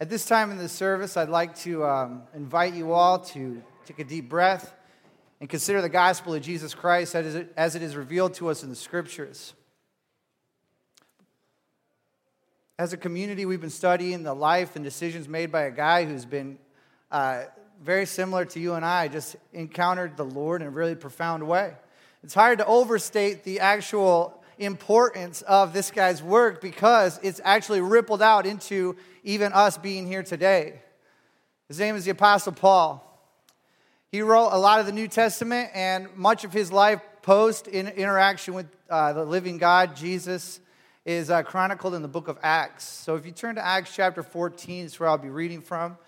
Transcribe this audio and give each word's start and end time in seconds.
At 0.00 0.10
this 0.10 0.26
time 0.26 0.50
in 0.50 0.58
the 0.58 0.68
service, 0.68 1.16
I'd 1.16 1.28
like 1.28 1.56
to 1.58 1.84
um, 1.84 2.22
invite 2.34 2.74
you 2.74 2.92
all 2.92 3.20
to 3.20 3.62
take 3.86 4.00
a 4.00 4.04
deep 4.04 4.28
breath 4.28 4.74
and 5.40 5.48
consider 5.48 5.80
the 5.80 5.88
gospel 5.88 6.34
of 6.34 6.42
Jesus 6.42 6.74
Christ 6.74 7.14
as 7.14 7.36
it, 7.36 7.52
as 7.56 7.76
it 7.76 7.82
is 7.82 7.94
revealed 7.94 8.34
to 8.34 8.48
us 8.48 8.64
in 8.64 8.70
the 8.70 8.76
scriptures. 8.76 9.54
As 12.76 12.92
a 12.92 12.96
community, 12.96 13.46
we've 13.46 13.60
been 13.60 13.70
studying 13.70 14.24
the 14.24 14.34
life 14.34 14.74
and 14.74 14.84
decisions 14.84 15.28
made 15.28 15.52
by 15.52 15.62
a 15.62 15.70
guy 15.70 16.04
who's 16.04 16.24
been 16.24 16.58
uh, 17.12 17.44
very 17.80 18.04
similar 18.04 18.44
to 18.46 18.58
you 18.58 18.74
and 18.74 18.84
I, 18.84 19.06
just 19.06 19.36
encountered 19.52 20.16
the 20.16 20.24
Lord 20.24 20.60
in 20.60 20.66
a 20.66 20.70
really 20.72 20.96
profound 20.96 21.46
way. 21.46 21.72
It's 22.24 22.34
hard 22.34 22.58
to 22.58 22.66
overstate 22.66 23.44
the 23.44 23.60
actual 23.60 24.42
importance 24.58 25.42
of 25.42 25.72
this 25.72 25.90
guy's 25.90 26.22
work 26.22 26.60
because 26.60 27.18
it's 27.22 27.40
actually 27.44 27.80
rippled 27.80 28.22
out 28.22 28.46
into 28.46 28.96
even 29.22 29.52
us 29.52 29.78
being 29.78 30.06
here 30.06 30.22
today. 30.22 30.80
His 31.68 31.78
name 31.78 31.96
is 31.96 32.04
the 32.04 32.10
Apostle 32.10 32.52
Paul. 32.52 33.00
He 34.08 34.22
wrote 34.22 34.50
a 34.50 34.58
lot 34.58 34.80
of 34.80 34.86
the 34.86 34.92
New 34.92 35.08
Testament, 35.08 35.70
and 35.74 36.14
much 36.14 36.44
of 36.44 36.52
his 36.52 36.70
life 36.70 37.00
post 37.22 37.66
in 37.66 37.88
interaction 37.88 38.54
with 38.54 38.66
uh, 38.88 39.12
the 39.12 39.24
living 39.24 39.58
God, 39.58 39.96
Jesus, 39.96 40.60
is 41.04 41.30
uh, 41.30 41.42
chronicled 41.42 41.94
in 41.94 42.02
the 42.02 42.08
book 42.08 42.28
of 42.28 42.38
Acts. 42.42 42.84
So 42.84 43.16
if 43.16 43.26
you 43.26 43.32
turn 43.32 43.56
to 43.56 43.64
Acts 43.64 43.94
chapter 43.94 44.22
14, 44.22 44.84
it's 44.84 45.00
where 45.00 45.08
I'll 45.08 45.18
be 45.18 45.30
reading 45.30 45.60
from. 45.62 45.98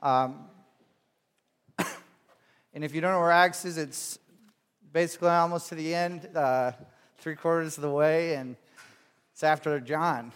Um, 0.00 0.44
and 2.74 2.84
if 2.84 2.94
you 2.94 3.00
don't 3.00 3.12
know 3.12 3.20
where 3.20 3.32
Acts 3.32 3.64
is, 3.64 3.78
it's 3.78 4.18
basically 4.92 5.30
almost 5.30 5.70
to 5.70 5.74
the 5.74 5.94
end. 5.94 6.28
Uh, 6.34 6.72
three 7.20 7.36
quarters 7.36 7.76
of 7.76 7.82
the 7.82 7.90
way, 7.90 8.34
and 8.34 8.56
it's 9.32 9.44
after 9.44 9.78
John. 9.78 10.32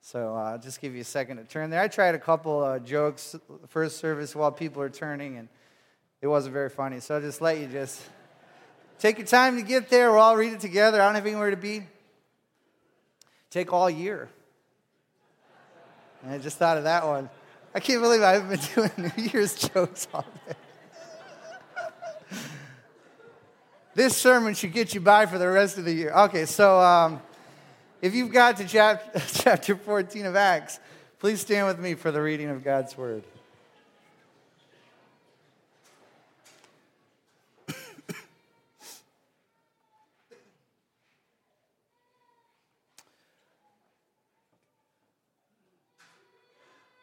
So 0.00 0.36
uh, 0.36 0.52
I'll 0.52 0.58
just 0.58 0.80
give 0.80 0.94
you 0.94 1.00
a 1.00 1.04
second 1.04 1.38
to 1.38 1.44
turn 1.44 1.70
there. 1.70 1.80
I 1.80 1.88
tried 1.88 2.14
a 2.14 2.18
couple 2.18 2.62
uh, 2.62 2.78
jokes 2.78 3.36
first 3.68 3.98
service 3.98 4.34
while 4.34 4.52
people 4.52 4.82
are 4.82 4.90
turning, 4.90 5.38
and 5.38 5.48
it 6.20 6.26
wasn't 6.26 6.52
very 6.52 6.68
funny. 6.68 7.00
So 7.00 7.14
I'll 7.14 7.20
just 7.20 7.40
let 7.40 7.58
you 7.58 7.68
just 7.68 8.02
take 8.98 9.18
your 9.18 9.26
time 9.26 9.56
to 9.56 9.62
get 9.62 9.88
there. 9.88 10.10
We'll 10.10 10.20
all 10.20 10.36
read 10.36 10.52
it 10.52 10.60
together. 10.60 11.00
I 11.00 11.06
don't 11.06 11.14
have 11.14 11.26
anywhere 11.26 11.50
to 11.50 11.56
be. 11.56 11.84
Take 13.50 13.72
all 13.72 13.88
year. 13.88 14.28
And 16.22 16.32
I 16.32 16.38
just 16.38 16.58
thought 16.58 16.76
of 16.76 16.84
that 16.84 17.06
one. 17.06 17.30
I 17.74 17.80
can't 17.80 18.02
believe 18.02 18.22
I 18.22 18.32
haven't 18.32 18.48
been 18.50 18.68
doing 18.74 19.12
New 19.16 19.24
Year's 19.24 19.54
jokes 19.54 20.08
all 20.12 20.26
day. 20.46 20.54
This 23.94 24.16
sermon 24.16 24.54
should 24.54 24.72
get 24.72 24.92
you 24.94 25.00
by 25.00 25.26
for 25.26 25.38
the 25.38 25.48
rest 25.48 25.78
of 25.78 25.84
the 25.84 25.92
year. 25.92 26.10
Okay, 26.12 26.46
so 26.46 26.80
um, 26.80 27.22
if 28.02 28.14
you've 28.14 28.32
got 28.32 28.56
to 28.56 28.66
chapter, 28.66 29.20
chapter 29.32 29.76
14 29.76 30.26
of 30.26 30.36
Acts, 30.36 30.80
please 31.20 31.40
stand 31.40 31.66
with 31.66 31.78
me 31.78 31.94
for 31.94 32.10
the 32.10 32.20
reading 32.20 32.48
of 32.50 32.64
God's 32.64 32.96
word. 32.98 33.22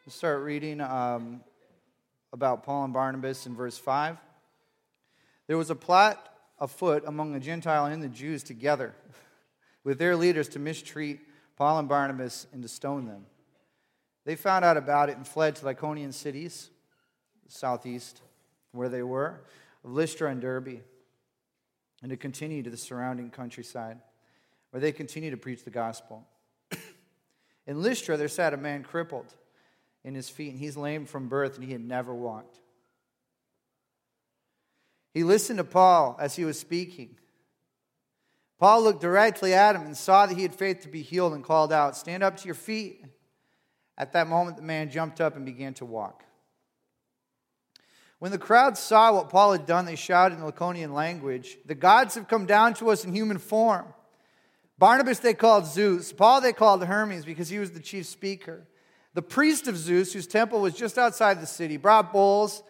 We'll 0.05 0.13
start 0.13 0.43
reading 0.43 0.81
um, 0.81 1.41
about 2.33 2.63
Paul 2.63 2.83
and 2.83 2.93
Barnabas 2.93 3.45
in 3.45 3.55
verse 3.55 3.77
5. 3.77 4.17
There 5.47 5.57
was 5.57 5.69
a 5.69 5.75
plot 5.75 6.30
afoot 6.61 7.03
among 7.07 7.33
the 7.33 7.39
Gentile 7.39 7.85
and 7.85 8.01
the 8.01 8.07
Jews 8.07 8.43
together 8.43 8.93
with 9.83 9.97
their 9.97 10.15
leaders 10.15 10.47
to 10.49 10.59
mistreat 10.59 11.19
Paul 11.57 11.79
and 11.79 11.89
Barnabas 11.89 12.47
and 12.53 12.61
to 12.61 12.69
stone 12.69 13.07
them. 13.07 13.25
They 14.23 14.35
found 14.35 14.63
out 14.63 14.77
about 14.77 15.09
it 15.09 15.17
and 15.17 15.27
fled 15.27 15.55
to 15.57 15.65
Lycaonian 15.65 16.13
cities, 16.13 16.69
southeast, 17.47 18.21
where 18.71 18.87
they 18.87 19.01
were, 19.01 19.41
of 19.83 19.91
Lystra 19.91 20.29
and 20.29 20.39
Derbe, 20.39 20.81
and 22.03 22.11
to 22.11 22.17
continue 22.17 22.61
to 22.63 22.69
the 22.69 22.77
surrounding 22.77 23.31
countryside, 23.31 23.99
where 24.69 24.79
they 24.79 24.91
continued 24.91 25.31
to 25.31 25.37
preach 25.37 25.63
the 25.63 25.71
gospel. 25.71 26.25
in 27.67 27.81
Lystra, 27.81 28.15
there 28.15 28.27
sat 28.27 28.53
a 28.53 28.57
man 28.57 28.83
crippled 28.83 29.33
in 30.03 30.13
his 30.13 30.29
feet, 30.29 30.51
and 30.51 30.59
he's 30.59 30.77
lame 30.77 31.05
from 31.05 31.27
birth, 31.27 31.55
and 31.55 31.65
he 31.65 31.71
had 31.71 31.83
never 31.83 32.13
walked. 32.13 32.59
He 35.13 35.23
listened 35.23 35.57
to 35.57 35.63
Paul 35.63 36.17
as 36.19 36.35
he 36.35 36.45
was 36.45 36.59
speaking. 36.59 37.17
Paul 38.59 38.83
looked 38.83 39.01
directly 39.01 39.53
at 39.53 39.75
him 39.75 39.81
and 39.81 39.97
saw 39.97 40.25
that 40.25 40.35
he 40.35 40.43
had 40.43 40.53
faith 40.53 40.81
to 40.81 40.87
be 40.87 41.01
healed 41.01 41.33
and 41.33 41.43
called 41.43 41.73
out, 41.73 41.97
Stand 41.97 42.23
up 42.23 42.37
to 42.37 42.45
your 42.45 42.55
feet. 42.55 43.03
At 43.97 44.13
that 44.13 44.27
moment, 44.27 44.57
the 44.57 44.63
man 44.63 44.89
jumped 44.89 45.19
up 45.19 45.35
and 45.35 45.45
began 45.45 45.73
to 45.75 45.85
walk. 45.85 46.23
When 48.19 48.31
the 48.31 48.37
crowd 48.37 48.77
saw 48.77 49.13
what 49.13 49.29
Paul 49.29 49.53
had 49.53 49.65
done, 49.65 49.85
they 49.85 49.95
shouted 49.95 50.37
in 50.37 50.43
Lycaonian 50.43 50.93
language, 50.93 51.57
The 51.65 51.75
gods 51.75 52.13
have 52.15 52.27
come 52.27 52.45
down 52.45 52.75
to 52.75 52.91
us 52.91 53.03
in 53.03 53.13
human 53.13 53.39
form. 53.39 53.93
Barnabas 54.77 55.19
they 55.19 55.33
called 55.33 55.65
Zeus. 55.65 56.13
Paul 56.13 56.41
they 56.41 56.53
called 56.53 56.83
Hermes 56.83 57.25
because 57.25 57.49
he 57.49 57.59
was 57.59 57.71
the 57.71 57.79
chief 57.79 58.05
speaker. 58.05 58.67
The 59.13 59.21
priest 59.21 59.67
of 59.67 59.75
Zeus, 59.75 60.13
whose 60.13 60.27
temple 60.27 60.61
was 60.61 60.73
just 60.73 60.97
outside 60.97 61.41
the 61.41 61.47
city, 61.47 61.77
brought 61.77 62.13
bulls 62.13 62.63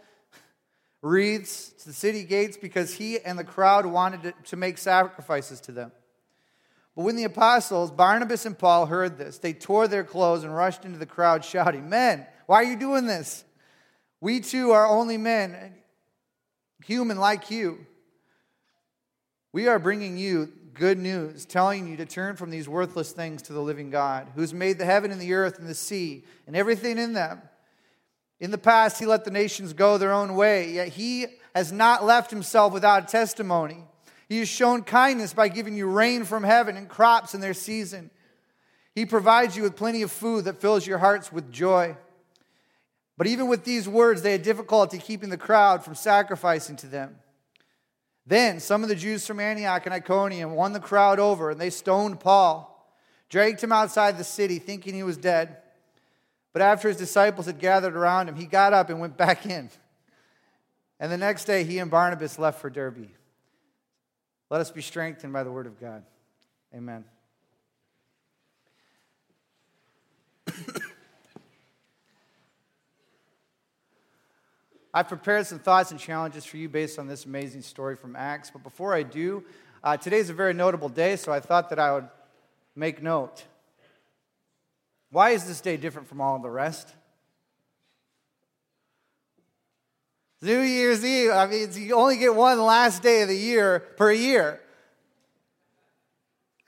wreaths 1.02 1.70
to 1.80 1.88
the 1.88 1.94
city 1.94 2.24
gates 2.24 2.58
because 2.58 2.94
he 2.94 3.20
and 3.20 3.38
the 3.38 3.44
crowd 3.44 3.86
wanted 3.86 4.34
to 4.46 4.56
make 4.56 4.78
sacrifices 4.78 5.60
to 5.62 5.72
them. 5.72 5.92
But 6.96 7.04
when 7.04 7.16
the 7.16 7.24
apostles, 7.24 7.90
Barnabas 7.90 8.46
and 8.46 8.58
Paul, 8.58 8.86
heard 8.86 9.18
this, 9.18 9.38
they 9.38 9.54
tore 9.54 9.88
their 9.88 10.04
clothes 10.04 10.44
and 10.44 10.56
rushed 10.56 10.86
into 10.86 11.00
the 11.00 11.06
crowd, 11.06 11.44
shouting, 11.44 11.90
Men, 11.90 12.28
why 12.46 12.58
are 12.58 12.64
you 12.64 12.76
doing 12.76 13.08
this? 13.08 13.44
We 14.20 14.42
too 14.42 14.72
are 14.72 14.86
only 14.86 15.18
men, 15.18 15.74
human 16.86 17.18
like 17.18 17.50
you. 17.50 17.86
We 19.54 19.68
are 19.68 19.80
bringing 19.80 20.18
you 20.18 20.52
good 20.74 21.00
news, 21.00 21.46
telling 21.46 21.88
you 21.88 21.98
to 21.98 22.06
turn 22.06 22.36
from 22.36 22.50
these 22.50 22.70
worthless 22.70 23.12
things 23.12 23.42
to 23.44 23.54
the 23.54 23.62
living 23.62 23.90
God, 23.90 24.28
who's 24.36 24.54
made 24.54 24.78
the 24.78 24.86
heaven 24.86 25.12
and 25.12 25.20
the 25.20 25.34
earth 25.34 25.60
and 25.60 25.68
the 25.68 25.74
sea 25.74 26.24
and 26.46 26.56
everything 26.56 26.98
in 26.98 27.14
them 27.14 27.42
in 28.42 28.50
the 28.50 28.58
past, 28.58 28.98
he 28.98 29.06
let 29.06 29.24
the 29.24 29.32
nations 29.32 29.72
go 29.72 30.00
their 30.00 30.12
own 30.12 30.36
way, 30.36 30.72
yet 30.72 30.88
he 30.90 31.28
has 31.54 31.72
not 31.72 32.04
left 32.04 32.32
himself 32.32 32.74
without 32.74 33.08
testimony. 33.08 33.84
He 34.28 34.40
has 34.40 34.50
shown 34.50 34.82
kindness 34.82 35.32
by 35.32 35.48
giving 35.48 35.76
you 35.76 35.88
rain 35.88 36.26
from 36.26 36.44
heaven 36.44 36.76
and 36.76 36.90
crops 36.90 37.36
in 37.36 37.42
their 37.42 37.54
season. 37.54 38.10
He 38.96 39.06
provides 39.06 39.56
you 39.56 39.62
with 39.62 39.76
plenty 39.76 40.02
of 40.02 40.12
food 40.12 40.46
that 40.46 40.60
fills 40.60 40.88
your 40.88 40.98
hearts 40.98 41.32
with 41.32 41.52
joy. 41.52 41.96
But 43.16 43.28
even 43.28 43.48
with 43.48 43.64
these 43.64 43.88
words, 43.88 44.24
they 44.24 44.32
had 44.32 44.42
difficulty 44.42 44.98
keeping 44.98 45.30
the 45.30 45.38
crowd 45.38 45.86
from 45.86 45.94
sacrificing 45.94 46.78
to 46.78 46.88
them. 46.88 47.18
Then 48.26 48.60
some 48.60 48.82
of 48.82 48.90
the 48.90 48.96
Jews 48.96 49.28
from 49.28 49.40
Antioch 49.40 49.86
and 49.86 49.94
Iconium 49.94 50.56
won 50.56 50.74
the 50.74 50.80
crowd 50.80 51.20
over, 51.20 51.52
and 51.52 51.62
they 51.62 51.70
stoned 51.70 52.20
Paul, 52.20 52.92
dragged 53.30 53.62
him 53.62 53.72
outside 53.72 54.18
the 54.18 54.24
city, 54.24 54.58
thinking 54.58 54.96
he 54.96 55.04
was 55.04 55.18
dead. 55.18 55.58
But 56.54 56.62
after 56.62 56.88
his 56.90 56.98
disciples 56.98 57.46
had 57.46 57.60
gathered 57.60 57.96
around 57.96 58.28
him, 58.30 58.36
he 58.36 58.46
got 58.46 58.74
up 58.74 58.90
and 58.90 59.00
went 59.00 59.16
back 59.18 59.46
in. 59.46 59.70
And 61.00 61.12
the 61.12 61.18
next 61.18 61.46
day, 61.46 61.64
he 61.64 61.80
and 61.80 61.90
Barnabas 61.90 62.38
left 62.38 62.60
for 62.62 62.70
Derbe. 62.70 63.08
Let 64.50 64.62
us 64.62 64.70
be 64.70 64.82
strengthened 64.82 65.32
by 65.32 65.44
the 65.44 65.52
word 65.52 65.66
of 65.66 65.80
God. 65.80 66.04
Amen. 66.76 67.06
I've 74.94 75.08
prepared 75.08 75.48
some 75.48 75.60
thoughts 75.60 75.92
and 75.92 76.00
challenges 76.00 76.44
for 76.44 76.58
you 76.58 76.68
based 76.68 77.00
on 77.00 77.08
this 77.08 77.24
amazing 77.26 77.62
story 77.62 77.96
from 77.96 78.18
Acts. 78.18 78.52
But 78.52 78.62
before 78.62 78.94
I 78.94 79.04
do, 79.04 79.46
uh, 79.84 79.96
today's 79.96 80.30
a 80.30 80.34
very 80.34 80.54
notable 80.54 80.90
day, 80.90 81.16
so 81.16 81.32
I 81.32 81.40
thought 81.40 81.70
that 81.70 81.80
I 81.80 81.94
would 81.94 82.10
make 82.76 83.02
note. 83.02 83.46
Why 85.12 85.32
is 85.32 85.46
this 85.46 85.62
day 85.62 85.78
different 85.78 86.08
from 86.08 86.22
all 86.22 86.40
the 86.40 86.50
rest? 86.50 86.88
New 90.42 90.62
Year's 90.62 91.06
Eve, 91.06 91.30
I 91.32 91.46
mean, 91.46 91.70
you 91.74 91.96
only 91.96 92.18
get 92.18 92.34
one 92.34 92.60
last 92.60 93.04
day 93.04 93.22
of 93.22 93.28
the 93.28 93.38
year 93.38 93.80
per 93.98 94.12
year. 94.12 94.60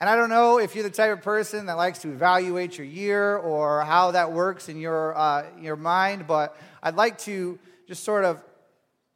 And 0.00 0.08
I 0.08 0.16
don't 0.16 0.28
know 0.28 0.58
if 0.58 0.74
you're 0.74 0.84
the 0.84 0.90
type 0.90 1.12
of 1.12 1.22
person 1.22 1.66
that 1.66 1.76
likes 1.76 2.00
to 2.00 2.10
evaluate 2.10 2.76
your 2.76 2.86
year 2.86 3.36
or 3.36 3.80
how 3.80 4.10
that 4.10 4.32
works 4.32 4.68
in 4.68 4.78
your, 4.78 5.16
uh, 5.16 5.46
your 5.60 5.76
mind, 5.76 6.26
but 6.26 6.56
I'd 6.82 6.94
like 6.94 7.18
to 7.20 7.58
just 7.88 8.04
sort 8.04 8.24
of 8.24 8.42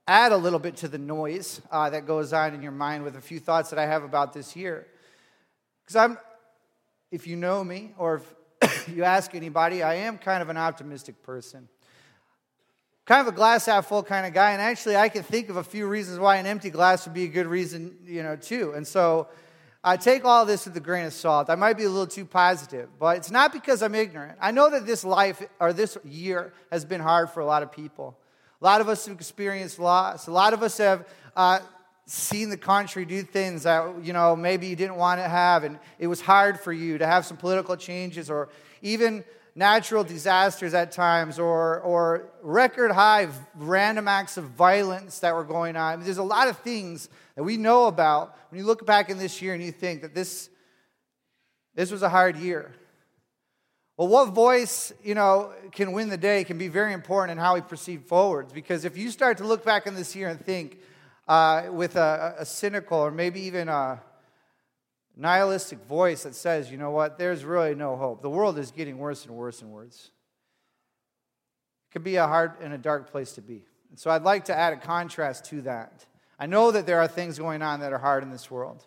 add 0.08 0.32
a 0.32 0.36
little 0.36 0.58
bit 0.58 0.76
to 0.76 0.88
the 0.88 0.98
noise 0.98 1.60
uh, 1.70 1.90
that 1.90 2.06
goes 2.06 2.32
on 2.32 2.54
in 2.54 2.62
your 2.62 2.72
mind 2.72 3.04
with 3.04 3.14
a 3.14 3.20
few 3.20 3.38
thoughts 3.38 3.70
that 3.70 3.78
I 3.78 3.86
have 3.86 4.02
about 4.02 4.32
this 4.32 4.56
year. 4.56 4.86
Because 5.84 5.96
I'm, 5.96 6.18
if 7.12 7.26
you 7.26 7.36
know 7.36 7.62
me, 7.62 7.92
or 7.98 8.16
if 8.16 8.34
you 8.88 9.04
ask 9.04 9.34
anybody, 9.34 9.82
I 9.82 9.94
am 9.94 10.18
kind 10.18 10.42
of 10.42 10.48
an 10.48 10.56
optimistic 10.56 11.22
person. 11.22 11.68
Kind 13.06 13.26
of 13.26 13.32
a 13.32 13.36
glass 13.36 13.66
half 13.66 13.86
full 13.86 14.02
kind 14.02 14.26
of 14.26 14.34
guy, 14.34 14.52
and 14.52 14.60
actually, 14.60 14.96
I 14.96 15.08
can 15.08 15.22
think 15.22 15.48
of 15.48 15.56
a 15.56 15.64
few 15.64 15.86
reasons 15.86 16.18
why 16.18 16.36
an 16.36 16.46
empty 16.46 16.70
glass 16.70 17.06
would 17.06 17.14
be 17.14 17.24
a 17.24 17.28
good 17.28 17.46
reason, 17.46 17.96
you 18.04 18.22
know, 18.22 18.36
too. 18.36 18.72
And 18.76 18.86
so, 18.86 19.28
I 19.82 19.96
take 19.96 20.24
all 20.24 20.44
this 20.44 20.66
with 20.66 20.76
a 20.76 20.80
grain 20.80 21.06
of 21.06 21.12
salt. 21.12 21.48
I 21.48 21.54
might 21.54 21.76
be 21.76 21.84
a 21.84 21.88
little 21.88 22.06
too 22.06 22.24
positive, 22.24 22.88
but 22.98 23.16
it's 23.16 23.30
not 23.30 23.52
because 23.52 23.80
I'm 23.80 23.94
ignorant. 23.94 24.36
I 24.40 24.50
know 24.50 24.68
that 24.70 24.86
this 24.86 25.04
life 25.04 25.42
or 25.60 25.72
this 25.72 25.96
year 26.04 26.52
has 26.72 26.84
been 26.84 27.00
hard 27.00 27.30
for 27.30 27.40
a 27.40 27.46
lot 27.46 27.62
of 27.62 27.70
people. 27.70 28.18
A 28.60 28.64
lot 28.64 28.80
of 28.80 28.88
us 28.88 29.06
have 29.06 29.16
experienced 29.16 29.78
loss. 29.78 30.26
A 30.26 30.32
lot 30.32 30.52
of 30.52 30.64
us 30.64 30.78
have 30.78 31.06
uh, 31.36 31.60
seen 32.08 32.48
the 32.48 32.56
country 32.56 33.04
do 33.04 33.22
things 33.22 33.64
that 33.64 34.02
you 34.02 34.12
know 34.12 34.34
maybe 34.34 34.66
you 34.66 34.76
didn't 34.76 34.96
want 34.96 35.20
to 35.20 35.28
have, 35.28 35.64
and 35.64 35.78
it 35.98 36.06
was 36.06 36.20
hard 36.20 36.58
for 36.58 36.72
you 36.72 36.98
to 36.98 37.06
have 37.06 37.26
some 37.26 37.36
political 37.36 37.76
changes 37.76 38.30
or 38.30 38.48
even 38.82 39.24
natural 39.58 40.04
disasters 40.04 40.72
at 40.72 40.92
times 40.92 41.36
or, 41.36 41.80
or 41.80 42.30
record 42.42 42.92
high 42.92 43.26
random 43.56 44.06
acts 44.06 44.36
of 44.36 44.44
violence 44.44 45.18
that 45.18 45.34
were 45.34 45.42
going 45.42 45.74
on. 45.74 46.00
There's 46.00 46.18
a 46.18 46.22
lot 46.22 46.46
of 46.46 46.58
things 46.58 47.08
that 47.34 47.42
we 47.42 47.56
know 47.56 47.86
about 47.86 48.36
when 48.50 48.60
you 48.60 48.64
look 48.64 48.86
back 48.86 49.10
in 49.10 49.18
this 49.18 49.42
year 49.42 49.54
and 49.54 49.62
you 49.62 49.72
think 49.72 50.02
that 50.02 50.14
this, 50.14 50.48
this 51.74 51.90
was 51.90 52.02
a 52.02 52.08
hard 52.08 52.36
year. 52.36 52.72
Well, 53.96 54.06
what 54.06 54.26
voice, 54.26 54.92
you 55.02 55.16
know, 55.16 55.52
can 55.72 55.90
win 55.90 56.08
the 56.08 56.16
day 56.16 56.44
can 56.44 56.56
be 56.56 56.68
very 56.68 56.92
important 56.92 57.36
in 57.36 57.38
how 57.38 57.54
we 57.54 57.60
proceed 57.60 58.04
forwards. 58.04 58.52
Because 58.52 58.84
if 58.84 58.96
you 58.96 59.10
start 59.10 59.38
to 59.38 59.44
look 59.44 59.64
back 59.64 59.88
in 59.88 59.96
this 59.96 60.14
year 60.14 60.28
and 60.28 60.40
think 60.40 60.78
uh, 61.28 61.64
with 61.70 61.96
a, 61.96 62.34
a 62.38 62.44
cynical 62.44 62.98
or 62.98 63.10
maybe 63.10 63.40
even 63.42 63.68
a, 63.68 64.00
nihilistic 65.18 65.84
voice 65.86 66.22
that 66.22 66.34
says, 66.34 66.70
you 66.70 66.78
know 66.78 66.92
what, 66.92 67.18
there's 67.18 67.44
really 67.44 67.74
no 67.74 67.96
hope. 67.96 68.22
The 68.22 68.30
world 68.30 68.56
is 68.56 68.70
getting 68.70 68.98
worse 68.98 69.26
and 69.26 69.34
worse 69.34 69.60
and 69.60 69.70
worse. 69.70 70.10
It 71.88 71.92
could 71.92 72.04
be 72.04 72.16
a 72.16 72.26
hard 72.26 72.52
and 72.62 72.72
a 72.72 72.78
dark 72.78 73.10
place 73.10 73.32
to 73.32 73.42
be. 73.42 73.64
And 73.90 73.98
so 73.98 74.10
I'd 74.10 74.22
like 74.22 74.44
to 74.46 74.56
add 74.56 74.72
a 74.72 74.76
contrast 74.76 75.46
to 75.46 75.62
that. 75.62 76.06
I 76.38 76.46
know 76.46 76.70
that 76.70 76.86
there 76.86 77.00
are 77.00 77.08
things 77.08 77.36
going 77.36 77.62
on 77.62 77.80
that 77.80 77.92
are 77.92 77.98
hard 77.98 78.22
in 78.22 78.30
this 78.30 78.48
world. 78.48 78.86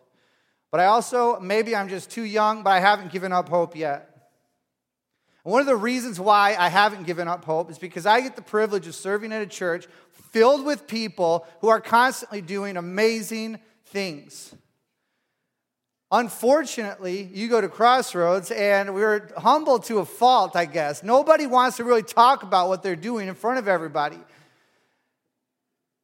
But 0.71 0.79
I 0.79 0.85
also, 0.85 1.38
maybe 1.41 1.75
I'm 1.75 1.89
just 1.89 2.09
too 2.09 2.23
young, 2.23 2.63
but 2.63 2.69
I 2.69 2.79
haven't 2.79 3.11
given 3.11 3.33
up 3.33 3.49
hope 3.49 3.75
yet. 3.75 4.11
And 5.43 5.51
one 5.51 5.61
of 5.61 5.67
the 5.67 5.75
reasons 5.75 6.19
why 6.19 6.55
I 6.57 6.69
haven't 6.69 7.07
given 7.07 7.27
up 7.27 7.45
hope 7.45 7.71
is 7.71 7.79
because 7.79 8.05
I 8.05 8.21
get 8.21 8.35
the 8.35 8.41
privilege 8.41 8.88
of 8.88 8.95
serving 8.95 9.33
at 9.33 9.41
a 9.41 9.47
church 9.47 9.88
filled 10.11 10.65
with 10.65 10.88
people 10.88 11.45
who 11.61 11.69
are 11.69 11.81
constantly 11.81 12.41
doing 12.41 12.77
amazing 12.77 13.59
things. 13.85 14.53
Unfortunately, 16.11 17.29
you 17.33 17.47
go 17.47 17.61
to 17.61 17.69
Crossroads 17.69 18.51
and 18.51 18.93
we're 18.93 19.31
humbled 19.38 19.85
to 19.85 19.99
a 19.99 20.05
fault, 20.05 20.57
I 20.57 20.65
guess. 20.65 21.03
Nobody 21.03 21.47
wants 21.47 21.77
to 21.77 21.85
really 21.85 22.03
talk 22.03 22.43
about 22.43 22.67
what 22.67 22.83
they're 22.83 22.97
doing 22.97 23.29
in 23.29 23.35
front 23.35 23.59
of 23.59 23.67
everybody. 23.69 24.19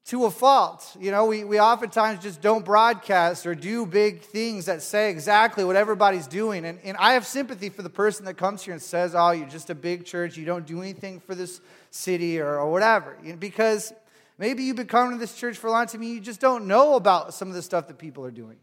To 0.07 0.23
a 0.23 0.31
fault. 0.31 0.95
You 0.97 1.11
know, 1.11 1.25
we, 1.25 1.43
we 1.43 1.59
oftentimes 1.59 2.23
just 2.23 2.41
don't 2.41 2.63
broadcast 2.63 3.45
or 3.45 3.53
do 3.53 3.85
big 3.85 4.21
things 4.21 4.67
that 4.67 4.81
say 4.81 5.09
exactly 5.09 5.65
what 5.65 5.75
everybody's 5.75 6.27
doing. 6.27 6.63
And, 6.63 6.79
and 6.85 6.95
I 6.95 7.13
have 7.13 7.25
sympathy 7.25 7.67
for 7.67 7.81
the 7.81 7.89
person 7.89 8.23
that 8.23 8.35
comes 8.35 8.63
here 8.63 8.73
and 8.73 8.81
says, 8.81 9.13
oh, 9.13 9.31
you're 9.31 9.49
just 9.49 9.69
a 9.69 9.75
big 9.75 10.05
church, 10.05 10.37
you 10.37 10.45
don't 10.45 10.65
do 10.65 10.81
anything 10.81 11.19
for 11.19 11.35
this 11.35 11.59
city 11.91 12.39
or, 12.39 12.57
or 12.57 12.71
whatever. 12.71 13.17
Because 13.37 13.91
maybe 14.37 14.63
you've 14.63 14.77
been 14.77 14.87
coming 14.87 15.11
to 15.11 15.19
this 15.19 15.35
church 15.35 15.57
for 15.57 15.67
a 15.67 15.71
long 15.71 15.87
time 15.87 15.99
and 16.01 16.09
you 16.09 16.21
just 16.21 16.39
don't 16.39 16.67
know 16.67 16.95
about 16.95 17.33
some 17.33 17.49
of 17.49 17.53
the 17.53 17.61
stuff 17.61 17.89
that 17.89 17.97
people 17.97 18.23
are 18.23 18.31
doing. 18.31 18.55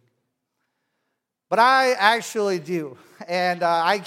But 1.51 1.59
I 1.59 1.93
actually 1.93 2.59
do. 2.59 2.97
And 3.29 3.63
uh, 3.63 3.69
I, 3.69 4.03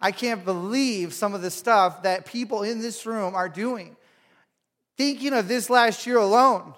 I 0.00 0.10
can't 0.10 0.44
believe 0.44 1.14
some 1.14 1.32
of 1.32 1.42
the 1.42 1.50
stuff 1.52 2.02
that 2.02 2.26
people 2.26 2.64
in 2.64 2.80
this 2.80 3.06
room 3.06 3.36
are 3.36 3.48
doing. 3.48 3.96
Thinking 4.96 5.32
of 5.32 5.48
this 5.48 5.70
last 5.70 6.06
year 6.06 6.18
alone, 6.18 6.74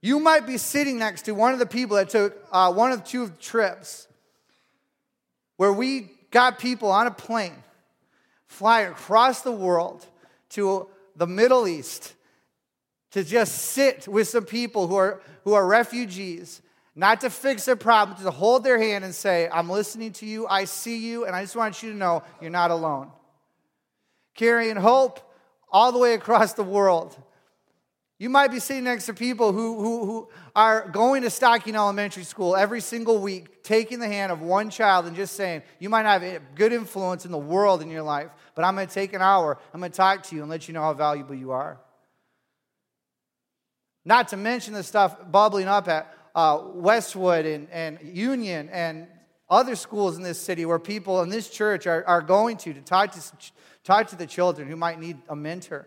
you 0.00 0.18
might 0.18 0.46
be 0.46 0.58
sitting 0.58 0.98
next 0.98 1.22
to 1.22 1.32
one 1.32 1.52
of 1.52 1.58
the 1.58 1.66
people 1.66 1.96
that 1.96 2.10
took 2.10 2.36
uh, 2.50 2.72
one 2.72 2.92
of 2.92 3.04
two 3.04 3.28
trips 3.40 4.08
where 5.56 5.72
we 5.72 6.10
got 6.30 6.58
people 6.58 6.90
on 6.90 7.06
a 7.06 7.10
plane 7.10 7.62
flying 8.46 8.88
across 8.88 9.42
the 9.42 9.52
world 9.52 10.04
to 10.50 10.88
the 11.16 11.26
Middle 11.26 11.68
East 11.68 12.14
to 13.12 13.22
just 13.22 13.54
sit 13.56 14.08
with 14.08 14.28
some 14.28 14.44
people 14.44 14.88
who 14.88 14.96
are, 14.96 15.20
who 15.44 15.54
are 15.54 15.66
refugees 15.66 16.62
not 16.94 17.22
to 17.22 17.30
fix 17.30 17.64
their 17.64 17.76
problem, 17.76 18.18
to 18.22 18.30
hold 18.30 18.64
their 18.64 18.78
hand 18.78 19.04
and 19.04 19.14
say, 19.14 19.48
I'm 19.50 19.70
listening 19.70 20.12
to 20.14 20.26
you, 20.26 20.46
I 20.46 20.64
see 20.64 20.98
you, 20.98 21.24
and 21.24 21.34
I 21.34 21.42
just 21.42 21.56
want 21.56 21.82
you 21.82 21.92
to 21.92 21.96
know 21.96 22.22
you're 22.40 22.50
not 22.50 22.70
alone. 22.70 23.10
Carrying 24.34 24.76
hope 24.76 25.20
all 25.72 25.90
the 25.90 25.98
way 25.98 26.14
across 26.14 26.52
the 26.52 26.62
world. 26.62 27.16
You 28.18 28.28
might 28.28 28.52
be 28.52 28.60
sitting 28.60 28.84
next 28.84 29.06
to 29.06 29.14
people 29.14 29.52
who, 29.52 29.80
who, 29.80 30.06
who 30.06 30.28
are 30.54 30.88
going 30.88 31.22
to 31.22 31.30
Stocking 31.30 31.74
Elementary 31.74 32.22
School 32.22 32.54
every 32.54 32.80
single 32.80 33.18
week, 33.18 33.64
taking 33.64 33.98
the 33.98 34.06
hand 34.06 34.30
of 34.30 34.40
one 34.40 34.70
child 34.70 35.06
and 35.06 35.16
just 35.16 35.34
saying, 35.34 35.62
You 35.80 35.88
might 35.88 36.02
not 36.02 36.22
have 36.22 36.22
a 36.22 36.40
good 36.54 36.72
influence 36.72 37.24
in 37.24 37.32
the 37.32 37.38
world 37.38 37.82
in 37.82 37.90
your 37.90 38.02
life, 38.02 38.30
but 38.54 38.64
I'm 38.64 38.76
going 38.76 38.86
to 38.86 38.94
take 38.94 39.12
an 39.12 39.22
hour, 39.22 39.58
I'm 39.74 39.80
going 39.80 39.90
to 39.90 39.96
talk 39.96 40.22
to 40.24 40.36
you 40.36 40.42
and 40.42 40.50
let 40.50 40.68
you 40.68 40.74
know 40.74 40.82
how 40.82 40.92
valuable 40.92 41.34
you 41.34 41.50
are. 41.50 41.80
Not 44.04 44.28
to 44.28 44.36
mention 44.36 44.74
the 44.74 44.84
stuff 44.84 45.16
bubbling 45.30 45.66
up 45.66 45.88
at 45.88 46.16
uh, 46.34 46.60
Westwood 46.74 47.44
and, 47.44 47.68
and 47.70 47.98
Union 48.02 48.68
and 48.70 49.06
other 49.52 49.76
schools 49.76 50.16
in 50.16 50.22
this 50.22 50.40
city 50.40 50.64
where 50.64 50.78
people 50.78 51.20
in 51.20 51.28
this 51.28 51.50
church 51.50 51.86
are, 51.86 52.02
are 52.06 52.22
going 52.22 52.56
to 52.56 52.72
to 52.72 52.80
talk, 52.80 53.12
to 53.12 53.20
talk 53.84 54.08
to 54.08 54.16
the 54.16 54.26
children 54.26 54.66
who 54.66 54.76
might 54.76 54.98
need 54.98 55.18
a 55.28 55.36
mentor. 55.36 55.86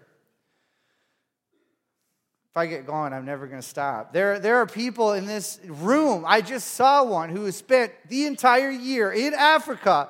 If 2.51 2.57
I 2.57 2.67
get 2.67 2.85
going, 2.85 3.11
I'm 3.11 3.25
never 3.25 3.47
going 3.47 3.61
to 3.61 3.67
stop. 3.67 4.13
There, 4.13 4.39
there 4.39 4.57
are 4.57 4.67
people 4.67 5.13
in 5.13 5.25
this 5.25 5.59
room. 5.65 6.23
I 6.27 6.41
just 6.41 6.75
saw 6.75 7.03
one 7.03 7.29
who 7.29 7.51
spent 7.51 7.91
the 8.07 8.27
entire 8.27 8.69
year 8.69 9.11
in 9.11 9.33
Africa 9.33 10.09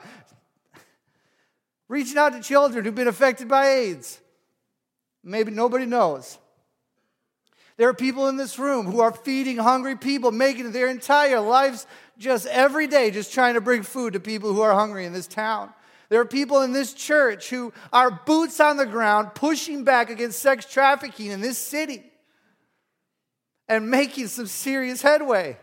reaching 1.87 2.17
out 2.17 2.33
to 2.33 2.41
children 2.41 2.83
who've 2.83 2.93
been 2.93 3.07
affected 3.07 3.47
by 3.47 3.69
AIDS. 3.69 4.19
Maybe 5.23 5.51
nobody 5.51 5.85
knows. 5.85 6.37
There 7.77 7.89
are 7.89 7.93
people 7.93 8.29
in 8.29 8.37
this 8.37 8.57
room 8.57 8.85
who 8.85 9.01
are 9.01 9.11
feeding 9.11 9.57
hungry 9.57 9.97
people, 9.97 10.31
making 10.31 10.71
their 10.71 10.87
entire 10.87 11.41
lives 11.41 11.87
just 12.17 12.45
every 12.47 12.87
day, 12.87 13.11
just 13.11 13.33
trying 13.33 13.55
to 13.55 13.61
bring 13.61 13.83
food 13.83 14.13
to 14.13 14.19
people 14.19 14.53
who 14.53 14.61
are 14.61 14.73
hungry 14.73 15.05
in 15.05 15.13
this 15.13 15.27
town. 15.27 15.71
There 16.09 16.21
are 16.21 16.25
people 16.25 16.61
in 16.61 16.71
this 16.71 16.93
church 16.93 17.49
who 17.49 17.73
are 17.91 18.11
boots 18.25 18.59
on 18.59 18.77
the 18.77 18.85
ground 18.85 19.33
pushing 19.33 19.83
back 19.83 20.09
against 20.09 20.39
sex 20.39 20.65
trafficking 20.65 21.31
in 21.31 21.41
this 21.41 21.57
city 21.57 22.03
and 23.67 23.89
making 23.89 24.27
some 24.27 24.45
serious 24.47 25.01
headway. 25.01 25.57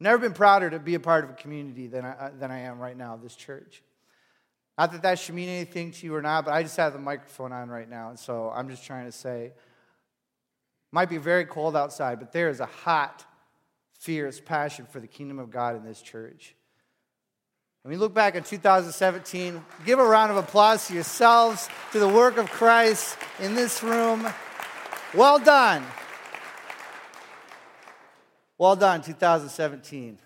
Never 0.00 0.18
been 0.18 0.32
prouder 0.32 0.70
to 0.70 0.78
be 0.78 0.94
a 0.94 1.00
part 1.00 1.22
of 1.24 1.30
a 1.30 1.34
community 1.34 1.86
than 1.86 2.04
I, 2.04 2.10
uh, 2.10 2.30
than 2.36 2.50
I 2.50 2.60
am 2.60 2.80
right 2.80 2.96
now, 2.96 3.16
this 3.16 3.36
church. 3.36 3.82
Not 4.76 4.90
that 4.92 5.02
that 5.02 5.18
should 5.18 5.34
mean 5.34 5.48
anything 5.48 5.92
to 5.92 6.06
you 6.06 6.14
or 6.14 6.22
not, 6.22 6.46
but 6.46 6.54
I 6.54 6.62
just 6.62 6.76
have 6.78 6.92
the 6.92 6.98
microphone 6.98 7.52
on 7.52 7.68
right 7.68 7.88
now. 7.88 8.08
And 8.08 8.18
so 8.18 8.50
I'm 8.52 8.68
just 8.68 8.84
trying 8.84 9.04
to 9.04 9.12
say, 9.12 9.52
might 10.92 11.08
be 11.08 11.16
very 11.16 11.46
cold 11.46 11.74
outside, 11.74 12.20
but 12.20 12.32
there 12.32 12.50
is 12.50 12.60
a 12.60 12.66
hot, 12.66 13.24
fierce 13.98 14.38
passion 14.40 14.86
for 14.86 15.00
the 15.00 15.06
kingdom 15.06 15.38
of 15.38 15.50
God 15.50 15.74
in 15.74 15.84
this 15.84 16.02
church. 16.02 16.54
When 17.82 17.90
we 17.90 17.96
look 17.96 18.14
back 18.14 18.36
at 18.36 18.44
2017, 18.44 19.64
give 19.84 19.98
a 19.98 20.04
round 20.04 20.30
of 20.30 20.36
applause 20.36 20.86
to 20.86 20.94
yourselves, 20.94 21.68
to 21.90 21.98
the 21.98 22.06
work 22.06 22.36
of 22.36 22.48
Christ 22.50 23.16
in 23.40 23.56
this 23.56 23.82
room. 23.82 24.28
Well 25.14 25.40
done. 25.40 25.82
Well 28.56 28.76
done, 28.76 29.02
2017. 29.02 30.18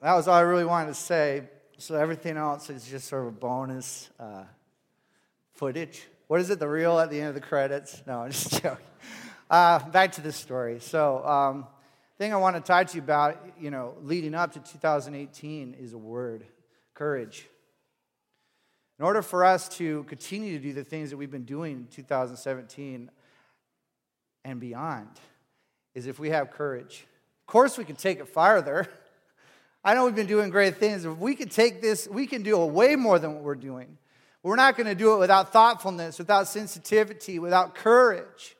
That 0.00 0.14
was 0.14 0.28
all 0.28 0.34
I 0.34 0.40
really 0.40 0.64
wanted 0.64 0.88
to 0.88 0.94
say. 0.94 1.42
So 1.78 1.96
everything 1.96 2.36
else 2.36 2.70
is 2.70 2.86
just 2.86 3.08
sort 3.08 3.22
of 3.22 3.28
a 3.28 3.32
bonus 3.32 4.10
uh, 4.20 4.44
footage. 5.54 6.06
What 6.32 6.40
is 6.40 6.48
it? 6.48 6.58
The 6.58 6.66
reel 6.66 6.98
at 6.98 7.10
the 7.10 7.20
end 7.20 7.28
of 7.28 7.34
the 7.34 7.42
credits? 7.42 8.02
No, 8.06 8.20
I'm 8.20 8.30
just 8.30 8.50
joking. 8.62 8.86
Uh, 9.50 9.80
back 9.90 10.12
to 10.12 10.22
this 10.22 10.34
story. 10.34 10.80
So, 10.80 11.22
um, 11.26 11.66
thing 12.16 12.32
I 12.32 12.38
want 12.38 12.56
to 12.56 12.62
talk 12.62 12.86
to 12.86 12.96
you 12.96 13.02
about, 13.02 13.36
you 13.60 13.70
know, 13.70 13.96
leading 14.00 14.34
up 14.34 14.54
to 14.54 14.60
2018 14.60 15.76
is 15.78 15.92
a 15.92 15.98
word: 15.98 16.46
courage. 16.94 17.46
In 18.98 19.04
order 19.04 19.20
for 19.20 19.44
us 19.44 19.68
to 19.76 20.04
continue 20.04 20.56
to 20.56 20.62
do 20.62 20.72
the 20.72 20.84
things 20.84 21.10
that 21.10 21.18
we've 21.18 21.30
been 21.30 21.44
doing 21.44 21.72
in 21.72 21.86
2017 21.88 23.10
and 24.46 24.58
beyond, 24.58 25.10
is 25.94 26.06
if 26.06 26.18
we 26.18 26.30
have 26.30 26.50
courage. 26.50 27.04
Of 27.42 27.46
course, 27.46 27.76
we 27.76 27.84
can 27.84 27.96
take 27.96 28.20
it 28.20 28.28
farther. 28.28 28.88
I 29.84 29.92
know 29.92 30.06
we've 30.06 30.14
been 30.14 30.26
doing 30.26 30.48
great 30.48 30.78
things. 30.78 31.04
If 31.04 31.18
we 31.18 31.34
can 31.34 31.50
take 31.50 31.82
this, 31.82 32.08
we 32.08 32.26
can 32.26 32.42
do 32.42 32.56
way 32.56 32.96
more 32.96 33.18
than 33.18 33.34
what 33.34 33.42
we're 33.42 33.54
doing. 33.54 33.98
We're 34.42 34.56
not 34.56 34.76
going 34.76 34.88
to 34.88 34.94
do 34.94 35.14
it 35.14 35.18
without 35.18 35.52
thoughtfulness, 35.52 36.18
without 36.18 36.48
sensitivity, 36.48 37.38
without 37.38 37.74
courage. 37.74 38.56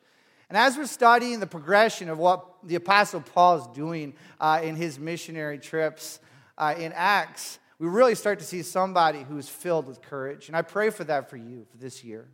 And 0.49 0.57
as 0.57 0.77
we're 0.77 0.87
studying 0.87 1.41
the 1.41 1.47
progression 1.47 2.09
of 2.09 2.19
what 2.19 2.47
the 2.63 2.75
Apostle 2.75 3.21
Paul 3.21 3.57
is 3.57 3.67
doing 3.69 4.15
uh, 4.41 4.61
in 4.63 4.77
his 4.77 4.99
missionary 4.99 5.59
trips 5.59 6.21
uh, 6.57 6.75
in 6.79 6.93
Acts, 6.95 7.59
we 7.79 7.89
really 7.89 8.15
start 8.15 8.39
to 8.39 8.45
see 8.45 8.63
somebody 8.63 9.23
who 9.23 9.39
is 9.39 9.49
filled 9.49 9.89
with 9.89 10.03
courage. 10.03 10.49
And 10.49 10.57
I 10.57 10.63
pray 10.63 10.91
for 10.91 11.05
that 11.05 11.29
for 11.29 11.37
you 11.37 11.67
for 11.71 11.79
this 11.79 12.05
year. 12.05 12.29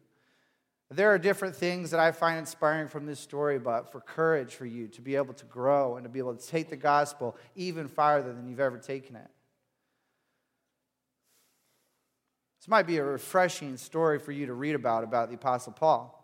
There 0.90 1.12
are 1.12 1.18
different 1.18 1.54
things 1.54 1.90
that 1.90 2.00
I 2.00 2.12
find 2.12 2.38
inspiring 2.38 2.88
from 2.88 3.06
this 3.06 3.20
story, 3.20 3.58
but 3.58 3.92
for 3.92 4.00
courage 4.00 4.54
for 4.54 4.66
you 4.66 4.88
to 4.88 5.00
be 5.00 5.16
able 5.16 5.34
to 5.34 5.44
grow 5.44 5.96
and 5.96 6.04
to 6.04 6.08
be 6.08 6.18
able 6.18 6.34
to 6.34 6.46
take 6.46 6.70
the 6.70 6.76
gospel 6.76 7.36
even 7.54 7.88
farther 7.88 8.32
than 8.32 8.48
you've 8.48 8.60
ever 8.60 8.78
taken 8.78 9.16
it. 9.16 9.28
This 12.58 12.68
might 12.68 12.86
be 12.86 12.98
a 12.98 13.04
refreshing 13.04 13.76
story 13.76 14.18
for 14.18 14.32
you 14.32 14.46
to 14.46 14.52
read 14.52 14.74
about 14.74 15.04
about 15.04 15.28
the 15.28 15.36
Apostle 15.36 15.72
Paul. 15.72 16.14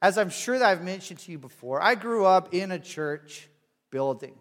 As 0.00 0.18
I'm 0.18 0.30
sure 0.30 0.58
that 0.58 0.68
I've 0.68 0.82
mentioned 0.82 1.20
to 1.20 1.32
you 1.32 1.38
before, 1.38 1.80
I 1.80 1.94
grew 1.94 2.26
up 2.26 2.52
in 2.52 2.72
a 2.72 2.78
church 2.78 3.48
building. 3.90 4.34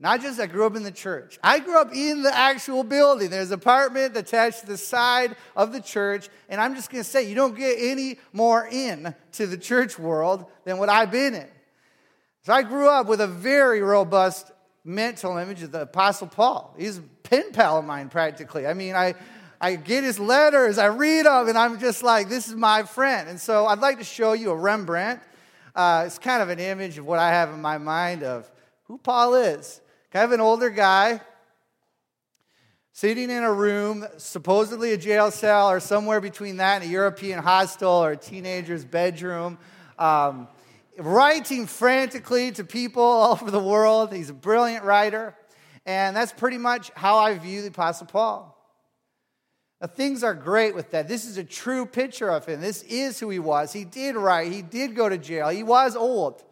Not 0.00 0.22
just 0.22 0.38
I 0.38 0.46
grew 0.46 0.64
up 0.64 0.76
in 0.76 0.84
the 0.84 0.92
church. 0.92 1.38
I 1.42 1.58
grew 1.58 1.78
up 1.78 1.92
in 1.92 2.22
the 2.22 2.34
actual 2.34 2.84
building. 2.84 3.30
There's 3.30 3.50
an 3.50 3.54
apartment 3.54 4.16
attached 4.16 4.60
to 4.60 4.66
the 4.66 4.78
side 4.78 5.34
of 5.56 5.72
the 5.72 5.80
church. 5.80 6.28
And 6.48 6.60
I'm 6.60 6.76
just 6.76 6.90
going 6.90 7.02
to 7.02 7.08
say, 7.08 7.28
you 7.28 7.34
don't 7.34 7.56
get 7.56 7.76
any 7.78 8.18
more 8.32 8.68
in 8.70 9.14
to 9.32 9.46
the 9.46 9.58
church 9.58 9.98
world 9.98 10.46
than 10.64 10.78
what 10.78 10.88
I've 10.88 11.10
been 11.10 11.34
in. 11.34 11.48
So 12.42 12.52
I 12.52 12.62
grew 12.62 12.88
up 12.88 13.08
with 13.08 13.20
a 13.20 13.26
very 13.26 13.82
robust 13.82 14.52
mental 14.84 15.36
image 15.36 15.62
of 15.62 15.72
the 15.72 15.82
Apostle 15.82 16.28
Paul. 16.28 16.74
He's 16.78 16.98
a 16.98 17.02
pen 17.02 17.50
pal 17.52 17.78
of 17.78 17.84
mine, 17.84 18.08
practically. 18.08 18.68
I 18.68 18.74
mean, 18.74 18.94
I, 18.94 19.16
I 19.60 19.74
get 19.76 20.04
his 20.04 20.18
letters, 20.18 20.78
I 20.78 20.86
read 20.86 21.26
them, 21.26 21.48
and 21.48 21.58
I'm 21.58 21.80
just 21.80 22.02
like, 22.02 22.28
this 22.28 22.48
is 22.48 22.54
my 22.54 22.84
friend. 22.84 23.28
And 23.28 23.40
so 23.40 23.66
I'd 23.66 23.80
like 23.80 23.98
to 23.98 24.04
show 24.04 24.32
you 24.32 24.50
a 24.50 24.56
Rembrandt. 24.56 25.20
Uh, 25.74 26.04
it's 26.06 26.18
kind 26.18 26.42
of 26.42 26.48
an 26.48 26.58
image 26.58 26.98
of 26.98 27.06
what 27.06 27.18
I 27.18 27.30
have 27.30 27.50
in 27.50 27.60
my 27.60 27.78
mind 27.78 28.22
of 28.22 28.50
who 28.84 28.98
Paul 28.98 29.34
is 29.34 29.80
kind 30.10 30.24
of 30.24 30.32
an 30.32 30.40
older 30.40 30.70
guy 30.70 31.20
sitting 32.92 33.30
in 33.30 33.44
a 33.44 33.52
room, 33.52 34.06
supposedly 34.16 34.92
a 34.92 34.96
jail 34.96 35.30
cell 35.30 35.70
or 35.70 35.80
somewhere 35.80 36.20
between 36.20 36.56
that 36.56 36.80
and 36.80 36.90
a 36.90 36.92
European 36.92 37.40
hostel 37.40 37.90
or 37.90 38.12
a 38.12 38.16
teenager's 38.16 38.84
bedroom, 38.84 39.58
um, 39.98 40.48
writing 40.96 41.66
frantically 41.66 42.50
to 42.50 42.64
people 42.64 43.02
all 43.02 43.32
over 43.32 43.50
the 43.50 43.62
world. 43.62 44.12
He's 44.12 44.30
a 44.30 44.34
brilliant 44.34 44.84
writer. 44.84 45.34
And 45.84 46.16
that's 46.16 46.32
pretty 46.32 46.58
much 46.58 46.90
how 46.96 47.18
I 47.18 47.36
view 47.38 47.62
the 47.62 47.68
Apostle 47.68 48.06
Paul. 48.06 48.57
Now, 49.80 49.86
things 49.86 50.24
are 50.24 50.34
great 50.34 50.74
with 50.74 50.90
that. 50.90 51.06
This 51.06 51.24
is 51.24 51.38
a 51.38 51.44
true 51.44 51.86
picture 51.86 52.28
of 52.28 52.46
him. 52.46 52.60
This 52.60 52.82
is 52.82 53.20
who 53.20 53.30
he 53.30 53.38
was. 53.38 53.72
He 53.72 53.84
did 53.84 54.16
write, 54.16 54.52
he 54.52 54.62
did 54.62 54.96
go 54.96 55.08
to 55.08 55.18
jail, 55.18 55.48
he 55.48 55.62
was 55.62 55.94
old. 55.94 56.42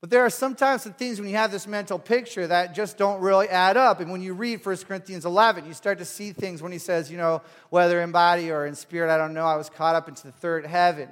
But 0.00 0.10
there 0.10 0.24
are 0.24 0.30
sometimes 0.30 0.82
some 0.82 0.92
things 0.92 1.18
when 1.18 1.28
you 1.28 1.36
have 1.36 1.50
this 1.50 1.66
mental 1.66 1.98
picture 1.98 2.46
that 2.46 2.74
just 2.74 2.98
don't 2.98 3.20
really 3.20 3.48
add 3.48 3.76
up. 3.76 4.00
And 4.00 4.10
when 4.10 4.20
you 4.20 4.34
read 4.34 4.64
1 4.64 4.76
Corinthians 4.78 5.24
11, 5.24 5.66
you 5.66 5.72
start 5.72 5.98
to 5.98 6.04
see 6.04 6.32
things 6.32 6.62
when 6.62 6.70
he 6.70 6.78
says, 6.78 7.10
you 7.10 7.16
know, 7.16 7.42
whether 7.70 8.00
in 8.02 8.12
body 8.12 8.50
or 8.50 8.66
in 8.66 8.74
spirit, 8.74 9.10
I 9.10 9.16
don't 9.16 9.32
know, 9.32 9.46
I 9.46 9.56
was 9.56 9.70
caught 9.70 9.96
up 9.96 10.08
into 10.08 10.24
the 10.24 10.32
third 10.32 10.66
heaven. 10.66 11.08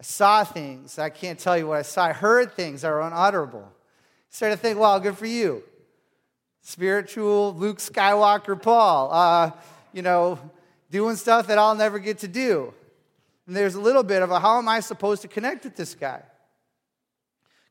I 0.00 0.02
saw 0.02 0.44
things. 0.44 0.98
I 0.98 1.10
can't 1.10 1.38
tell 1.38 1.58
you 1.58 1.66
what 1.66 1.78
I 1.78 1.82
saw. 1.82 2.06
I 2.06 2.12
heard 2.12 2.54
things 2.54 2.82
that 2.82 2.88
are 2.88 3.02
unutterable. 3.02 3.60
You 3.60 3.66
start 4.30 4.52
to 4.52 4.56
think, 4.56 4.78
well, 4.78 4.98
good 4.98 5.18
for 5.18 5.26
you. 5.26 5.62
Spiritual 6.62 7.54
Luke 7.54 7.78
Skywalker 7.78 8.60
Paul, 8.60 9.10
uh, 9.12 9.50
you 9.92 10.02
know, 10.02 10.38
doing 10.90 11.16
stuff 11.16 11.46
that 11.48 11.58
I'll 11.58 11.74
never 11.74 11.98
get 11.98 12.18
to 12.18 12.28
do. 12.28 12.74
And 13.46 13.56
there's 13.56 13.74
a 13.74 13.80
little 13.80 14.02
bit 14.02 14.22
of 14.22 14.30
a 14.30 14.40
how 14.40 14.58
am 14.58 14.68
I 14.68 14.80
supposed 14.80 15.22
to 15.22 15.28
connect 15.28 15.64
with 15.64 15.76
this 15.76 15.94
guy? 15.94 16.22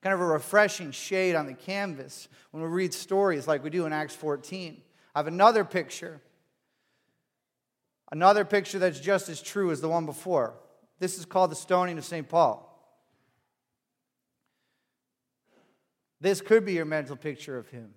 kind 0.01 0.13
of 0.13 0.21
a 0.21 0.25
refreshing 0.25 0.91
shade 0.91 1.35
on 1.35 1.45
the 1.45 1.53
canvas 1.53 2.29
when 2.51 2.63
we 2.63 2.69
read 2.69 2.93
stories 2.93 3.47
like 3.47 3.63
we 3.63 3.69
do 3.69 3.85
in 3.85 3.93
Acts 3.93 4.15
14. 4.15 4.81
I 5.13 5.19
have 5.19 5.27
another 5.27 5.65
picture. 5.65 6.21
Another 8.11 8.45
picture 8.45 8.79
that's 8.79 8.99
just 8.99 9.29
as 9.29 9.41
true 9.41 9.71
as 9.71 9.81
the 9.81 9.89
one 9.89 10.05
before. 10.05 10.53
This 10.99 11.17
is 11.17 11.25
called 11.25 11.51
the 11.51 11.55
stoning 11.55 11.97
of 11.97 12.05
St. 12.05 12.27
Paul. 12.27 12.65
This 16.21 16.41
could 16.41 16.65
be 16.65 16.73
your 16.73 16.85
mental 16.85 17.15
picture 17.15 17.57
of 17.57 17.69
him. 17.69 17.93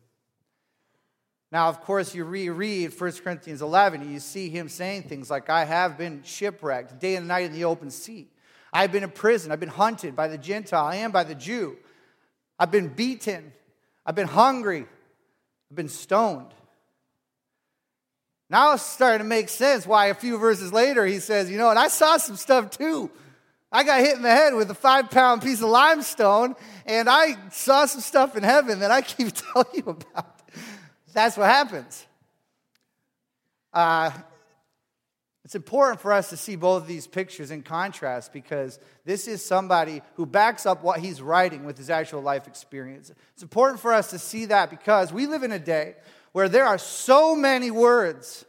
Now, 1.52 1.68
of 1.68 1.82
course, 1.82 2.14
you 2.14 2.24
reread 2.24 2.98
1 2.98 3.12
Corinthians 3.22 3.60
11, 3.60 4.00
and 4.00 4.10
you 4.10 4.20
see 4.20 4.48
him 4.48 4.70
saying 4.70 5.02
things 5.02 5.30
like, 5.30 5.50
I 5.50 5.66
have 5.66 5.98
been 5.98 6.22
shipwrecked 6.24 6.98
day 6.98 7.14
and 7.14 7.28
night 7.28 7.44
in 7.44 7.52
the 7.52 7.64
open 7.64 7.90
sea. 7.90 8.28
I've 8.72 8.90
been 8.90 9.02
in 9.02 9.10
prison. 9.10 9.52
I've 9.52 9.60
been 9.60 9.68
hunted 9.68 10.16
by 10.16 10.28
the 10.28 10.38
Gentile 10.38 10.88
and 10.88 11.12
by 11.12 11.24
the 11.24 11.34
Jew. 11.34 11.76
I've 12.58 12.70
been 12.70 12.88
beaten. 12.88 13.52
I've 14.06 14.14
been 14.14 14.28
hungry. 14.28 14.86
I've 15.70 15.76
been 15.76 15.90
stoned. 15.90 16.54
Now 18.48 18.72
it's 18.72 18.82
starting 18.82 19.18
to 19.18 19.24
make 19.24 19.50
sense 19.50 19.86
why 19.86 20.06
a 20.06 20.14
few 20.14 20.38
verses 20.38 20.72
later 20.72 21.04
he 21.04 21.18
says, 21.18 21.50
You 21.50 21.58
know, 21.58 21.68
and 21.68 21.78
I 21.78 21.88
saw 21.88 22.16
some 22.16 22.36
stuff 22.36 22.70
too. 22.70 23.10
I 23.70 23.84
got 23.84 24.00
hit 24.00 24.16
in 24.16 24.22
the 24.22 24.30
head 24.30 24.54
with 24.54 24.70
a 24.70 24.74
five 24.74 25.10
pound 25.10 25.42
piece 25.42 25.60
of 25.60 25.68
limestone, 25.68 26.54
and 26.86 27.10
I 27.10 27.36
saw 27.50 27.84
some 27.84 28.00
stuff 28.00 28.36
in 28.36 28.42
heaven 28.42 28.80
that 28.80 28.90
I 28.90 29.02
keep 29.02 29.32
telling 29.52 29.66
you 29.74 29.84
about. 29.86 30.31
That's 31.12 31.36
what 31.36 31.46
happens. 31.46 32.06
Uh, 33.72 34.10
it's 35.44 35.54
important 35.54 36.00
for 36.00 36.12
us 36.12 36.30
to 36.30 36.36
see 36.36 36.56
both 36.56 36.82
of 36.82 36.88
these 36.88 37.06
pictures 37.06 37.50
in 37.50 37.62
contrast 37.62 38.32
because 38.32 38.78
this 39.04 39.26
is 39.26 39.44
somebody 39.44 40.00
who 40.14 40.24
backs 40.24 40.66
up 40.66 40.82
what 40.82 41.00
he's 41.00 41.20
writing 41.20 41.64
with 41.64 41.76
his 41.76 41.90
actual 41.90 42.22
life 42.22 42.46
experience. 42.46 43.10
It's 43.34 43.42
important 43.42 43.80
for 43.80 43.92
us 43.92 44.10
to 44.10 44.18
see 44.18 44.46
that 44.46 44.70
because 44.70 45.12
we 45.12 45.26
live 45.26 45.42
in 45.42 45.52
a 45.52 45.58
day 45.58 45.96
where 46.32 46.48
there 46.48 46.64
are 46.64 46.78
so 46.78 47.34
many 47.34 47.70
words, 47.70 48.44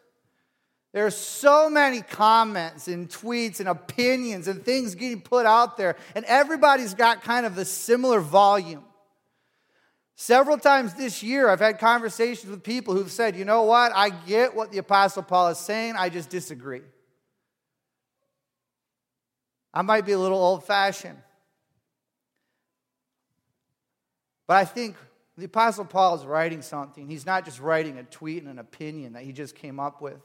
there 0.93 1.05
are 1.05 1.11
so 1.11 1.69
many 1.69 2.01
comments 2.01 2.87
and 2.87 3.09
tweets 3.09 3.59
and 3.59 3.67
opinions 3.67 4.47
and 4.47 4.63
things 4.63 4.93
getting 4.93 5.21
put 5.21 5.45
out 5.45 5.75
there, 5.77 5.95
and 6.15 6.23
everybody's 6.25 6.93
got 6.93 7.23
kind 7.23 7.45
of 7.45 7.57
a 7.57 7.65
similar 7.65 8.19
volume. 8.19 8.83
Several 10.15 10.57
times 10.57 10.93
this 10.93 11.23
year, 11.23 11.49
I've 11.49 11.59
had 11.59 11.79
conversations 11.79 12.49
with 12.49 12.63
people 12.63 12.93
who've 12.93 13.11
said, 13.11 13.35
you 13.35 13.45
know 13.45 13.63
what, 13.63 13.91
I 13.95 14.09
get 14.09 14.55
what 14.55 14.71
the 14.71 14.77
Apostle 14.77 15.23
Paul 15.23 15.49
is 15.49 15.57
saying, 15.57 15.95
I 15.97 16.09
just 16.09 16.29
disagree. 16.29 16.81
I 19.73 19.81
might 19.81 20.05
be 20.05 20.11
a 20.11 20.19
little 20.19 20.37
old 20.37 20.65
fashioned. 20.65 21.17
But 24.47 24.57
I 24.57 24.65
think 24.65 24.97
the 25.35 25.45
Apostle 25.45 25.85
Paul 25.85 26.15
is 26.15 26.25
writing 26.25 26.61
something. 26.61 27.07
He's 27.07 27.25
not 27.25 27.43
just 27.43 27.59
writing 27.59 27.97
a 27.97 28.03
tweet 28.03 28.43
and 28.43 28.51
an 28.51 28.59
opinion 28.59 29.13
that 29.13 29.23
he 29.23 29.31
just 29.31 29.55
came 29.55 29.79
up 29.79 29.99
with. 29.99 30.19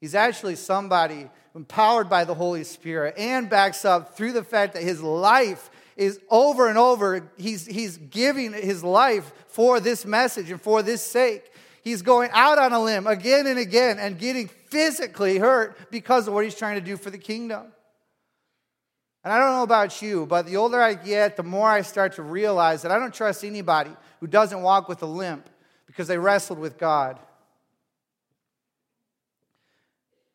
He's 0.00 0.14
actually 0.14 0.54
somebody 0.54 1.30
empowered 1.54 2.08
by 2.08 2.24
the 2.24 2.34
Holy 2.34 2.62
Spirit 2.62 3.14
and 3.16 3.50
backs 3.50 3.84
up 3.84 4.16
through 4.16 4.32
the 4.32 4.44
fact 4.44 4.74
that 4.74 4.82
his 4.82 5.02
life 5.02 5.70
is 5.96 6.20
over 6.28 6.68
and 6.68 6.78
over, 6.78 7.30
he's, 7.36 7.66
he's 7.66 7.96
giving 7.96 8.52
his 8.52 8.82
life 8.82 9.32
for 9.48 9.80
this 9.80 10.04
message 10.04 10.50
and 10.50 10.60
for 10.60 10.82
this 10.82 11.02
sake. 11.02 11.52
He's 11.82 12.02
going 12.02 12.30
out 12.32 12.58
on 12.58 12.72
a 12.72 12.82
limb 12.82 13.06
again 13.06 13.46
and 13.46 13.58
again 13.58 13.98
and 13.98 14.18
getting 14.18 14.48
physically 14.48 15.38
hurt 15.38 15.90
because 15.90 16.26
of 16.26 16.34
what 16.34 16.44
he's 16.44 16.54
trying 16.54 16.76
to 16.76 16.80
do 16.80 16.96
for 16.96 17.10
the 17.10 17.18
kingdom. 17.18 17.66
And 19.22 19.32
I 19.32 19.38
don't 19.38 19.52
know 19.52 19.62
about 19.62 20.02
you, 20.02 20.26
but 20.26 20.46
the 20.46 20.56
older 20.56 20.80
I 20.80 20.94
get, 20.94 21.36
the 21.36 21.42
more 21.42 21.68
I 21.68 21.82
start 21.82 22.14
to 22.14 22.22
realize 22.22 22.82
that 22.82 22.90
I 22.90 22.98
don't 22.98 23.14
trust 23.14 23.44
anybody 23.44 23.90
who 24.20 24.26
doesn't 24.26 24.60
walk 24.62 24.88
with 24.88 25.02
a 25.02 25.06
limp 25.06 25.48
because 25.86 26.08
they 26.08 26.18
wrestled 26.18 26.58
with 26.58 26.78
God. 26.78 27.18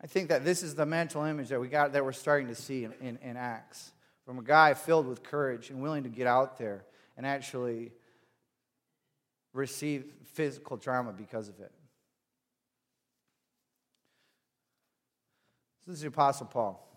I 0.02 0.08
think 0.08 0.30
that 0.30 0.46
this 0.46 0.64
is 0.64 0.76
the 0.76 0.86
mental 0.86 1.24
image 1.26 1.50
that 1.50 1.60
we 1.60 1.68
got 1.68 1.94
that 1.94 2.06
we're 2.06 2.14
starting 2.14 2.48
to 2.48 2.56
see 2.56 2.86
in, 2.86 2.94
in, 3.02 3.20
in 3.22 3.38
Acts 3.38 3.92
from 4.30 4.38
a 4.38 4.44
guy 4.44 4.76
filled 4.76 5.08
with 5.08 5.24
courage 5.24 5.72
and 5.72 5.82
willing 5.82 6.04
to 6.04 6.10
get 6.10 6.28
out 6.28 6.60
there 6.60 6.86
and 7.18 7.26
actually 7.26 7.92
receive 9.54 10.06
physical 10.24 10.78
trauma 10.78 11.12
because 11.12 11.50
of 11.50 11.60
it. 11.60 11.72
This 15.88 15.96
is 15.96 16.02
the 16.02 16.10
Apostle 16.10 16.46
Paul. 16.46 16.88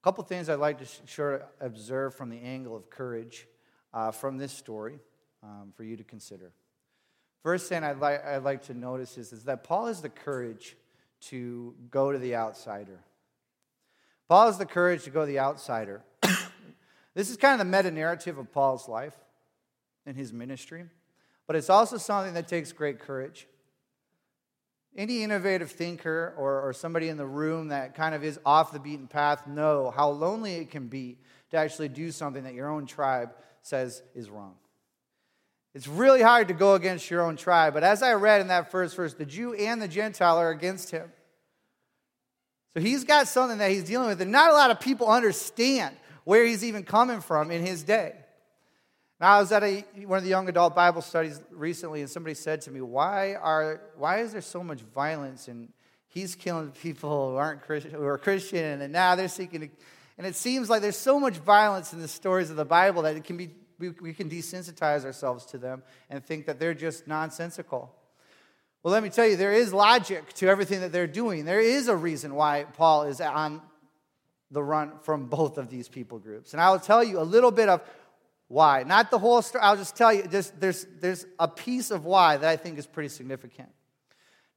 A 0.00 0.04
couple 0.04 0.22
things 0.22 0.48
I'd 0.48 0.60
like 0.60 0.78
to 0.78 0.86
sure 1.06 1.44
observe 1.60 2.14
from 2.14 2.30
the 2.30 2.38
angle 2.38 2.76
of 2.76 2.88
courage 2.88 3.48
uh, 3.92 4.12
from 4.12 4.38
this 4.38 4.52
story 4.52 5.00
um, 5.42 5.72
for 5.74 5.82
you 5.82 5.96
to 5.96 6.04
consider. 6.04 6.52
First 7.42 7.68
thing 7.68 7.82
I'd, 7.82 7.98
li- 7.98 8.22
I'd 8.24 8.44
like 8.44 8.62
to 8.66 8.74
notice 8.74 9.18
is, 9.18 9.32
is 9.32 9.42
that 9.42 9.64
Paul 9.64 9.86
has 9.86 10.02
the 10.02 10.08
courage 10.08 10.76
to 11.22 11.74
go 11.90 12.12
to 12.12 12.18
the 12.18 12.36
outsider. 12.36 13.00
Paul 14.28 14.46
has 14.46 14.58
the 14.58 14.66
courage 14.66 15.04
to 15.04 15.10
go 15.10 15.24
the 15.24 15.38
outsider. 15.38 16.02
this 17.14 17.30
is 17.30 17.36
kind 17.36 17.60
of 17.60 17.66
the 17.66 17.76
meta 17.76 17.90
narrative 17.90 18.38
of 18.38 18.52
Paul's 18.52 18.88
life 18.88 19.14
and 20.04 20.16
his 20.16 20.32
ministry, 20.32 20.84
but 21.46 21.56
it's 21.56 21.70
also 21.70 21.96
something 21.96 22.34
that 22.34 22.48
takes 22.48 22.72
great 22.72 22.98
courage. 22.98 23.46
Any 24.96 25.22
innovative 25.22 25.70
thinker 25.70 26.34
or, 26.38 26.60
or 26.62 26.72
somebody 26.72 27.08
in 27.08 27.18
the 27.18 27.26
room 27.26 27.68
that 27.68 27.94
kind 27.94 28.14
of 28.14 28.24
is 28.24 28.40
off 28.46 28.72
the 28.72 28.80
beaten 28.80 29.06
path 29.06 29.46
know 29.46 29.92
how 29.94 30.08
lonely 30.08 30.54
it 30.54 30.70
can 30.70 30.88
be 30.88 31.18
to 31.50 31.56
actually 31.56 31.88
do 31.88 32.10
something 32.10 32.44
that 32.44 32.54
your 32.54 32.70
own 32.70 32.86
tribe 32.86 33.30
says 33.62 34.02
is 34.14 34.30
wrong. 34.30 34.54
It's 35.74 35.86
really 35.86 36.22
hard 36.22 36.48
to 36.48 36.54
go 36.54 36.74
against 36.74 37.10
your 37.10 37.20
own 37.20 37.36
tribe, 37.36 37.74
but 37.74 37.84
as 37.84 38.02
I 38.02 38.14
read 38.14 38.40
in 38.40 38.48
that 38.48 38.70
first 38.70 38.96
verse, 38.96 39.12
the 39.12 39.26
Jew 39.26 39.52
and 39.52 39.80
the 39.82 39.88
Gentile 39.88 40.38
are 40.38 40.48
against 40.48 40.90
him. 40.90 41.12
So 42.76 42.82
he's 42.82 43.04
got 43.04 43.26
something 43.26 43.56
that 43.56 43.70
he's 43.70 43.84
dealing 43.84 44.08
with, 44.08 44.20
and 44.20 44.30
not 44.30 44.50
a 44.50 44.52
lot 44.52 44.70
of 44.70 44.80
people 44.80 45.08
understand 45.08 45.96
where 46.24 46.44
he's 46.44 46.62
even 46.62 46.82
coming 46.82 47.22
from 47.22 47.50
in 47.50 47.64
his 47.64 47.82
day. 47.82 48.12
Now, 49.18 49.38
I 49.38 49.40
was 49.40 49.50
at 49.50 49.64
a, 49.64 49.80
one 50.04 50.18
of 50.18 50.24
the 50.24 50.28
young 50.28 50.46
adult 50.50 50.74
Bible 50.74 51.00
studies 51.00 51.40
recently, 51.50 52.02
and 52.02 52.10
somebody 52.10 52.34
said 52.34 52.60
to 52.62 52.70
me, 52.70 52.82
why, 52.82 53.34
are, 53.36 53.80
why 53.96 54.18
is 54.18 54.32
there 54.32 54.42
so 54.42 54.62
much 54.62 54.82
violence 54.94 55.48
and 55.48 55.72
he's 56.08 56.34
killing 56.34 56.70
people 56.70 57.30
who 57.30 57.36
aren't 57.36 57.62
Christian, 57.62 57.92
who 57.92 58.04
are 58.04 58.18
Christian, 58.18 58.82
and 58.82 58.92
now 58.92 59.14
they're 59.14 59.28
seeking 59.28 59.60
to, 59.60 59.68
and 60.18 60.26
it 60.26 60.36
seems 60.36 60.68
like 60.68 60.82
there's 60.82 60.98
so 60.98 61.18
much 61.18 61.38
violence 61.38 61.94
in 61.94 62.02
the 62.02 62.08
stories 62.08 62.50
of 62.50 62.56
the 62.56 62.66
Bible 62.66 63.00
that 63.02 63.16
it 63.16 63.24
can 63.24 63.38
be, 63.38 63.54
we, 63.78 63.88
we 63.88 64.12
can 64.12 64.28
desensitize 64.28 65.06
ourselves 65.06 65.46
to 65.46 65.56
them 65.56 65.82
and 66.10 66.22
think 66.22 66.44
that 66.44 66.60
they're 66.60 66.74
just 66.74 67.06
nonsensical. 67.06 67.94
Well, 68.86 68.92
let 68.92 69.02
me 69.02 69.10
tell 69.10 69.26
you, 69.26 69.34
there 69.34 69.52
is 69.52 69.72
logic 69.72 70.32
to 70.34 70.46
everything 70.46 70.82
that 70.82 70.92
they're 70.92 71.08
doing. 71.08 71.44
There 71.44 71.58
is 71.58 71.88
a 71.88 71.96
reason 71.96 72.36
why 72.36 72.66
Paul 72.74 73.02
is 73.02 73.20
on 73.20 73.60
the 74.52 74.62
run 74.62 74.92
from 75.02 75.26
both 75.26 75.58
of 75.58 75.68
these 75.68 75.88
people 75.88 76.20
groups. 76.20 76.52
And 76.52 76.60
I 76.62 76.70
will 76.70 76.78
tell 76.78 77.02
you 77.02 77.18
a 77.18 77.26
little 77.26 77.50
bit 77.50 77.68
of 77.68 77.82
why. 78.46 78.84
Not 78.84 79.10
the 79.10 79.18
whole 79.18 79.42
story, 79.42 79.64
I'll 79.64 79.76
just 79.76 79.96
tell 79.96 80.12
you, 80.12 80.22
there's, 80.22 80.50
there's, 80.50 80.86
there's 81.00 81.26
a 81.40 81.48
piece 81.48 81.90
of 81.90 82.04
why 82.04 82.36
that 82.36 82.48
I 82.48 82.56
think 82.56 82.78
is 82.78 82.86
pretty 82.86 83.08
significant. 83.08 83.70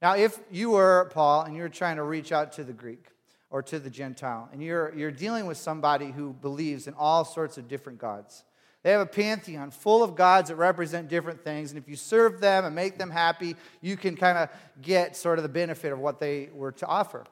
Now, 0.00 0.14
if 0.14 0.38
you 0.48 0.70
were 0.70 1.10
Paul 1.12 1.42
and 1.42 1.56
you're 1.56 1.68
trying 1.68 1.96
to 1.96 2.04
reach 2.04 2.30
out 2.30 2.52
to 2.52 2.62
the 2.62 2.72
Greek 2.72 3.06
or 3.50 3.64
to 3.64 3.80
the 3.80 3.90
Gentile, 3.90 4.48
and 4.52 4.62
you're, 4.62 4.94
you're 4.94 5.10
dealing 5.10 5.46
with 5.46 5.58
somebody 5.58 6.12
who 6.12 6.34
believes 6.34 6.86
in 6.86 6.94
all 6.94 7.24
sorts 7.24 7.58
of 7.58 7.66
different 7.66 7.98
gods, 7.98 8.44
they 8.82 8.90
have 8.92 9.00
a 9.00 9.06
pantheon 9.06 9.70
full 9.70 10.02
of 10.02 10.14
gods 10.14 10.48
that 10.48 10.56
represent 10.56 11.08
different 11.08 11.44
things. 11.44 11.70
And 11.70 11.78
if 11.78 11.88
you 11.88 11.96
serve 11.96 12.40
them 12.40 12.64
and 12.64 12.74
make 12.74 12.96
them 12.98 13.10
happy, 13.10 13.56
you 13.82 13.96
can 13.96 14.16
kind 14.16 14.38
of 14.38 14.48
get 14.80 15.16
sort 15.16 15.38
of 15.38 15.42
the 15.42 15.50
benefit 15.50 15.92
of 15.92 15.98
what 15.98 16.18
they 16.18 16.48
were 16.54 16.72
to 16.72 16.86
offer. 16.86 17.24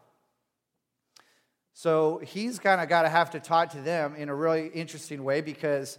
So 1.72 2.20
he's 2.24 2.58
kind 2.58 2.80
of 2.80 2.88
got 2.88 3.02
to 3.02 3.08
have 3.08 3.30
to 3.30 3.40
talk 3.40 3.70
to 3.70 3.80
them 3.80 4.14
in 4.16 4.28
a 4.28 4.34
really 4.34 4.66
interesting 4.68 5.24
way 5.24 5.40
because 5.40 5.98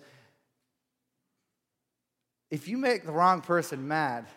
if 2.51 2.67
you 2.67 2.77
make 2.77 3.05
the 3.05 3.11
wrong 3.11 3.41
person 3.41 3.87
mad, 3.87 4.27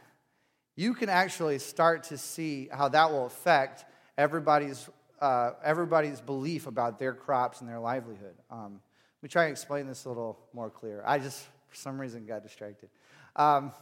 you 0.77 0.95
can 0.95 1.09
actually 1.09 1.59
start 1.59 2.05
to 2.05 2.17
see 2.17 2.69
how 2.73 2.89
that 2.89 3.11
will 3.11 3.27
affect 3.27 3.85
everybody's, 4.17 4.89
uh, 5.21 5.53
everybody's 5.63 6.21
belief 6.21 6.67
about 6.67 6.99
their 6.99 7.13
crops 7.13 7.61
and 7.61 7.69
their 7.69 7.81
livelihood. 7.81 8.35
Um, 8.51 8.81
me 9.23 9.29
try 9.29 9.45
and 9.45 9.53
explain 9.53 9.87
this 9.87 10.05
a 10.05 10.09
little 10.09 10.39
more 10.53 10.71
clear. 10.71 11.03
I 11.07 11.19
just, 11.19 11.45
for 11.69 11.77
some 11.77 12.01
reason, 12.01 12.27
got 12.27 12.43
distracted. 12.43 12.89
Um, 13.37 13.73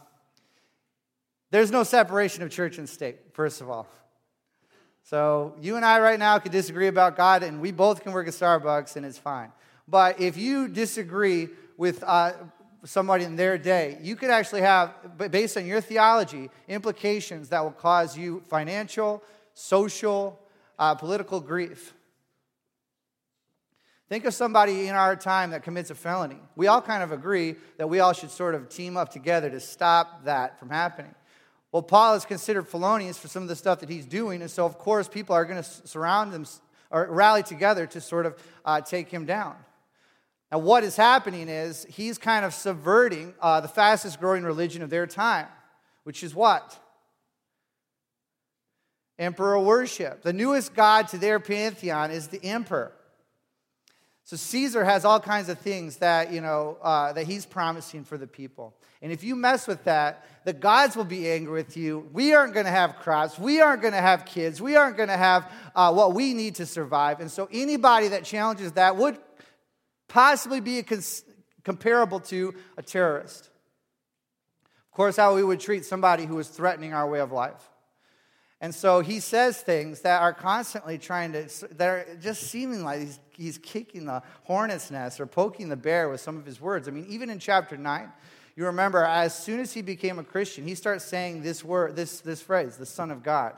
there's 1.49 1.71
no 1.71 1.83
separation 1.83 2.43
of 2.43 2.51
church 2.51 2.77
and 2.77 2.87
state, 2.87 3.33
first 3.33 3.59
of 3.59 3.69
all. 3.69 3.87
So 5.03 5.55
you 5.59 5.75
and 5.75 5.83
I 5.83 5.99
right 5.99 6.19
now 6.19 6.37
could 6.39 6.51
disagree 6.51 6.87
about 6.87 7.17
God, 7.17 7.43
and 7.43 7.59
we 7.59 7.71
both 7.71 8.03
can 8.03 8.11
work 8.11 8.27
at 8.27 8.33
Starbucks, 8.33 8.95
and 8.95 9.05
it's 9.05 9.17
fine. 9.17 9.51
But 9.87 10.21
if 10.21 10.37
you 10.37 10.67
disagree 10.67 11.49
with 11.75 12.03
uh, 12.03 12.33
somebody 12.85 13.25
in 13.25 13.35
their 13.35 13.57
day, 13.57 13.97
you 14.01 14.15
could 14.15 14.29
actually 14.29 14.61
have, 14.61 14.93
based 15.31 15.57
on 15.57 15.65
your 15.65 15.81
theology, 15.81 16.49
implications 16.67 17.49
that 17.49 17.63
will 17.63 17.71
cause 17.71 18.17
you 18.17 18.43
financial, 18.47 19.23
social, 19.53 20.39
uh, 20.77 20.95
political 20.95 21.39
grief. 21.39 21.93
Think 24.11 24.25
of 24.25 24.33
somebody 24.33 24.89
in 24.89 24.95
our 24.95 25.15
time 25.15 25.51
that 25.51 25.63
commits 25.63 25.89
a 25.89 25.95
felony. 25.95 26.35
We 26.57 26.67
all 26.67 26.81
kind 26.81 27.01
of 27.01 27.13
agree 27.13 27.55
that 27.77 27.87
we 27.87 28.01
all 28.01 28.11
should 28.11 28.29
sort 28.29 28.55
of 28.55 28.67
team 28.67 28.97
up 28.97 29.07
together 29.07 29.49
to 29.49 29.61
stop 29.61 30.25
that 30.25 30.59
from 30.59 30.69
happening. 30.69 31.15
Well, 31.71 31.81
Paul 31.81 32.15
is 32.15 32.25
considered 32.25 32.67
felonious 32.67 33.17
for 33.17 33.29
some 33.29 33.41
of 33.41 33.47
the 33.47 33.55
stuff 33.55 33.79
that 33.79 33.87
he's 33.87 34.05
doing, 34.05 34.41
and 34.41 34.51
so 34.51 34.65
of 34.65 34.77
course 34.77 35.07
people 35.07 35.33
are 35.33 35.45
going 35.45 35.63
to 35.63 35.87
surround 35.87 36.33
them 36.33 36.45
or 36.89 37.07
rally 37.09 37.41
together 37.41 37.87
to 37.87 38.01
sort 38.01 38.25
of 38.25 38.35
uh, 38.65 38.81
take 38.81 39.07
him 39.07 39.25
down. 39.25 39.55
Now, 40.51 40.57
what 40.57 40.83
is 40.83 40.97
happening 40.97 41.47
is 41.47 41.85
he's 41.89 42.17
kind 42.17 42.43
of 42.43 42.53
subverting 42.53 43.33
uh, 43.39 43.61
the 43.61 43.69
fastest 43.69 44.19
growing 44.19 44.43
religion 44.43 44.81
of 44.81 44.89
their 44.89 45.07
time, 45.07 45.47
which 46.03 46.21
is 46.21 46.35
what? 46.35 46.77
Emperor 49.17 49.57
worship. 49.57 50.21
The 50.21 50.33
newest 50.33 50.73
god 50.73 51.07
to 51.07 51.17
their 51.17 51.39
pantheon 51.39 52.11
is 52.11 52.27
the 52.27 52.43
emperor. 52.43 52.91
So 54.31 54.37
Caesar 54.37 54.85
has 54.85 55.03
all 55.03 55.19
kinds 55.19 55.49
of 55.49 55.59
things 55.59 55.97
that, 55.97 56.31
you 56.31 56.39
know, 56.39 56.77
uh, 56.81 57.11
that 57.11 57.27
he's 57.27 57.45
promising 57.45 58.05
for 58.05 58.17
the 58.17 58.27
people. 58.27 58.73
And 59.01 59.11
if 59.11 59.25
you 59.25 59.35
mess 59.35 59.67
with 59.67 59.83
that, 59.83 60.25
the 60.45 60.53
gods 60.53 60.95
will 60.95 61.03
be 61.03 61.29
angry 61.29 61.51
with 61.51 61.75
you. 61.75 62.09
We 62.13 62.33
aren't 62.33 62.53
going 62.53 62.65
to 62.65 62.71
have 62.71 62.95
crops. 62.95 63.37
We 63.37 63.59
aren't 63.59 63.81
going 63.81 63.93
to 63.93 63.99
have 63.99 64.23
kids. 64.23 64.61
We 64.61 64.77
aren't 64.77 64.95
going 64.95 65.09
to 65.09 65.17
have 65.17 65.51
uh, 65.75 65.91
what 65.91 66.13
we 66.13 66.33
need 66.33 66.55
to 66.55 66.65
survive. 66.65 67.19
And 67.19 67.29
so 67.29 67.49
anybody 67.51 68.07
that 68.07 68.23
challenges 68.23 68.71
that 68.71 68.95
would 68.95 69.17
possibly 70.07 70.61
be 70.61 70.81
cons- 70.81 71.25
comparable 71.65 72.21
to 72.21 72.55
a 72.77 72.81
terrorist. 72.81 73.49
Of 74.85 74.91
course, 74.95 75.17
how 75.17 75.35
we 75.35 75.43
would 75.43 75.59
treat 75.59 75.83
somebody 75.83 76.25
who 76.25 76.39
is 76.39 76.47
threatening 76.47 76.93
our 76.93 77.09
way 77.09 77.19
of 77.19 77.33
life. 77.33 77.70
And 78.61 78.73
so 78.75 78.99
he 78.99 79.19
says 79.19 79.59
things 79.59 80.01
that 80.01 80.21
are 80.21 80.33
constantly 80.33 80.99
trying 80.99 81.33
to, 81.33 81.49
that 81.75 81.87
are 81.87 82.05
just 82.21 82.43
seeming 82.43 82.83
like 82.83 82.99
he's, 82.99 83.19
he's 83.31 83.57
kicking 83.57 84.05
the 84.05 84.21
hornet's 84.43 84.91
nest 84.91 85.19
or 85.19 85.25
poking 85.25 85.67
the 85.67 85.75
bear 85.75 86.09
with 86.09 86.21
some 86.21 86.37
of 86.37 86.45
his 86.45 86.61
words. 86.61 86.87
I 86.87 86.91
mean, 86.91 87.07
even 87.09 87.31
in 87.31 87.39
chapter 87.39 87.75
9, 87.75 88.11
you 88.55 88.65
remember 88.65 89.03
as 89.03 89.33
soon 89.35 89.59
as 89.59 89.73
he 89.73 89.81
became 89.81 90.19
a 90.19 90.23
Christian, 90.23 90.67
he 90.67 90.75
starts 90.75 91.03
saying 91.03 91.41
this 91.41 91.63
word, 91.63 91.95
this, 91.95 92.21
this 92.21 92.39
phrase, 92.39 92.77
the 92.77 92.85
Son 92.85 93.09
of 93.09 93.23
God. 93.23 93.53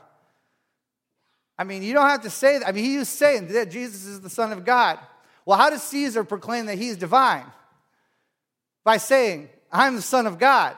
I 1.58 1.64
mean, 1.64 1.82
you 1.82 1.92
don't 1.92 2.08
have 2.08 2.22
to 2.22 2.30
say 2.30 2.58
that. 2.58 2.66
I 2.66 2.72
mean, 2.72 2.84
he 2.84 2.96
was 2.96 3.08
saying 3.10 3.48
that 3.48 3.70
Jesus 3.70 4.06
is 4.06 4.22
the 4.22 4.30
Son 4.30 4.52
of 4.52 4.64
God. 4.64 4.98
Well, 5.44 5.58
how 5.58 5.68
does 5.68 5.82
Caesar 5.82 6.24
proclaim 6.24 6.64
that 6.66 6.78
he's 6.78 6.96
divine? 6.96 7.44
By 8.84 8.96
saying, 8.96 9.50
I'm 9.70 9.96
the 9.96 10.02
Son 10.02 10.26
of 10.26 10.38
God. 10.38 10.76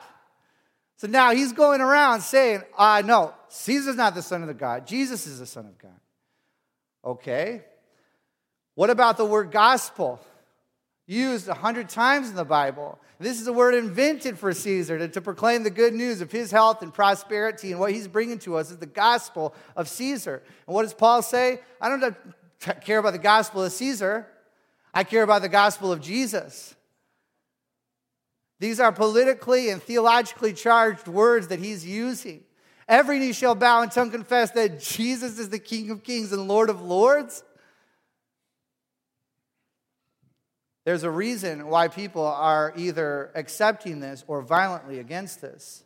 So 0.97 1.07
now 1.07 1.31
he's 1.31 1.53
going 1.53 1.79
around 1.79 2.21
saying, 2.21 2.63
uh, 2.77 3.03
no, 3.05 3.33
Caesar's 3.49 3.95
not 3.95 4.15
the 4.15 4.21
Son 4.21 4.41
of 4.41 4.47
the 4.47 4.53
God. 4.53 4.87
Jesus 4.87 5.27
is 5.27 5.39
the 5.39 5.45
Son 5.45 5.65
of 5.65 5.77
God. 5.77 5.99
Okay. 7.05 7.63
What 8.73 8.89
about 8.89 9.17
the 9.17 9.25
word 9.25 9.51
gospel? 9.51 10.19
Used 11.05 11.47
a 11.47 11.53
hundred 11.53 11.89
times 11.89 12.29
in 12.29 12.35
the 12.35 12.43
Bible. 12.43 12.99
This 13.19 13.39
is 13.39 13.47
a 13.47 13.53
word 13.53 13.75
invented 13.75 14.37
for 14.37 14.53
Caesar 14.53 14.97
to, 14.97 15.07
to 15.07 15.21
proclaim 15.21 15.63
the 15.63 15.69
good 15.69 15.93
news 15.93 16.21
of 16.21 16.31
his 16.31 16.51
health 16.51 16.81
and 16.81 16.93
prosperity, 16.93 17.71
and 17.71 17.79
what 17.79 17.91
he's 17.91 18.07
bringing 18.07 18.39
to 18.39 18.57
us 18.57 18.69
is 18.69 18.77
the 18.77 18.85
gospel 18.85 19.55
of 19.75 19.87
Caesar. 19.87 20.43
And 20.67 20.75
what 20.75 20.83
does 20.83 20.93
Paul 20.93 21.21
say? 21.21 21.61
I 21.79 21.89
don't 21.89 22.15
care 22.81 22.97
about 22.97 23.13
the 23.13 23.19
gospel 23.19 23.63
of 23.63 23.71
Caesar. 23.71 24.27
I 24.93 25.03
care 25.03 25.23
about 25.23 25.43
the 25.43 25.49
gospel 25.49 25.91
of 25.91 26.01
Jesus. 26.01 26.75
These 28.59 28.79
are 28.79 28.91
politically 28.91 29.69
and 29.69 29.81
theologically 29.81 30.53
charged 30.53 31.07
words 31.07 31.49
that 31.49 31.59
he's 31.59 31.85
using. 31.85 32.43
Every 32.87 33.19
knee 33.19 33.33
shall 33.33 33.53
bow 33.53 33.81
and 33.81 33.91
tongue 33.91 34.11
confess 34.11 34.51
that 34.51 34.79
Jesus 34.79 35.37
is 35.39 35.49
the 35.49 35.59
King 35.59 35.91
of 35.91 36.03
kings 36.03 36.31
and 36.31 36.47
Lord 36.47 36.69
of 36.69 36.81
lords. 36.81 37.43
There's 40.85 41.03
a 41.03 41.11
reason 41.11 41.67
why 41.67 41.89
people 41.89 42.25
are 42.25 42.73
either 42.77 43.29
accepting 43.35 43.99
this 43.99 44.23
or 44.25 44.41
violently 44.41 44.99
against 44.99 45.41
this. 45.41 45.83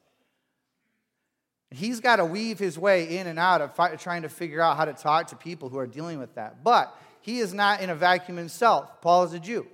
He's 1.72 2.00
got 2.00 2.18
to 2.18 2.26
weave 2.26 2.60
his 2.60 2.78
way 2.78 3.18
in 3.18 3.26
and 3.28 3.40
out 3.40 3.62
of 3.62 4.00
trying 4.00 4.22
to 4.22 4.30
figure 4.30 4.62
out 4.62 4.78
how 4.78 4.86
to 4.86 4.94
talk 4.94 5.28
to 5.28 5.36
people 5.36 5.70
who 5.70 5.80
are 5.80 5.88
dealing 5.88 6.20
with 6.20 6.36
that. 6.36 6.64
But 6.64 6.96
he 7.22 7.40
is 7.40 7.54
not 7.54 7.82
in 7.82 7.90
a 7.90 7.96
vacuum 7.96 8.38
himself. 8.38 9.02
Paul 9.02 9.24
is 9.24 9.34
a 9.34 9.40
Jew. 9.40 9.66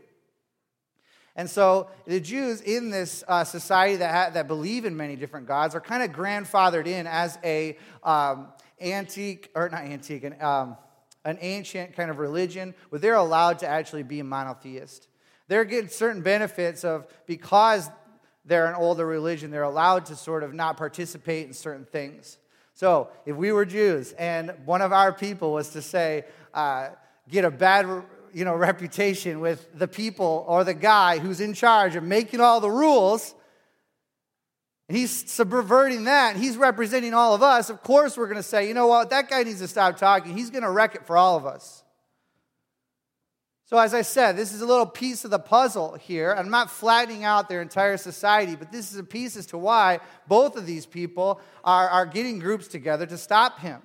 And 1.38 1.47
so 1.47 1.89
the 2.06 2.19
Jews 2.19 2.62
in 2.62 2.89
this 2.89 3.23
uh, 3.28 3.43
society 3.43 3.97
that, 3.97 4.13
ha- 4.13 4.32
that 4.34 4.47
believe 4.47 4.86
in 4.86 4.97
many 4.97 5.15
different 5.15 5.45
gods 5.47 5.76
are 5.76 5.80
kind 5.80 6.02
of 6.02 6.10
grandfathered 6.10 6.88
in 6.88 7.06
as 7.06 7.38
a 7.43 7.78
um, 8.04 8.47
antique, 8.82 9.52
or 9.54 9.69
not 9.69 9.84
antique, 9.84 10.23
an, 10.23 10.41
um, 10.41 10.76
an 11.23 11.38
ancient 11.39 11.95
kind 11.95 12.10
of 12.10 12.17
religion 12.17 12.73
where 12.89 13.00
they're 13.00 13.13
allowed 13.13 13.60
to 13.60 13.67
actually 13.67 14.02
be 14.02 14.21
monotheist. 14.23 15.08
They're 15.47 15.63
getting 15.63 15.89
certain 15.89 16.23
benefits 16.23 16.84
of 16.84 17.08
because 17.28 17.88
they're 18.43 18.65
an 18.65 18.76
older 18.76 19.06
religion, 19.06 19.52
they're 19.52 19.62
allowed 19.62 20.08
to 20.08 20.15
sort 20.15 20.41
of 20.41 20.56
not 20.56 20.76
participate 20.76 21.45
in 21.45 21.54
certain 21.54 21.86
things. 21.86 22.39
So 22.73 23.10
if 23.26 23.36
we 23.36 23.52
were 23.52 23.65
Jews 23.65 24.13
and 24.13 24.54
one 24.65 24.82
of 24.82 24.91
our 24.91 25.13
people 25.13 25.54
was 25.54 25.69
to 25.69 25.82
say, 25.82 26.26
uh, 26.54 26.89
get 27.30 27.45
a 27.45 27.52
bad 27.52 28.04
you 28.34 28.46
know, 28.46 28.56
reputation 28.56 29.40
with 29.40 29.68
the 29.78 29.88
people 29.88 30.46
or 30.48 30.63
the 30.63 30.74
guy 30.74 31.20
who's 31.20 31.42
in 31.42 31.54
charge 31.54 31.96
of 31.96 32.04
making 32.04 32.40
all 32.40 32.60
the 32.60 32.70
rules. 32.72 33.34
And 34.88 34.98
he's 34.98 35.30
subverting 35.32 36.06
that. 36.06 36.38
He's 36.38 36.56
representing 36.56 37.13
all 37.13 37.36
of 37.36 37.44
us. 37.44 37.70
Of 37.70 37.84
course, 37.84 38.18
we're 38.18 38.28
going 38.28 38.38
to 38.38 38.44
say, 38.44 38.68
you 38.68 38.74
know 38.74 38.88
what, 38.88 39.10
that 39.10 39.30
guy 39.30 39.44
needs 39.44 39.60
to 39.60 39.68
stop 39.68 39.98
talking. 39.98 40.36
He's 40.36 40.50
going 40.50 40.63
to 40.63 40.72
wreck 40.72 40.96
it 40.96 41.06
for 41.06 41.18
all 41.18 41.36
of 41.36 41.46
us. 41.46 41.84
So, 43.66 43.78
as 43.78 43.94
I 43.94 44.02
said, 44.02 44.38
this 44.38 44.54
is 44.54 44.62
a 44.62 44.66
little 44.66 44.86
piece 44.86 45.26
of 45.26 45.32
the 45.32 45.40
puzzle 45.40 45.96
here. 45.96 46.32
I'm 46.32 46.50
not 46.50 46.72
flattening 46.72 47.26
out 47.26 47.50
their 47.50 47.62
entire 47.62 47.98
society, 47.98 48.56
but 48.56 48.72
this 48.72 48.94
is 48.94 48.98
a 48.98 49.04
piece 49.04 49.36
as 49.36 49.46
to 49.48 49.58
why 49.58 50.00
both 50.26 50.56
of 50.56 50.66
these 50.66 50.86
people 50.86 51.42
are, 51.66 51.90
are 51.90 52.06
getting 52.06 52.40
groups 52.40 52.70
together 52.70 53.06
to 53.06 53.18
stop 53.18 53.60
him. 53.60 53.82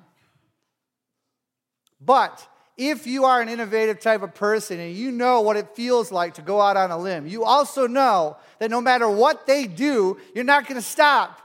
But 2.01 2.47
if 2.77 3.07
you 3.07 3.25
are 3.25 3.41
an 3.41 3.49
innovative 3.49 4.01
type 4.01 4.23
of 4.23 4.35
person 4.35 4.81
and 4.81 4.95
you 4.95 5.11
know 5.11 5.43
what 5.43 5.57
it 5.57 5.77
feels 5.77 6.11
like 6.11 6.35
to 6.35 6.43
go 6.43 6.61
out 6.61 6.77
on 6.77 6.91
a 6.91 6.99
limb, 6.99 7.27
you 7.27 7.45
also 7.45 7.87
know 7.87 8.37
that 8.59 8.71
no 8.71 8.81
matter 8.81 9.09
what 9.09 9.47
they 9.47 9.67
do, 9.67 10.19
you're 10.35 10.45
not 10.45 10.67
going 10.67 10.81
to 10.81 10.87
stop. 10.87 11.39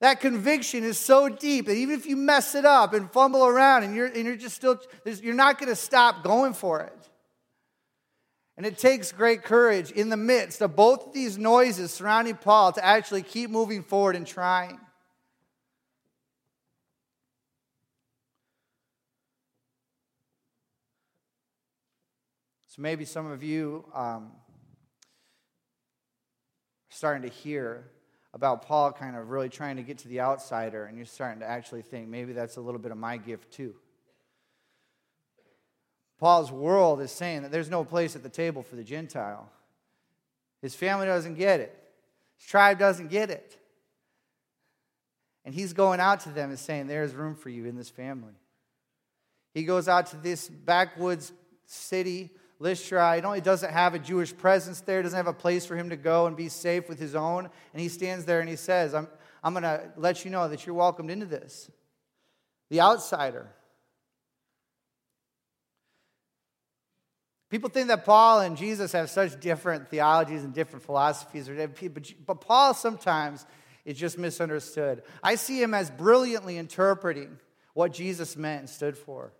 That 0.00 0.20
conviction 0.20 0.84
is 0.84 0.98
so 0.98 1.28
deep 1.28 1.66
that 1.66 1.74
even 1.74 1.94
if 1.94 2.06
you 2.06 2.16
mess 2.16 2.54
it 2.54 2.64
up 2.64 2.92
and 2.92 3.10
fumble 3.10 3.46
around 3.46 3.84
and 3.84 3.94
you're, 3.94 4.06
and 4.06 4.24
you're 4.24 4.36
just 4.36 4.56
still, 4.56 4.80
you're 5.04 5.34
not 5.34 5.58
going 5.58 5.70
to 5.70 5.76
stop 5.76 6.22
going 6.22 6.52
for 6.52 6.80
it. 6.80 7.08
And 8.56 8.64
it 8.64 8.78
takes 8.78 9.12
great 9.12 9.42
courage 9.42 9.90
in 9.90 10.08
the 10.08 10.16
midst 10.16 10.62
of 10.62 10.76
both 10.76 11.08
of 11.08 11.12
these 11.12 11.36
noises 11.36 11.92
surrounding 11.92 12.36
Paul 12.36 12.72
to 12.72 12.84
actually 12.84 13.22
keep 13.22 13.50
moving 13.50 13.82
forward 13.82 14.16
and 14.16 14.26
trying. 14.26 14.80
So 22.76 22.82
maybe 22.82 23.06
some 23.06 23.30
of 23.30 23.42
you 23.42 23.86
um, 23.94 24.02
are 24.04 24.30
starting 26.90 27.22
to 27.22 27.34
hear 27.34 27.88
about 28.34 28.66
Paul 28.66 28.92
kind 28.92 29.16
of 29.16 29.30
really 29.30 29.48
trying 29.48 29.76
to 29.76 29.82
get 29.82 29.96
to 29.98 30.08
the 30.08 30.20
outsider, 30.20 30.84
and 30.84 30.94
you're 30.98 31.06
starting 31.06 31.40
to 31.40 31.46
actually 31.46 31.80
think 31.80 32.06
maybe 32.06 32.34
that's 32.34 32.58
a 32.58 32.60
little 32.60 32.78
bit 32.78 32.92
of 32.92 32.98
my 32.98 33.16
gift 33.16 33.50
too. 33.50 33.74
Paul's 36.18 36.52
world 36.52 37.00
is 37.00 37.10
saying 37.10 37.42
that 37.42 37.50
there's 37.50 37.70
no 37.70 37.82
place 37.82 38.14
at 38.14 38.22
the 38.22 38.28
table 38.28 38.62
for 38.62 38.76
the 38.76 38.84
Gentile. 38.84 39.50
His 40.60 40.74
family 40.74 41.06
doesn't 41.06 41.36
get 41.36 41.60
it, 41.60 41.74
his 42.36 42.46
tribe 42.46 42.78
doesn't 42.78 43.08
get 43.08 43.30
it. 43.30 43.56
And 45.46 45.54
he's 45.54 45.72
going 45.72 46.00
out 46.00 46.20
to 46.20 46.28
them 46.28 46.50
and 46.50 46.58
saying, 46.58 46.88
There's 46.88 47.14
room 47.14 47.36
for 47.36 47.48
you 47.48 47.64
in 47.64 47.76
this 47.76 47.88
family. 47.88 48.34
He 49.54 49.64
goes 49.64 49.88
out 49.88 50.08
to 50.08 50.18
this 50.18 50.46
backwoods 50.48 51.32
city 51.64 52.32
Lystra. 52.58 53.16
He 53.16 53.22
only 53.22 53.40
doesn't 53.40 53.72
have 53.72 53.94
a 53.94 53.98
Jewish 53.98 54.36
presence 54.36 54.80
there, 54.80 55.02
doesn't 55.02 55.16
have 55.16 55.26
a 55.26 55.32
place 55.32 55.66
for 55.66 55.76
him 55.76 55.90
to 55.90 55.96
go 55.96 56.26
and 56.26 56.36
be 56.36 56.48
safe 56.48 56.88
with 56.88 56.98
his 56.98 57.14
own. 57.14 57.48
And 57.72 57.80
he 57.80 57.88
stands 57.88 58.24
there 58.24 58.40
and 58.40 58.48
he 58.48 58.56
says, 58.56 58.94
I'm, 58.94 59.08
I'm 59.42 59.52
going 59.52 59.62
to 59.62 59.90
let 59.96 60.24
you 60.24 60.30
know 60.30 60.48
that 60.48 60.66
you're 60.66 60.74
welcomed 60.74 61.10
into 61.10 61.26
this. 61.26 61.70
The 62.70 62.80
outsider. 62.80 63.48
People 67.48 67.70
think 67.70 67.88
that 67.88 68.04
Paul 68.04 68.40
and 68.40 68.56
Jesus 68.56 68.92
have 68.92 69.08
such 69.08 69.38
different 69.40 69.88
theologies 69.88 70.42
and 70.42 70.52
different 70.52 70.84
philosophies, 70.84 71.48
but 72.26 72.40
Paul 72.40 72.74
sometimes 72.74 73.46
is 73.84 73.96
just 73.96 74.18
misunderstood. 74.18 75.02
I 75.22 75.36
see 75.36 75.62
him 75.62 75.72
as 75.72 75.90
brilliantly 75.90 76.58
interpreting 76.58 77.38
what 77.72 77.92
Jesus 77.92 78.36
meant 78.36 78.60
and 78.60 78.68
stood 78.68 78.96
for 78.96 79.32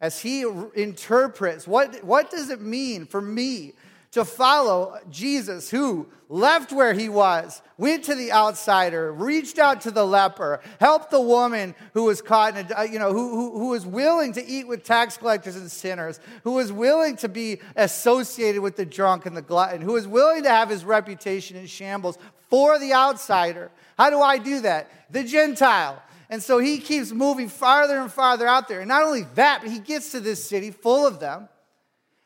as 0.00 0.20
he 0.20 0.44
interprets 0.74 1.66
what, 1.66 2.04
what 2.04 2.30
does 2.30 2.50
it 2.50 2.60
mean 2.60 3.06
for 3.06 3.20
me 3.20 3.74
to 4.10 4.24
follow 4.24 4.98
Jesus, 5.10 5.70
who 5.70 6.08
left 6.30 6.72
where 6.72 6.94
he 6.94 7.08
was, 7.08 7.60
went 7.76 8.04
to 8.04 8.14
the 8.14 8.32
outsider, 8.32 9.12
reached 9.12 9.58
out 9.58 9.82
to 9.82 9.90
the 9.90 10.04
leper, 10.04 10.60
helped 10.80 11.10
the 11.10 11.20
woman 11.20 11.74
who 11.92 12.04
was 12.04 12.22
caught 12.22 12.56
in 12.56 12.66
a, 12.70 12.80
uh, 12.80 12.82
you 12.82 12.98
know, 12.98 13.12
who, 13.12 13.30
who, 13.30 13.58
who 13.58 13.68
was 13.68 13.84
willing 13.84 14.32
to 14.32 14.46
eat 14.46 14.66
with 14.66 14.82
tax 14.82 15.18
collectors 15.18 15.56
and 15.56 15.70
sinners, 15.70 16.20
who 16.42 16.52
was 16.52 16.72
willing 16.72 17.16
to 17.16 17.28
be 17.28 17.60
associated 17.76 18.62
with 18.62 18.76
the 18.76 18.86
drunk 18.86 19.26
and 19.26 19.36
the 19.36 19.42
glutton, 19.42 19.82
who 19.82 19.92
was 19.92 20.08
willing 20.08 20.42
to 20.42 20.50
have 20.50 20.70
his 20.70 20.84
reputation 20.84 21.56
in 21.56 21.66
shambles 21.66 22.18
for 22.48 22.78
the 22.78 22.94
outsider. 22.94 23.70
How 23.98 24.08
do 24.08 24.20
I 24.20 24.38
do 24.38 24.60
that? 24.60 24.90
The 25.10 25.24
Gentile. 25.24 26.02
And 26.30 26.42
so 26.42 26.58
he 26.58 26.78
keeps 26.78 27.10
moving 27.10 27.48
farther 27.48 27.98
and 27.98 28.12
farther 28.12 28.46
out 28.46 28.68
there. 28.68 28.80
And 28.80 28.88
not 28.88 29.02
only 29.02 29.24
that, 29.34 29.62
but 29.62 29.70
he 29.70 29.78
gets 29.78 30.12
to 30.12 30.20
this 30.20 30.44
city 30.44 30.70
full 30.70 31.06
of 31.06 31.20
them. 31.20 31.48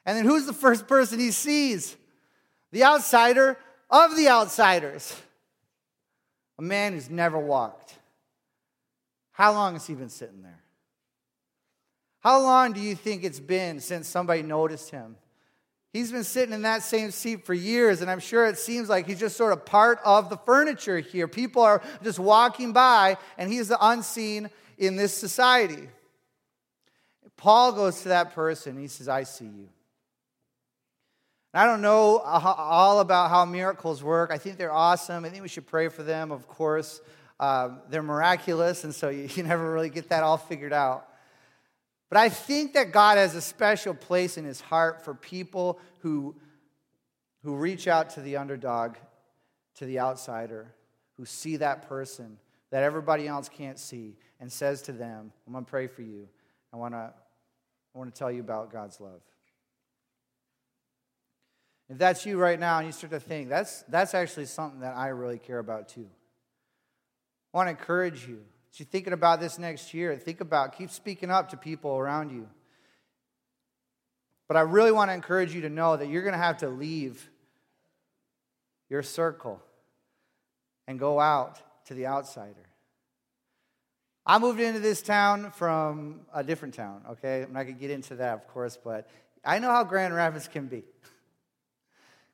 And 0.05 0.19
then 0.19 0.25
who's 0.25 0.47
the 0.47 0.53
first 0.53 0.89
person 0.89 1.21
he 1.21 1.31
sees? 1.31 1.97
The 2.73 2.85
outsider 2.85 3.57
of 3.89 4.17
the 4.17 4.29
outsiders. 4.29 5.15
A 6.59 6.63
man 6.63 6.95
who's 6.95 7.11
never 7.11 7.39
walked. 7.39 7.95
How 9.33 9.53
long 9.53 9.75
has 9.75 9.87
he 9.87 9.95
been 9.95 10.09
sitting 10.09 10.43
there? 10.43 10.61
How 12.21 12.41
long 12.41 12.73
do 12.73 12.81
you 12.81 12.95
think 12.95 13.25
it's 13.25 13.41
been 13.41 13.81
since 13.81 14.09
somebody 14.09 14.43
noticed 14.43 14.91
him? 14.91 15.17
He's 15.93 16.11
been 16.11 16.25
sitting 16.25 16.55
in 16.55 16.63
that 16.63 16.83
same 16.83 17.11
seat 17.11 17.45
for 17.45 17.53
years, 17.53 18.01
and 18.01 18.11
I'm 18.11 18.19
sure 18.19 18.47
it 18.47 18.59
seems 18.59 18.89
like 18.89 19.07
he's 19.07 19.21
just 19.21 19.37
sort 19.37 19.53
of 19.53 19.67
part 19.67 20.01
of 20.05 20.31
the 20.31 20.39
furniture 20.39 20.99
here. 20.99 21.29
People 21.29 21.63
are 21.63 21.83
just 22.03 22.19
walking 22.19 22.73
by, 22.73 23.19
and 23.37 23.53
he's 23.53 23.69
the 23.69 23.77
unseen 23.79 24.49
in 24.79 24.97
this 24.97 25.13
society. 25.13 25.89
Paul 27.37 27.73
goes 27.73 28.03
to 28.03 28.09
that 28.09 28.35
person, 28.35 28.73
and 28.73 28.81
he 28.81 28.89
says, 28.89 29.07
I 29.07 29.25
see 29.25 29.45
you. 29.45 29.69
I 31.53 31.67
don't 31.67 31.83
know 31.83 32.19
all 32.21 33.01
about 33.01 33.29
how 33.29 33.45
miracles 33.45 34.03
work. 34.03 34.31
I 34.31 34.39
think 34.39 34.57
they're 34.57 34.73
awesome. 34.73 35.27
I 35.27 35.29
think 35.29 35.43
we 35.43 35.49
should 35.49 35.67
pray 35.67 35.89
for 35.89 36.03
them, 36.03 36.33
of 36.33 36.49
course. 36.49 37.03
Uh, 37.39 37.71
they're 37.91 38.03
miraculous, 38.03 38.85
and 38.85 38.95
so 38.95 39.11
you, 39.11 39.29
you 39.35 39.43
never 39.43 39.71
really 39.71 39.91
get 39.91 40.09
that 40.09 40.23
all 40.23 40.39
figured 40.39 40.73
out. 40.73 41.07
But 42.13 42.21
I 42.21 42.29
think 42.29 42.75
that 42.75 42.93
God 42.93 43.17
has 43.17 43.35
a 43.35 43.41
special 43.41 43.95
place 43.95 44.37
in 44.37 44.45
his 44.45 44.61
heart 44.61 45.03
for 45.03 45.15
people 45.15 45.81
who, 46.01 46.37
who 47.43 47.57
reach 47.57 47.89
out 47.89 48.11
to 48.11 48.21
the 48.21 48.37
underdog, 48.37 48.97
to 49.77 49.87
the 49.87 49.99
outsider, 49.99 50.75
who 51.17 51.25
see 51.25 51.57
that 51.57 51.89
person 51.89 52.37
that 52.71 52.83
everybody 52.83 53.27
else 53.27 53.49
can't 53.49 53.79
see, 53.79 54.19
and 54.41 54.53
says 54.53 54.83
to 54.83 54.93
them, 54.93 55.33
I'm 55.47 55.55
going 55.55 55.65
to 55.65 55.71
pray 55.71 55.87
for 55.87 56.03
you. 56.03 56.29
I 56.71 56.77
want 56.77 56.93
to 56.93 57.15
I 57.95 57.99
want 57.99 58.15
to 58.15 58.19
tell 58.19 58.31
you 58.31 58.41
about 58.41 58.71
God's 58.71 59.01
love. 59.01 59.23
If 61.89 61.97
that's 61.97 62.27
you 62.27 62.37
right 62.37 62.61
now 62.61 62.77
and 62.77 62.87
you 62.87 62.93
start 62.93 63.13
to 63.13 63.21
think, 63.21 63.49
that's, 63.49 63.85
that's 63.85 64.13
actually 64.13 64.45
something 64.45 64.81
that 64.81 64.95
I 64.99 65.09
really 65.09 65.39
care 65.39 65.61
about 65.61 65.89
too. 65.89 66.11
I 67.55 67.57
want 67.57 67.69
to 67.69 67.71
encourage 67.71 68.29
you 68.29 68.41
as 68.73 68.81
you're 68.81 68.87
thinking 68.87 69.13
about 69.13 69.39
this 69.39 69.59
next 69.59 69.93
year, 69.93 70.17
think 70.17 70.41
about, 70.41 70.77
keep 70.79 70.91
speaking 70.91 71.31
up 71.31 71.51
to 71.51 71.57
people 71.57 71.97
around 71.97 72.31
you. 72.31 72.49
But 74.49 74.57
I 74.57 74.61
really 74.61 74.93
want 74.93 75.11
to 75.11 75.15
encourage 75.15 75.55
you 75.55 75.63
to 75.63 75.69
know 75.69 75.97
that 75.97 76.09
you're 76.09 76.23
going 76.23 76.33
to 76.33 76.39
have 76.39 76.59
to 76.59 76.69
leave 76.69 77.29
your 78.89 79.03
circle 79.03 79.63
and 80.87 80.99
go 80.99 81.21
out 81.21 81.61
to 81.87 81.95
the 81.95 82.07
outsider. 82.07 82.67
I 84.25 84.39
moved 84.39 84.61
into 84.61 84.81
this 84.81 85.03
town 85.03 85.51
from 85.51 86.21
a 86.33 86.43
different 86.43 86.75
town, 86.75 87.03
okay? 87.11 87.43
I'm 87.43 87.53
not 87.53 87.65
going 87.65 87.75
to 87.75 87.81
get 87.81 87.91
into 87.91 88.17
that, 88.17 88.35
of 88.35 88.49
course, 88.49 88.79
but 88.83 89.09
I 89.45 89.59
know 89.59 89.71
how 89.71 89.85
Grand 89.85 90.15
Rapids 90.15 90.49
can 90.49 90.67
be. 90.67 90.85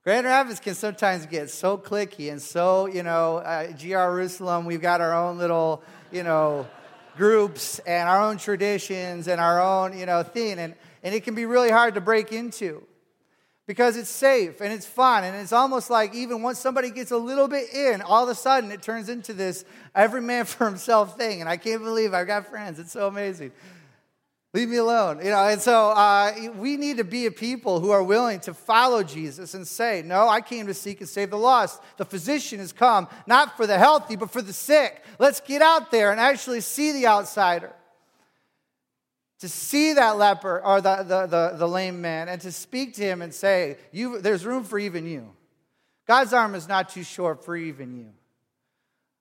Grand 0.09 0.25
Rapids 0.25 0.59
can 0.59 0.75
sometimes 0.75 1.27
get 1.27 1.51
so 1.51 1.77
clicky 1.77 2.33
and 2.33 2.40
so, 2.40 2.87
you 2.87 3.03
know, 3.03 3.37
uh, 3.37 3.71
Jerusalem, 3.73 4.64
we've 4.64 4.81
got 4.81 5.03
our 5.03 5.12
own 5.12 5.37
little, 5.37 5.83
you 6.11 6.23
know, 6.23 6.66
groups 7.18 7.79
and 7.81 8.09
our 8.09 8.23
own 8.23 8.38
traditions 8.38 9.29
and 9.29 9.38
our 9.38 9.61
own, 9.61 9.99
you 9.99 10.07
know, 10.07 10.23
thing. 10.23 10.59
And, 10.59 10.75
and 11.03 11.14
it 11.14 11.25
can 11.25 11.35
be 11.35 11.44
really 11.44 11.68
hard 11.68 11.92
to 11.97 12.01
break 12.01 12.33
into 12.33 12.83
because 13.66 13.99
it's 13.99 14.09
safe 14.09 14.62
and 14.62 14.73
it's 14.73 14.87
fun. 14.87 15.25
And 15.25 15.37
it's 15.37 15.53
almost 15.53 15.90
like 15.90 16.14
even 16.14 16.40
once 16.40 16.59
somebody 16.59 16.90
gets 16.90 17.11
a 17.11 17.18
little 17.18 17.47
bit 17.47 17.71
in, 17.75 18.01
all 18.01 18.23
of 18.25 18.31
a 18.31 18.35
sudden 18.35 18.71
it 18.73 18.81
turns 18.81 19.11
into 19.11 19.35
this 19.35 19.66
every 19.94 20.23
man 20.23 20.44
for 20.47 20.64
himself 20.64 21.18
thing. 21.18 21.42
And 21.42 21.51
I 21.51 21.59
can't 21.59 21.83
believe 21.83 22.14
I've 22.14 22.27
got 22.27 22.47
friends. 22.47 22.79
It's 22.79 22.92
so 22.92 23.09
amazing. 23.09 23.53
Leave 24.54 24.70
me 24.70 24.76
alone. 24.76 25.18
You 25.18 25.30
know, 25.30 25.46
and 25.46 25.61
so 25.61 25.90
uh, 25.90 26.32
we 26.56 26.76
need 26.76 26.96
to 26.96 27.04
be 27.04 27.26
a 27.26 27.30
people 27.30 27.80
who 27.80 27.90
are 27.90 28.02
willing 28.02 28.40
to 28.40 28.54
follow 28.54 29.02
Jesus 29.02 29.52
and 29.52 29.66
say, 29.66 30.02
No, 30.04 30.26
I 30.26 30.40
came 30.40 30.66
to 30.68 30.74
seek 30.74 31.00
and 31.00 31.08
save 31.08 31.30
the 31.30 31.38
lost. 31.38 31.82
The 31.98 32.06
physician 32.06 32.58
has 32.58 32.72
come 32.72 33.08
not 33.26 33.56
for 33.56 33.66
the 33.66 33.76
healthy, 33.76 34.16
but 34.16 34.30
for 34.30 34.40
the 34.40 34.54
sick. 34.54 35.04
Let's 35.18 35.40
get 35.40 35.61
out 35.61 35.90
there 35.90 36.11
and 36.11 36.20
actually 36.20 36.62
see 36.62 36.92
the 36.92 37.06
outsider. 37.06 37.72
To 39.40 39.48
see 39.48 39.92
that 39.92 40.16
leper 40.16 40.61
or 40.64 40.80
the, 40.80 40.96
the, 40.96 41.26
the, 41.26 41.54
the 41.56 41.68
lame 41.68 42.00
man 42.00 42.28
and 42.28 42.40
to 42.40 42.50
speak 42.50 42.94
to 42.94 43.02
him 43.02 43.22
and 43.22 43.32
say, 43.32 43.76
you, 43.92 44.18
There's 44.18 44.46
room 44.46 44.64
for 44.64 44.78
even 44.78 45.06
you. 45.06 45.30
God's 46.06 46.32
arm 46.32 46.54
is 46.54 46.66
not 46.66 46.88
too 46.88 47.04
short 47.04 47.44
for 47.44 47.54
even 47.54 47.94
you. 47.94 48.08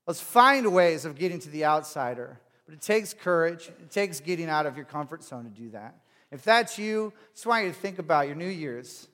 Let's 0.08 0.22
find 0.22 0.74
ways 0.74 1.04
of 1.04 1.16
getting 1.16 1.40
to 1.40 1.50
the 1.50 1.66
outsider 1.66 2.40
but 2.68 2.76
it 2.76 2.82
takes 2.82 3.14
courage. 3.14 3.70
It 3.70 3.90
takes 3.90 4.20
getting 4.20 4.50
out 4.50 4.66
of 4.66 4.76
your 4.76 4.86
comfort 4.86 5.24
zone 5.24 5.46
to 5.46 5.50
do 5.50 5.70
that. 5.72 5.96
If 6.32 6.44
that's 6.44 6.78
you, 6.78 7.14
I 7.16 7.34
just 7.34 7.46
want 7.46 7.66
you 7.66 7.72
to 7.72 7.78
think 7.78 7.98
about 7.98 8.28
your 8.28 8.36
New 8.36 8.50
Year's. 8.50 9.08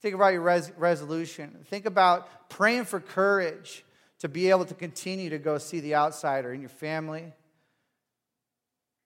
Think 0.00 0.14
about 0.14 0.32
your 0.32 0.42
res- 0.42 0.72
resolution. 0.78 1.58
Think 1.66 1.84
about 1.86 2.48
praying 2.48 2.84
for 2.84 3.00
courage 3.00 3.84
to 4.20 4.28
be 4.28 4.50
able 4.50 4.64
to 4.66 4.74
continue 4.74 5.30
to 5.30 5.38
go 5.38 5.58
see 5.58 5.80
the 5.80 5.96
outsider 5.96 6.52
in 6.52 6.60
your 6.60 6.68
family, 6.68 7.32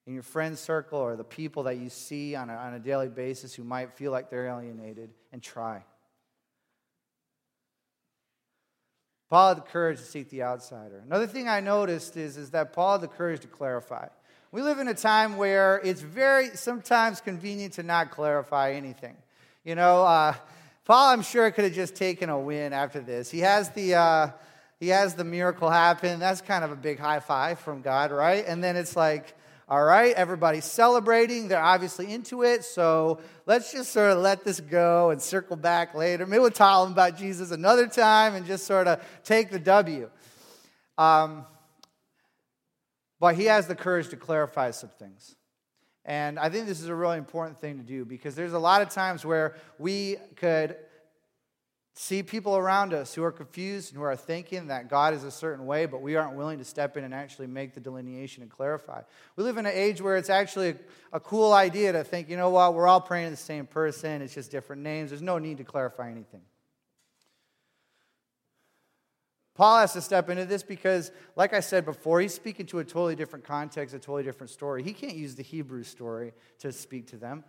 in 0.05 0.13
your 0.13 0.23
friend 0.23 0.57
circle, 0.57 0.99
or 0.99 1.15
the 1.15 1.23
people 1.23 1.63
that 1.63 1.77
you 1.77 1.89
see 1.89 2.35
on 2.35 2.51
a, 2.51 2.53
on 2.53 2.75
a 2.75 2.79
daily 2.79 3.09
basis 3.09 3.55
who 3.55 3.63
might 3.63 3.93
feel 3.93 4.11
like 4.11 4.29
they're 4.29 4.45
alienated, 4.45 5.09
and 5.31 5.41
try. 5.41 5.83
Paul 9.29 9.49
had 9.49 9.57
the 9.57 9.69
courage 9.69 9.99
to 9.99 10.05
seek 10.05 10.29
the 10.29 10.43
outsider. 10.43 11.01
Another 11.05 11.27
thing 11.27 11.49
I 11.49 11.59
noticed 11.59 12.15
is, 12.15 12.37
is 12.37 12.51
that 12.51 12.73
Paul 12.73 12.93
had 12.93 13.01
the 13.01 13.07
courage 13.07 13.41
to 13.41 13.47
clarify. 13.47 14.07
We 14.51 14.61
live 14.61 14.79
in 14.79 14.87
a 14.87 14.93
time 14.93 15.37
where 15.37 15.81
it's 15.83 16.01
very 16.01 16.49
sometimes 16.55 17.19
convenient 17.19 17.73
to 17.73 17.83
not 17.83 18.11
clarify 18.11 18.71
anything. 18.71 19.17
You 19.65 19.75
know, 19.75 20.03
uh, 20.03 20.33
Paul, 20.85 21.09
I'm 21.09 21.21
sure, 21.21 21.51
could 21.51 21.65
have 21.65 21.73
just 21.73 21.95
taken 21.95 22.29
a 22.29 22.39
win 22.39 22.71
after 22.71 23.01
this. 23.01 23.29
He 23.29 23.39
has 23.39 23.69
the. 23.71 23.95
Uh, 23.95 24.29
he 24.79 24.89
has 24.89 25.15
the 25.15 25.23
miracle 25.23 25.69
happen. 25.69 26.19
That's 26.19 26.41
kind 26.41 26.63
of 26.63 26.71
a 26.71 26.75
big 26.75 26.99
high 26.99 27.19
five 27.19 27.59
from 27.59 27.81
God, 27.81 28.11
right? 28.11 28.45
And 28.47 28.63
then 28.63 28.75
it's 28.75 28.95
like, 28.95 29.35
all 29.69 29.83
right, 29.83 30.15
everybody's 30.15 30.63
celebrating. 30.63 31.49
They're 31.49 31.61
obviously 31.61 32.13
into 32.13 32.43
it. 32.43 32.63
So 32.63 33.19
let's 33.45 33.73
just 33.73 33.91
sort 33.91 34.11
of 34.11 34.19
let 34.19 34.45
this 34.45 34.61
go 34.61 35.09
and 35.09 35.21
circle 35.21 35.57
back 35.57 35.93
later. 35.93 36.25
Maybe 36.25 36.39
we'll 36.39 36.51
tell 36.51 36.85
them 36.85 36.93
about 36.93 37.17
Jesus 37.17 37.51
another 37.51 37.85
time 37.85 38.35
and 38.35 38.45
just 38.45 38.65
sort 38.65 38.87
of 38.87 39.03
take 39.25 39.51
the 39.51 39.59
W. 39.59 40.09
Um, 40.97 41.45
but 43.19 43.35
he 43.35 43.45
has 43.45 43.67
the 43.67 43.75
courage 43.75 44.07
to 44.09 44.15
clarify 44.15 44.71
some 44.71 44.89
things. 44.97 45.35
And 46.05 46.39
I 46.39 46.47
think 46.47 46.67
this 46.67 46.79
is 46.79 46.87
a 46.87 46.95
really 46.95 47.17
important 47.17 47.59
thing 47.59 47.77
to 47.77 47.83
do 47.83 48.05
because 48.05 48.35
there's 48.35 48.53
a 48.53 48.59
lot 48.59 48.81
of 48.81 48.87
times 48.87 49.25
where 49.25 49.55
we 49.77 50.15
could 50.37 50.77
see 51.99 52.21
people 52.21 52.55
around 52.55 52.93
us 52.93 53.15
who 53.15 53.23
are 53.23 53.31
confused 53.31 53.89
and 53.89 53.97
who 53.97 54.03
are 54.03 54.15
thinking 54.15 54.67
that 54.67 54.87
God 54.87 55.15
is 55.15 55.23
a 55.23 55.31
certain 55.31 55.65
way, 55.65 55.87
but 55.87 55.99
we 55.99 56.15
aren't 56.15 56.35
willing 56.35 56.59
to 56.59 56.63
step 56.63 56.95
in 56.95 57.03
and 57.03 57.11
actually 57.11 57.47
make 57.47 57.73
the 57.73 57.79
delineation 57.79 58.43
and 58.43 58.51
clarify. 58.51 59.01
We 59.35 59.43
live 59.43 59.57
in 59.57 59.65
an 59.65 59.71
age 59.73 59.99
where 59.99 60.15
it's 60.15 60.29
actually 60.29 60.69
a, 60.69 60.75
a, 61.13 61.19
cool 61.19 61.53
idea 61.53 61.91
to 61.93 62.03
think, 62.03 62.29
you 62.29 62.37
know 62.37 62.51
what, 62.51 62.75
we're 62.75 62.87
all 62.87 63.01
praying 63.01 63.25
to 63.25 63.31
the 63.31 63.37
same 63.37 63.65
person, 63.65 64.21
it's 64.21 64.35
just 64.35 64.51
different 64.51 64.83
names. 64.83 65.09
There's 65.09 65.23
no 65.23 65.39
need 65.39 65.57
to 65.57 65.63
clarify 65.63 66.11
anything. 66.11 66.41
Paul 69.55 69.79
has 69.79 69.93
to 69.93 70.01
step 70.01 70.29
into 70.29 70.45
this 70.45 70.61
because, 70.61 71.11
like 71.35 71.51
I 71.51 71.61
said 71.61 71.83
before, 71.83 72.21
he's 72.21 72.35
speaking 72.35 72.67
to 72.67 72.77
a 72.77 72.83
totally 72.83 73.15
different 73.15 73.43
context, 73.43 73.95
a 73.95 73.99
totally 73.99 74.21
different 74.21 74.51
story. 74.51 74.83
He 74.83 74.93
can't 74.93 75.15
use 75.15 75.33
the 75.33 75.41
Hebrew 75.41 75.81
story 75.81 76.33
to 76.59 76.71
speak 76.71 77.07
to 77.07 77.17
them. 77.17 77.43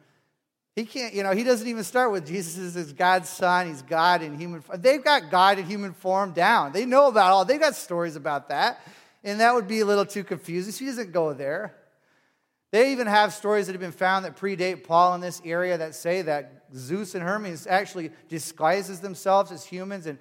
He 0.76 0.84
can't, 0.84 1.12
you 1.12 1.22
know, 1.24 1.32
he 1.32 1.42
doesn't 1.42 1.66
even 1.66 1.82
start 1.82 2.12
with 2.12 2.26
Jesus 2.26 2.76
is 2.76 2.92
God's 2.92 3.28
son. 3.28 3.66
He's 3.66 3.82
God 3.82 4.22
in 4.22 4.38
human 4.38 4.60
form. 4.60 4.80
They've 4.80 5.02
got 5.02 5.30
God 5.30 5.58
in 5.58 5.66
human 5.66 5.92
form 5.92 6.32
down. 6.32 6.72
They 6.72 6.86
know 6.86 7.08
about 7.08 7.32
all, 7.32 7.44
they've 7.44 7.58
got 7.58 7.74
stories 7.74 8.14
about 8.14 8.48
that. 8.50 8.80
And 9.24 9.40
that 9.40 9.54
would 9.54 9.66
be 9.66 9.80
a 9.80 9.84
little 9.84 10.06
too 10.06 10.22
confusing. 10.22 10.72
So 10.72 10.80
he 10.80 10.86
doesn't 10.86 11.12
go 11.12 11.32
there. 11.32 11.74
They 12.70 12.92
even 12.92 13.06
have 13.06 13.32
stories 13.32 13.66
that 13.66 13.72
have 13.72 13.80
been 13.80 13.92
found 13.92 14.24
that 14.24 14.36
predate 14.36 14.84
Paul 14.84 15.14
in 15.14 15.20
this 15.20 15.40
area 15.44 15.78
that 15.78 15.94
say 15.94 16.22
that 16.22 16.64
Zeus 16.76 17.14
and 17.14 17.24
Hermes 17.24 17.66
actually 17.66 18.10
disguises 18.28 19.00
themselves 19.00 19.50
as 19.50 19.64
humans 19.64 20.06
and 20.06 20.18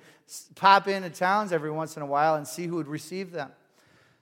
pop 0.56 0.88
into 0.88 1.10
towns 1.10 1.52
every 1.52 1.72
once 1.72 1.98
in 1.98 2.04
a 2.04 2.06
while 2.06 2.36
and 2.36 2.48
see 2.48 2.66
who 2.66 2.76
would 2.76 2.88
receive 2.88 3.32
them. 3.32 3.52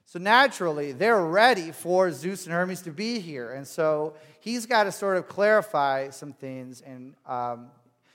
So 0.06 0.20
naturally, 0.20 0.92
they're 0.92 1.22
ready 1.22 1.72
for 1.72 2.12
Zeus 2.12 2.46
and 2.46 2.54
Hermes 2.54 2.82
to 2.84 2.92
be 2.92 3.20
here. 3.20 3.52
And 3.54 3.68
so 3.68 4.14
he's 4.40 4.66
got 4.68 4.84
to 4.84 4.92
sort 4.92 5.18
of 5.18 5.28
clarify 5.28 6.12
some 6.12 6.32
things. 6.32 6.82
And 6.82 7.16
um, 7.26 7.68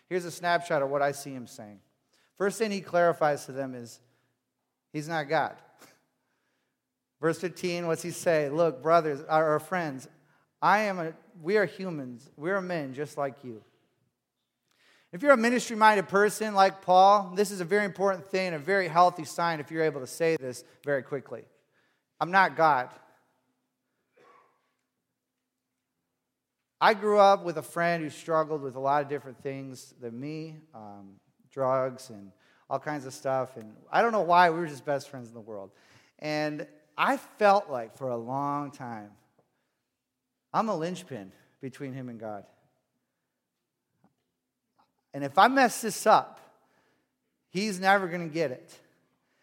here's 0.09 0.25
a 0.25 0.31
snapshot 0.31 0.83
of 0.83 0.89
what 0.89 1.03
I 1.03 1.13
see 1.13 1.33
him 1.33 1.49
saying. 1.49 1.81
First 2.39 2.59
thing 2.59 2.71
he 2.71 2.81
clarifies 2.81 3.47
to 3.47 3.53
them 3.53 3.75
is 3.75 4.01
he's 4.93 5.09
not 5.09 5.29
God. 5.29 5.57
Verse 7.21 7.41
15, 7.41 7.89
what's 7.89 8.03
he 8.03 8.13
say? 8.13 8.49
Look, 8.49 8.83
brothers, 8.83 9.21
our, 9.29 9.51
our 9.51 9.61
friends, 9.61 10.09
I 10.63 10.83
am 10.83 11.01
a, 11.01 11.13
we 11.43 11.57
are 11.57 11.67
humans. 11.67 12.31
We 12.37 12.51
are 12.51 12.61
men 12.61 12.95
just 12.95 13.19
like 13.19 13.43
you. 13.43 13.63
If 15.13 15.23
you're 15.23 15.33
a 15.33 15.37
ministry 15.37 15.75
minded 15.75 16.09
person 16.09 16.55
like 16.55 16.83
Paul, 16.83 17.33
this 17.35 17.51
is 17.51 17.61
a 17.61 17.65
very 17.65 17.85
important 17.85 18.31
thing, 18.31 18.55
a 18.55 18.61
very 18.61 18.87
healthy 18.87 19.25
sign 19.25 19.59
if 19.59 19.73
you're 19.73 19.83
able 19.83 20.01
to 20.01 20.07
say 20.07 20.37
this 20.37 20.63
very 20.85 21.03
quickly. 21.03 21.43
I'm 22.21 22.31
not 22.31 22.57
God. 22.57 22.91
I 26.81 26.95
grew 26.95 27.19
up 27.19 27.45
with 27.45 27.59
a 27.59 27.63
friend 27.63 28.03
who 28.03 28.11
struggled 28.11 28.63
with 28.63 28.75
a 28.75 28.81
lot 28.81 29.03
of 29.03 29.09
different 29.09 29.43
things 29.43 29.95
than 30.01 30.19
me 30.19 30.57
um, 30.75 31.17
drugs 31.51 32.11
and 32.11 32.31
all 32.69 32.79
kinds 32.79 33.05
of 33.05 33.13
stuff. 33.13 33.57
And 33.57 33.75
I 33.93 34.03
don't 34.03 34.13
know 34.13 34.23
why, 34.23 34.51
we 34.51 34.59
were 34.59 34.67
just 34.67 34.85
best 34.85 35.09
friends 35.11 35.29
in 35.29 35.35
the 35.35 35.41
world. 35.41 35.71
And 36.19 36.67
I 36.97 37.17
felt 37.17 37.71
like 37.71 37.97
for 37.97 38.09
a 38.09 38.17
long 38.17 38.71
time, 38.71 39.11
I'm 40.53 40.69
a 40.69 40.77
linchpin 40.77 41.33
between 41.61 41.93
him 41.93 42.09
and 42.09 42.19
God. 42.19 42.45
And 45.13 45.25
if 45.25 45.39
I 45.39 45.49
mess 45.49 45.83
this 45.83 46.07
up, 46.07 46.41
he's 47.51 47.81
never 47.81 48.09
going 48.09 48.27
to 48.27 48.33
get 48.33 48.51
it 48.51 48.80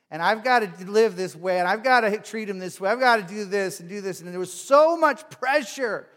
and 0.10 0.22
I've 0.22 0.44
got 0.44 0.60
to 0.60 0.90
live 0.90 1.16
this 1.16 1.36
way, 1.36 1.60
and 1.60 1.68
I've 1.68 1.84
got 1.84 2.02
to 2.02 2.18
treat 2.20 2.50
him 2.50 2.60
this 2.60 2.80
way. 2.80 2.90
I've 2.90 3.00
got 3.00 3.18
to 3.18 3.24
do 3.24 3.46
this 3.46 3.80
and 3.80 3.90
do 3.90 4.00
this. 4.02 4.22
And 4.22 4.32
there 4.32 4.40
was 4.40 4.54
so 4.54 4.96
much 4.96 5.30
pressure 5.30 6.08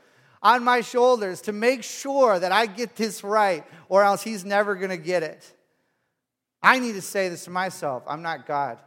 on 0.42 0.62
my 0.62 0.80
shoulders 0.80 1.42
to 1.42 1.52
make 1.52 1.82
sure 1.82 2.38
that 2.38 2.52
I 2.52 2.66
get 2.66 2.96
this 2.96 3.24
right, 3.24 3.64
or 3.88 4.04
else 4.04 4.22
he's 4.22 4.44
never 4.44 4.74
going 4.74 4.90
to 4.90 4.96
get 4.96 5.22
it. 5.22 5.52
I 6.62 6.78
need 6.78 6.92
to 6.92 7.02
say 7.02 7.28
this 7.28 7.44
to 7.44 7.50
myself 7.50 8.02
I'm 8.06 8.22
not 8.22 8.46
God. 8.46 8.78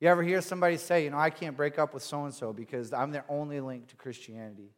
You 0.00 0.08
ever 0.08 0.22
hear 0.22 0.42
somebody 0.42 0.76
say, 0.76 1.04
you 1.04 1.10
know, 1.10 1.18
I 1.18 1.30
can't 1.30 1.56
break 1.56 1.78
up 1.78 1.94
with 1.94 2.02
so 2.02 2.24
and 2.24 2.34
so 2.34 2.52
because 2.52 2.92
I'm 2.92 3.12
their 3.12 3.24
only 3.28 3.60
link 3.60 3.88
to 3.88 3.96
Christianity? 3.96 4.70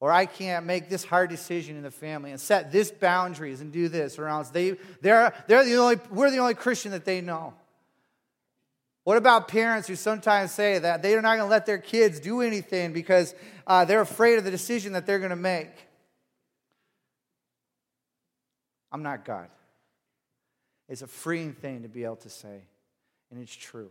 Or 0.00 0.12
I 0.12 0.26
can't 0.26 0.64
make 0.64 0.88
this 0.88 1.04
hard 1.04 1.28
decision 1.28 1.76
in 1.76 1.82
the 1.82 1.90
family 1.90 2.30
and 2.30 2.40
set 2.40 2.70
this 2.70 2.90
boundaries 2.90 3.60
and 3.60 3.72
do 3.72 3.88
this, 3.88 4.18
or 4.18 4.28
else 4.28 4.50
they, 4.50 4.76
they're, 5.00 5.34
they're 5.48 5.64
the 5.64 5.76
only, 5.76 5.96
we're 6.10 6.30
the 6.30 6.38
only 6.38 6.54
Christian 6.54 6.92
that 6.92 7.04
they 7.04 7.20
know. 7.20 7.54
What 9.02 9.16
about 9.16 9.48
parents 9.48 9.88
who 9.88 9.96
sometimes 9.96 10.52
say 10.52 10.78
that 10.78 11.02
they're 11.02 11.22
not 11.22 11.36
going 11.36 11.46
to 11.46 11.50
let 11.50 11.66
their 11.66 11.78
kids 11.78 12.20
do 12.20 12.42
anything 12.42 12.92
because 12.92 13.34
uh, 13.66 13.84
they're 13.86 14.02
afraid 14.02 14.38
of 14.38 14.44
the 14.44 14.50
decision 14.50 14.92
that 14.92 15.06
they're 15.06 15.18
going 15.18 15.30
to 15.30 15.36
make? 15.36 15.70
I'm 18.92 19.02
not 19.02 19.24
God. 19.24 19.48
It's 20.88 21.02
a 21.02 21.06
freeing 21.06 21.54
thing 21.54 21.82
to 21.82 21.88
be 21.88 22.04
able 22.04 22.16
to 22.16 22.30
say, 22.30 22.62
and 23.30 23.42
it's 23.42 23.54
true. 23.54 23.90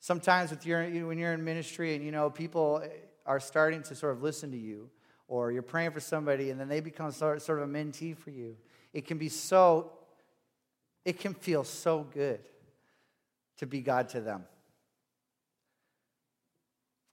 Sometimes 0.00 0.50
with 0.50 0.66
your, 0.66 0.84
when 1.06 1.16
you're 1.16 1.32
in 1.32 1.44
ministry 1.44 1.94
and 1.94 2.04
you 2.04 2.12
know 2.12 2.28
people 2.28 2.82
are 3.26 3.40
starting 3.40 3.82
to 3.84 3.94
sort 3.94 4.12
of 4.12 4.22
listen 4.22 4.50
to 4.50 4.58
you, 4.58 4.90
or 5.28 5.50
you're 5.50 5.62
praying 5.62 5.90
for 5.90 6.00
somebody 6.00 6.50
and 6.50 6.60
then 6.60 6.68
they 6.68 6.80
become 6.80 7.10
sort 7.10 7.38
of 7.48 7.58
a 7.58 7.66
mentee 7.66 8.16
for 8.16 8.30
you, 8.30 8.56
it 8.92 9.06
can 9.06 9.18
be 9.18 9.28
so, 9.28 9.92
it 11.04 11.18
can 11.18 11.34
feel 11.34 11.64
so 11.64 12.06
good 12.12 12.40
to 13.58 13.66
be 13.66 13.80
God 13.80 14.08
to 14.10 14.20
them. 14.20 14.44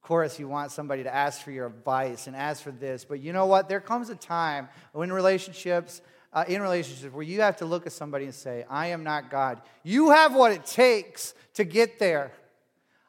Of 0.01 0.07
course, 0.07 0.39
you 0.39 0.47
want 0.47 0.71
somebody 0.71 1.03
to 1.03 1.13
ask 1.13 1.41
for 1.41 1.51
your 1.51 1.67
advice 1.67 2.27
and 2.27 2.35
ask 2.35 2.63
for 2.63 2.71
this, 2.71 3.05
but 3.05 3.19
you 3.19 3.33
know 3.33 3.45
what? 3.45 3.69
There 3.69 3.79
comes 3.79 4.09
a 4.09 4.15
time 4.15 4.67
when 4.93 5.11
relationships, 5.11 6.01
uh, 6.33 6.43
in 6.47 6.61
relationships, 6.61 7.13
where 7.13 7.23
you 7.23 7.41
have 7.41 7.57
to 7.57 7.65
look 7.65 7.85
at 7.85 7.93
somebody 7.93 8.25
and 8.25 8.33
say, 8.33 8.65
I 8.69 8.87
am 8.87 9.03
not 9.03 9.29
God. 9.29 9.61
You 9.83 10.09
have 10.09 10.33
what 10.33 10.51
it 10.51 10.65
takes 10.65 11.35
to 11.53 11.63
get 11.63 11.99
there. 11.99 12.31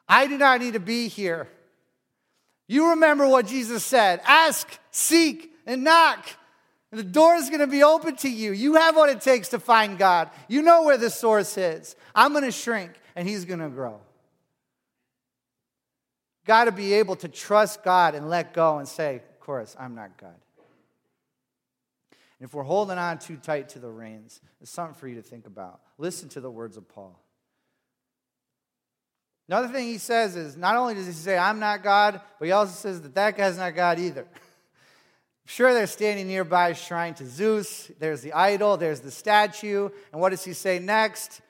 I 0.07 0.27
do 0.27 0.37
not 0.37 0.61
need 0.61 0.73
to 0.73 0.79
be 0.79 1.07
here. 1.07 1.47
You 2.67 2.91
remember 2.91 3.27
what 3.27 3.47
Jesus 3.47 3.83
said 3.83 4.21
ask, 4.25 4.67
seek, 4.91 5.51
and 5.65 5.83
knock. 5.83 6.25
And 6.91 6.99
the 6.99 7.03
door 7.03 7.35
is 7.35 7.49
going 7.49 7.61
to 7.61 7.67
be 7.67 7.81
open 7.81 8.15
to 8.17 8.29
you. 8.29 8.51
You 8.51 8.75
have 8.75 8.95
what 8.95 9.09
it 9.09 9.19
takes 9.21 9.49
to 9.49 9.59
find 9.59 9.97
God. 9.97 10.29
You 10.47 10.61
know 10.61 10.83
where 10.83 10.97
the 10.97 11.09
source 11.09 11.57
is. 11.57 11.95
I'm 12.13 12.33
going 12.33 12.43
to 12.43 12.51
shrink, 12.51 12.91
and 13.15 13.27
He's 13.27 13.45
going 13.45 13.61
to 13.61 13.69
grow. 13.69 13.99
Got 16.45 16.65
to 16.65 16.71
be 16.71 16.93
able 16.93 17.15
to 17.17 17.27
trust 17.27 17.83
God 17.83 18.13
and 18.13 18.29
let 18.29 18.53
go 18.53 18.77
and 18.77 18.87
say, 18.87 19.15
Of 19.15 19.39
course, 19.39 19.75
I'm 19.79 19.95
not 19.95 20.17
God. 20.17 20.35
And 22.39 22.47
if 22.47 22.53
we're 22.53 22.63
holding 22.63 22.97
on 22.97 23.19
too 23.19 23.37
tight 23.37 23.69
to 23.69 23.79
the 23.79 23.89
reins, 23.89 24.41
it's 24.61 24.69
something 24.69 24.93
for 24.93 25.07
you 25.07 25.15
to 25.15 25.21
think 25.21 25.47
about. 25.47 25.79
Listen 25.97 26.29
to 26.29 26.41
the 26.41 26.51
words 26.51 26.77
of 26.77 26.87
Paul. 26.89 27.22
Another 29.47 29.67
thing 29.67 29.87
he 29.87 29.97
says 29.97 30.35
is 30.35 30.55
not 30.55 30.75
only 30.77 30.95
does 30.95 31.05
he 31.05 31.11
say, 31.11 31.37
I'm 31.37 31.59
not 31.59 31.83
God, 31.83 32.21
but 32.39 32.45
he 32.45 32.51
also 32.51 32.73
says 32.73 33.01
that 33.01 33.15
that 33.15 33.37
guy's 33.37 33.57
not 33.57 33.75
God 33.75 33.99
either. 33.99 34.25
sure, 35.45 35.73
they're 35.73 35.87
standing 35.87 36.27
nearby 36.27 36.69
a 36.69 36.75
shrine 36.75 37.13
to 37.15 37.25
Zeus. 37.25 37.91
There's 37.99 38.21
the 38.21 38.33
idol, 38.33 38.77
there's 38.77 39.01
the 39.01 39.11
statue. 39.11 39.89
And 40.11 40.21
what 40.21 40.29
does 40.29 40.45
he 40.45 40.53
say 40.53 40.79
next? 40.79 41.41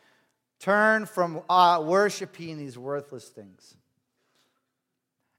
Turn 0.60 1.06
from 1.06 1.42
uh, 1.50 1.84
worshiping 1.86 2.58
these 2.58 2.78
worthless 2.78 3.28
things 3.30 3.76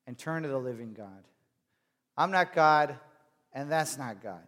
and 0.06 0.16
turn 0.16 0.42
to 0.42 0.48
the 0.48 0.58
living 0.58 0.92
God. 0.92 1.24
I'm 2.16 2.30
not 2.30 2.52
God, 2.52 2.96
and 3.52 3.70
that's 3.70 3.98
not 3.98 4.22
God. 4.22 4.42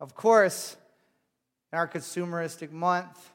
Of 0.00 0.14
course, 0.14 0.76
in 1.72 1.78
our 1.78 1.86
consumeristic 1.86 2.72
month, 2.72 3.30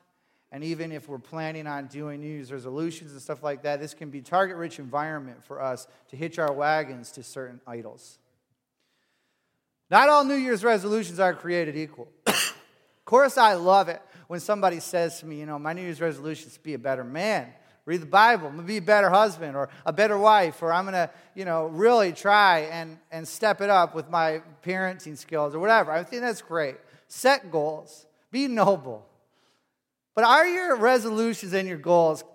and 0.51 0.63
even 0.63 0.91
if 0.91 1.07
we're 1.07 1.19
planning 1.19 1.67
on 1.67 1.87
doing 1.87 2.21
New 2.21 2.27
Year's 2.27 2.51
resolutions 2.51 3.11
and 3.11 3.21
stuff 3.21 3.43
like 3.43 3.63
that, 3.63 3.79
this 3.79 3.93
can 3.93 4.09
be 4.09 4.21
target 4.21 4.57
rich 4.57 4.79
environment 4.79 5.43
for 5.43 5.61
us 5.61 5.87
to 6.09 6.15
hitch 6.15 6.39
our 6.39 6.51
wagons 6.51 7.11
to 7.11 7.23
certain 7.23 7.61
idols. 7.67 8.17
Not 9.91 10.09
all 10.09 10.23
New 10.23 10.35
Year's 10.35 10.63
resolutions 10.63 11.19
are 11.19 11.33
created 11.33 11.77
equal. 11.77 12.07
of 12.25 12.55
course, 13.05 13.37
I 13.37 13.53
love 13.53 13.89
it 13.89 14.01
when 14.27 14.39
somebody 14.39 14.79
says 14.79 15.19
to 15.19 15.25
me, 15.25 15.39
you 15.39 15.45
know, 15.45 15.59
my 15.59 15.73
New 15.73 15.81
Year's 15.81 16.01
resolution 16.01 16.47
is 16.47 16.55
to 16.55 16.59
be 16.59 16.73
a 16.73 16.79
better 16.79 17.03
man, 17.03 17.47
read 17.85 18.01
the 18.01 18.07
Bible. 18.07 18.47
I'm 18.47 18.57
to 18.57 18.63
be 18.63 18.77
a 18.77 18.81
better 18.81 19.09
husband 19.09 19.55
or 19.55 19.69
a 19.85 19.93
better 19.93 20.17
wife, 20.17 20.61
or 20.61 20.71
I'm 20.71 20.85
going 20.85 20.93
to, 20.93 21.09
you 21.35 21.45
know, 21.45 21.67
really 21.67 22.11
try 22.11 22.61
and, 22.71 22.97
and 23.11 23.27
step 23.27 23.61
it 23.61 23.69
up 23.69 23.95
with 23.95 24.09
my 24.09 24.41
parenting 24.63 25.17
skills 25.17 25.53
or 25.53 25.59
whatever. 25.59 25.91
I 25.91 26.03
think 26.03 26.21
that's 26.23 26.41
great. 26.41 26.77
Set 27.07 27.51
goals, 27.51 28.05
be 28.31 28.47
noble. 28.47 29.08
But 30.19 30.27
are 30.27 30.45
your 30.45 30.75
resolutions 30.75 31.53
and 31.53 31.65
your 31.65 31.77
goals 31.77 32.25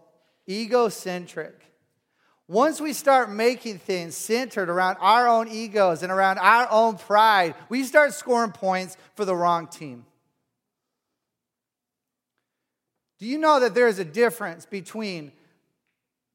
egocentric? 0.49 1.61
Once 2.49 2.81
we 2.81 2.95
start 2.95 3.31
making 3.31 3.79
things 3.79 4.17
centered 4.17 4.71
around 4.71 4.97
our 5.03 5.29
own 5.29 5.49
egos 5.49 6.03
and 6.03 6.11
around 6.11 6.39
our 6.39 6.67
own 6.71 6.97
pride, 6.97 7.55
we 7.69 7.85
start 7.85 8.15
scoring 8.15 8.53
points 8.53 8.97
for 9.17 9.27
the 9.27 9.37
wrong 9.37 9.67
team. 9.67 10.07
Do 13.19 13.27
you 13.27 13.37
know 13.37 13.61
that 13.61 13.75
there 13.75 13.89
is 13.89 13.99
a 13.99 14.05
difference 14.07 14.65
between 14.65 15.31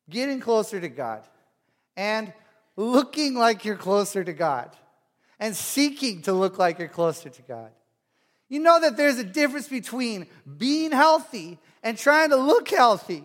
getting 0.07 0.39
closer 0.41 0.79
to 0.79 0.87
God 0.87 1.23
and 1.97 2.31
looking 2.75 3.33
like 3.33 3.65
you're 3.65 3.75
closer 3.75 4.23
to 4.23 4.33
God 4.33 4.69
and 5.39 5.55
seeking 5.55 6.21
to 6.21 6.31
look 6.31 6.59
like 6.59 6.77
you're 6.77 6.87
closer 6.87 7.29
to 7.29 7.41
God? 7.41 7.71
You 8.49 8.59
know 8.59 8.81
that 8.81 8.97
there's 8.97 9.19
a 9.19 9.23
difference 9.23 9.67
between 9.67 10.25
being 10.57 10.91
healthy 10.91 11.59
and 11.83 11.97
trying 11.97 12.31
to 12.31 12.35
look 12.35 12.67
healthy. 12.67 13.23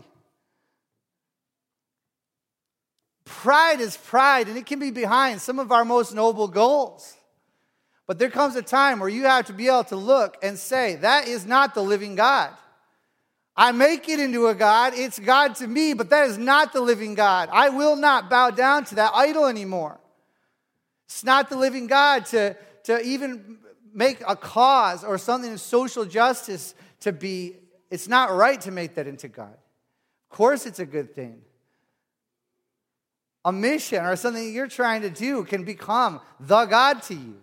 Pride 3.24 3.80
is 3.80 3.96
pride, 3.96 4.48
and 4.48 4.58
it 4.58 4.66
can 4.66 4.78
be 4.78 4.90
behind 4.90 5.40
some 5.40 5.58
of 5.58 5.72
our 5.72 5.84
most 5.84 6.14
noble 6.14 6.46
goals. 6.46 7.16
But 8.06 8.18
there 8.18 8.28
comes 8.28 8.54
a 8.54 8.62
time 8.62 9.00
where 9.00 9.08
you 9.08 9.24
have 9.24 9.46
to 9.46 9.54
be 9.54 9.68
able 9.68 9.84
to 9.84 9.96
look 9.96 10.36
and 10.42 10.58
say, 10.58 10.96
That 10.96 11.26
is 11.26 11.46
not 11.46 11.74
the 11.74 11.82
living 11.82 12.16
God. 12.16 12.50
I 13.56 13.72
make 13.72 14.08
it 14.08 14.20
into 14.20 14.48
a 14.48 14.54
God. 14.54 14.92
It's 14.94 15.18
God 15.18 15.54
to 15.56 15.66
me, 15.66 15.94
but 15.94 16.10
that 16.10 16.26
is 16.28 16.36
not 16.36 16.72
the 16.72 16.80
living 16.80 17.14
God. 17.14 17.48
I 17.52 17.70
will 17.70 17.96
not 17.96 18.28
bow 18.28 18.50
down 18.50 18.84
to 18.86 18.96
that 18.96 19.12
idol 19.14 19.46
anymore. 19.46 19.98
It's 21.06 21.24
not 21.24 21.48
the 21.48 21.56
living 21.56 21.86
God 21.86 22.26
to, 22.26 22.56
to 22.84 23.00
even 23.00 23.58
make 23.94 24.22
a 24.26 24.36
cause 24.36 25.04
or 25.04 25.16
something 25.16 25.52
in 25.52 25.58
social 25.58 26.04
justice 26.04 26.74
to 27.00 27.12
be, 27.12 27.56
it's 27.90 28.08
not 28.08 28.32
right 28.32 28.60
to 28.62 28.70
make 28.70 28.96
that 28.96 29.06
into 29.06 29.28
God. 29.28 29.54
Of 30.30 30.36
course, 30.36 30.66
it's 30.66 30.80
a 30.80 30.86
good 30.86 31.14
thing. 31.14 31.40
A 33.44 33.52
mission 33.52 34.04
or 34.04 34.16
something 34.16 34.52
you're 34.52 34.66
trying 34.66 35.02
to 35.02 35.10
do 35.10 35.44
can 35.44 35.64
become 35.64 36.20
the 36.40 36.64
God 36.64 37.02
to 37.04 37.14
you. 37.14 37.36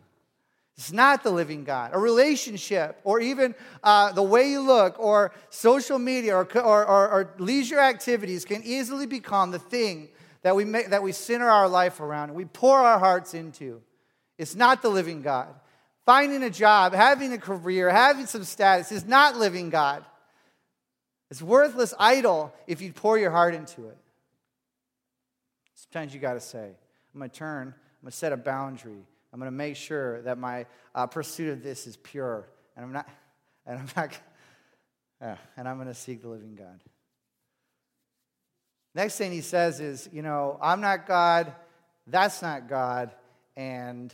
It's 0.76 0.92
not 0.92 1.24
the 1.24 1.30
living 1.30 1.64
God. 1.64 1.92
A 1.94 2.00
relationship, 2.00 3.00
or 3.04 3.20
even 3.20 3.54
uh, 3.84 4.12
the 4.14 4.24
way 4.24 4.50
you 4.50 4.62
look, 4.62 5.00
or 5.00 5.32
social 5.52 6.00
media, 6.00 6.36
or, 6.36 6.48
or, 6.58 6.86
or, 6.86 7.10
or, 7.10 7.36
leisure 7.38 7.80
activities 7.80 8.46
can 8.46 8.64
easily 8.64 9.06
become 9.06 9.52
the 9.52 9.60
thing 9.60 10.10
that 10.42 10.56
we, 10.56 10.66
make, 10.66 10.90
that 10.90 11.04
we 11.04 11.12
center 11.12 11.48
our 11.48 11.68
life 11.70 12.00
around 12.00 12.30
and 12.30 12.36
we 12.36 12.46
pour 12.46 12.80
our 12.80 12.98
hearts 12.98 13.36
into. 13.36 13.82
It's 14.40 14.56
not 14.56 14.82
the 14.82 14.90
living 14.90 15.22
God. 15.22 15.54
Finding 16.06 16.44
a 16.44 16.50
job, 16.50 16.94
having 16.94 17.34
a 17.34 17.38
career, 17.38 17.90
having 17.90 18.26
some 18.26 18.44
status 18.44 18.92
is 18.92 19.06
not 19.06 19.38
living 19.38 19.70
God. 19.70 20.04
It's 21.30 21.42
worthless 21.42 21.94
idol 22.00 22.54
if 22.68 22.82
you 22.82 22.92
pour 22.92 23.18
your 23.18 23.32
heart 23.32 23.56
into 23.56 23.88
it. 23.88 23.98
Sometimes 25.76 26.14
you 26.14 26.20
got 26.20 26.34
to 26.34 26.40
say, 26.40 26.72
I'm 27.14 27.20
going 27.20 27.30
to 27.30 27.36
turn, 27.36 27.68
I'm 27.68 28.02
going 28.02 28.12
to 28.12 28.18
set 28.18 28.34
a 28.34 28.38
boundary. 28.38 29.06
I'm 29.34 29.40
going 29.40 29.52
to 29.52 29.56
make 29.56 29.76
sure 29.76 30.22
that 30.24 30.38
my 30.38 30.66
uh, 30.94 31.08
pursuit 31.08 31.50
of 31.50 31.64
this 31.64 31.88
is 31.88 31.98
pure. 31.98 32.48
And 32.76 32.86
I'm 32.86 32.92
not, 32.92 33.10
and 33.66 33.80
I'm 33.80 33.88
not, 33.96 34.20
uh, 35.22 35.36
and 35.56 35.68
I'm 35.68 35.78
going 35.78 35.88
to 35.88 35.94
seek 35.94 36.22
the 36.22 36.28
living 36.28 36.56
God. 36.56 36.80
Next 38.94 39.18
thing 39.18 39.32
he 39.32 39.42
says 39.42 39.80
is, 39.80 40.10
you 40.12 40.22
know, 40.22 40.58
I'm 40.62 40.82
not 40.82 41.08
God, 41.08 41.54
that's 42.08 42.42
not 42.42 42.68
God, 42.68 43.12
and 43.56 44.14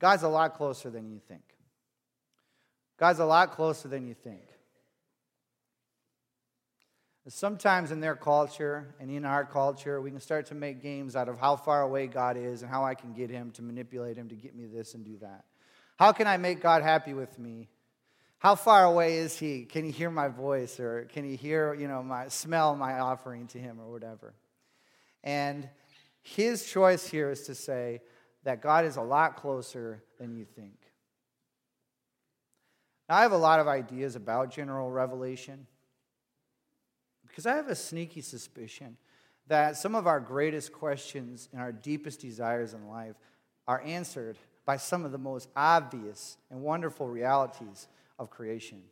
God's 0.00 0.22
a 0.22 0.28
lot 0.28 0.54
closer 0.54 0.90
than 0.90 1.10
you 1.10 1.20
think. 1.28 1.42
God's 2.98 3.18
a 3.18 3.24
lot 3.24 3.52
closer 3.52 3.88
than 3.88 4.06
you 4.06 4.14
think. 4.14 4.42
Sometimes 7.26 7.90
in 7.90 8.00
their 8.00 8.14
culture 8.14 8.94
and 9.00 9.10
in 9.10 9.24
our 9.24 9.46
culture, 9.46 10.00
we 10.00 10.10
can 10.10 10.20
start 10.20 10.46
to 10.46 10.54
make 10.54 10.82
games 10.82 11.16
out 11.16 11.28
of 11.28 11.38
how 11.38 11.56
far 11.56 11.80
away 11.80 12.06
God 12.06 12.36
is 12.36 12.60
and 12.60 12.70
how 12.70 12.84
I 12.84 12.94
can 12.94 13.14
get 13.14 13.30
him 13.30 13.50
to 13.52 13.62
manipulate 13.62 14.18
him 14.18 14.28
to 14.28 14.34
get 14.34 14.54
me 14.54 14.66
this 14.66 14.92
and 14.92 15.06
do 15.06 15.16
that. 15.22 15.44
How 15.96 16.12
can 16.12 16.26
I 16.26 16.36
make 16.36 16.60
God 16.60 16.82
happy 16.82 17.14
with 17.14 17.38
me? 17.38 17.70
How 18.38 18.56
far 18.56 18.84
away 18.84 19.16
is 19.16 19.38
he? 19.38 19.64
Can 19.64 19.84
he 19.84 19.90
hear 19.90 20.10
my 20.10 20.28
voice 20.28 20.78
or 20.78 21.08
can 21.14 21.24
he 21.24 21.34
hear, 21.34 21.72
you 21.72 21.88
know, 21.88 22.02
my 22.02 22.28
smell 22.28 22.76
my 22.76 22.98
offering 22.98 23.46
to 23.48 23.58
him 23.58 23.80
or 23.80 23.90
whatever? 23.90 24.34
And 25.22 25.66
his 26.20 26.66
choice 26.66 27.08
here 27.08 27.30
is 27.30 27.46
to 27.46 27.54
say 27.54 28.02
that 28.44 28.62
God 28.62 28.84
is 28.84 28.96
a 28.96 29.02
lot 29.02 29.36
closer 29.36 30.02
than 30.18 30.36
you 30.36 30.44
think. 30.44 30.76
Now, 33.08 33.16
I 33.16 33.22
have 33.22 33.32
a 33.32 33.36
lot 33.36 33.60
of 33.60 33.68
ideas 33.68 34.16
about 34.16 34.50
general 34.50 34.90
revelation. 34.90 35.66
Because 37.26 37.46
I 37.46 37.56
have 37.56 37.68
a 37.68 37.74
sneaky 37.74 38.20
suspicion 38.20 38.96
that 39.48 39.76
some 39.76 39.94
of 39.94 40.06
our 40.06 40.20
greatest 40.20 40.72
questions 40.72 41.48
and 41.52 41.60
our 41.60 41.72
deepest 41.72 42.20
desires 42.20 42.74
in 42.74 42.88
life 42.88 43.16
are 43.66 43.82
answered 43.82 44.38
by 44.64 44.76
some 44.76 45.04
of 45.04 45.12
the 45.12 45.18
most 45.18 45.48
obvious 45.56 46.36
and 46.50 46.62
wonderful 46.62 47.08
realities 47.08 47.88
of 48.18 48.30
creation. 48.30 48.82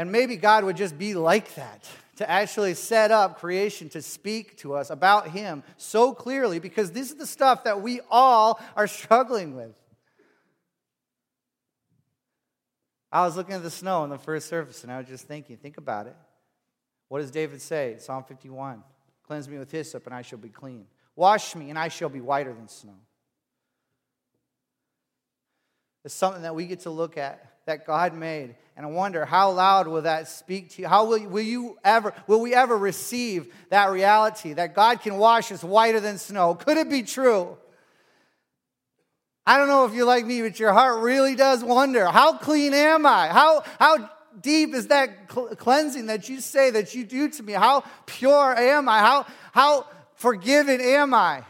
And 0.00 0.10
maybe 0.10 0.36
God 0.36 0.64
would 0.64 0.78
just 0.78 0.96
be 0.96 1.12
like 1.12 1.56
that 1.56 1.86
to 2.16 2.30
actually 2.30 2.72
set 2.72 3.10
up 3.10 3.38
creation 3.38 3.90
to 3.90 4.00
speak 4.00 4.56
to 4.60 4.72
us 4.72 4.88
about 4.88 5.28
Him 5.28 5.62
so 5.76 6.14
clearly 6.14 6.58
because 6.58 6.90
this 6.90 7.10
is 7.10 7.16
the 7.16 7.26
stuff 7.26 7.64
that 7.64 7.82
we 7.82 8.00
all 8.10 8.58
are 8.76 8.86
struggling 8.86 9.54
with. 9.54 9.78
I 13.12 13.26
was 13.26 13.36
looking 13.36 13.54
at 13.54 13.62
the 13.62 13.70
snow 13.70 14.02
in 14.04 14.08
the 14.08 14.16
first 14.16 14.48
service 14.48 14.84
and 14.84 14.90
I 14.90 14.96
was 14.96 15.06
just 15.06 15.28
thinking, 15.28 15.58
think 15.58 15.76
about 15.76 16.06
it. 16.06 16.16
What 17.08 17.20
does 17.20 17.30
David 17.30 17.60
say? 17.60 17.96
Psalm 17.98 18.24
51 18.24 18.82
Cleanse 19.24 19.50
me 19.50 19.58
with 19.58 19.70
hyssop, 19.70 20.06
and 20.06 20.14
I 20.14 20.22
shall 20.22 20.38
be 20.38 20.48
clean. 20.48 20.86
Wash 21.14 21.54
me, 21.54 21.68
and 21.68 21.78
I 21.78 21.88
shall 21.88 22.08
be 22.08 22.22
whiter 22.22 22.54
than 22.54 22.68
snow. 22.68 22.96
It's 26.04 26.14
something 26.14 26.42
that 26.42 26.54
we 26.54 26.66
get 26.66 26.80
to 26.80 26.90
look 26.90 27.18
at 27.18 27.44
that 27.66 27.86
God 27.86 28.14
made. 28.14 28.56
And 28.76 28.86
I 28.86 28.88
wonder 28.88 29.24
how 29.24 29.50
loud 29.52 29.86
will 29.86 30.02
that 30.02 30.28
speak 30.28 30.70
to 30.70 30.82
you? 30.82 30.88
How 30.88 31.04
will, 31.04 31.22
will 31.28 31.42
you 31.42 31.76
ever 31.84 32.14
will 32.26 32.40
we 32.40 32.54
ever 32.54 32.76
receive 32.76 33.52
that 33.68 33.90
reality 33.90 34.54
that 34.54 34.74
God 34.74 35.02
can 35.02 35.18
wash 35.18 35.52
us 35.52 35.62
whiter 35.62 36.00
than 36.00 36.18
snow? 36.18 36.54
Could 36.54 36.78
it 36.78 36.88
be 36.88 37.02
true? 37.02 37.58
I 39.46 39.58
don't 39.58 39.68
know 39.68 39.84
if 39.84 39.94
you're 39.94 40.06
like 40.06 40.24
me, 40.24 40.42
but 40.42 40.58
your 40.58 40.72
heart 40.72 41.02
really 41.02 41.34
does 41.34 41.62
wonder, 41.62 42.06
how 42.06 42.38
clean 42.38 42.72
am 42.72 43.04
I? 43.04 43.28
How 43.28 43.62
how 43.78 44.10
deep 44.40 44.74
is 44.74 44.88
that 44.88 45.28
cleansing 45.28 46.06
that 46.06 46.28
you 46.28 46.40
say 46.40 46.70
that 46.70 46.94
you 46.94 47.04
do 47.04 47.28
to 47.28 47.42
me? 47.42 47.52
How 47.52 47.84
pure 48.06 48.56
am 48.56 48.88
I? 48.88 48.98
How, 49.00 49.26
how 49.52 49.86
forgiven 50.14 50.80
am 50.80 51.14
I? 51.14 51.44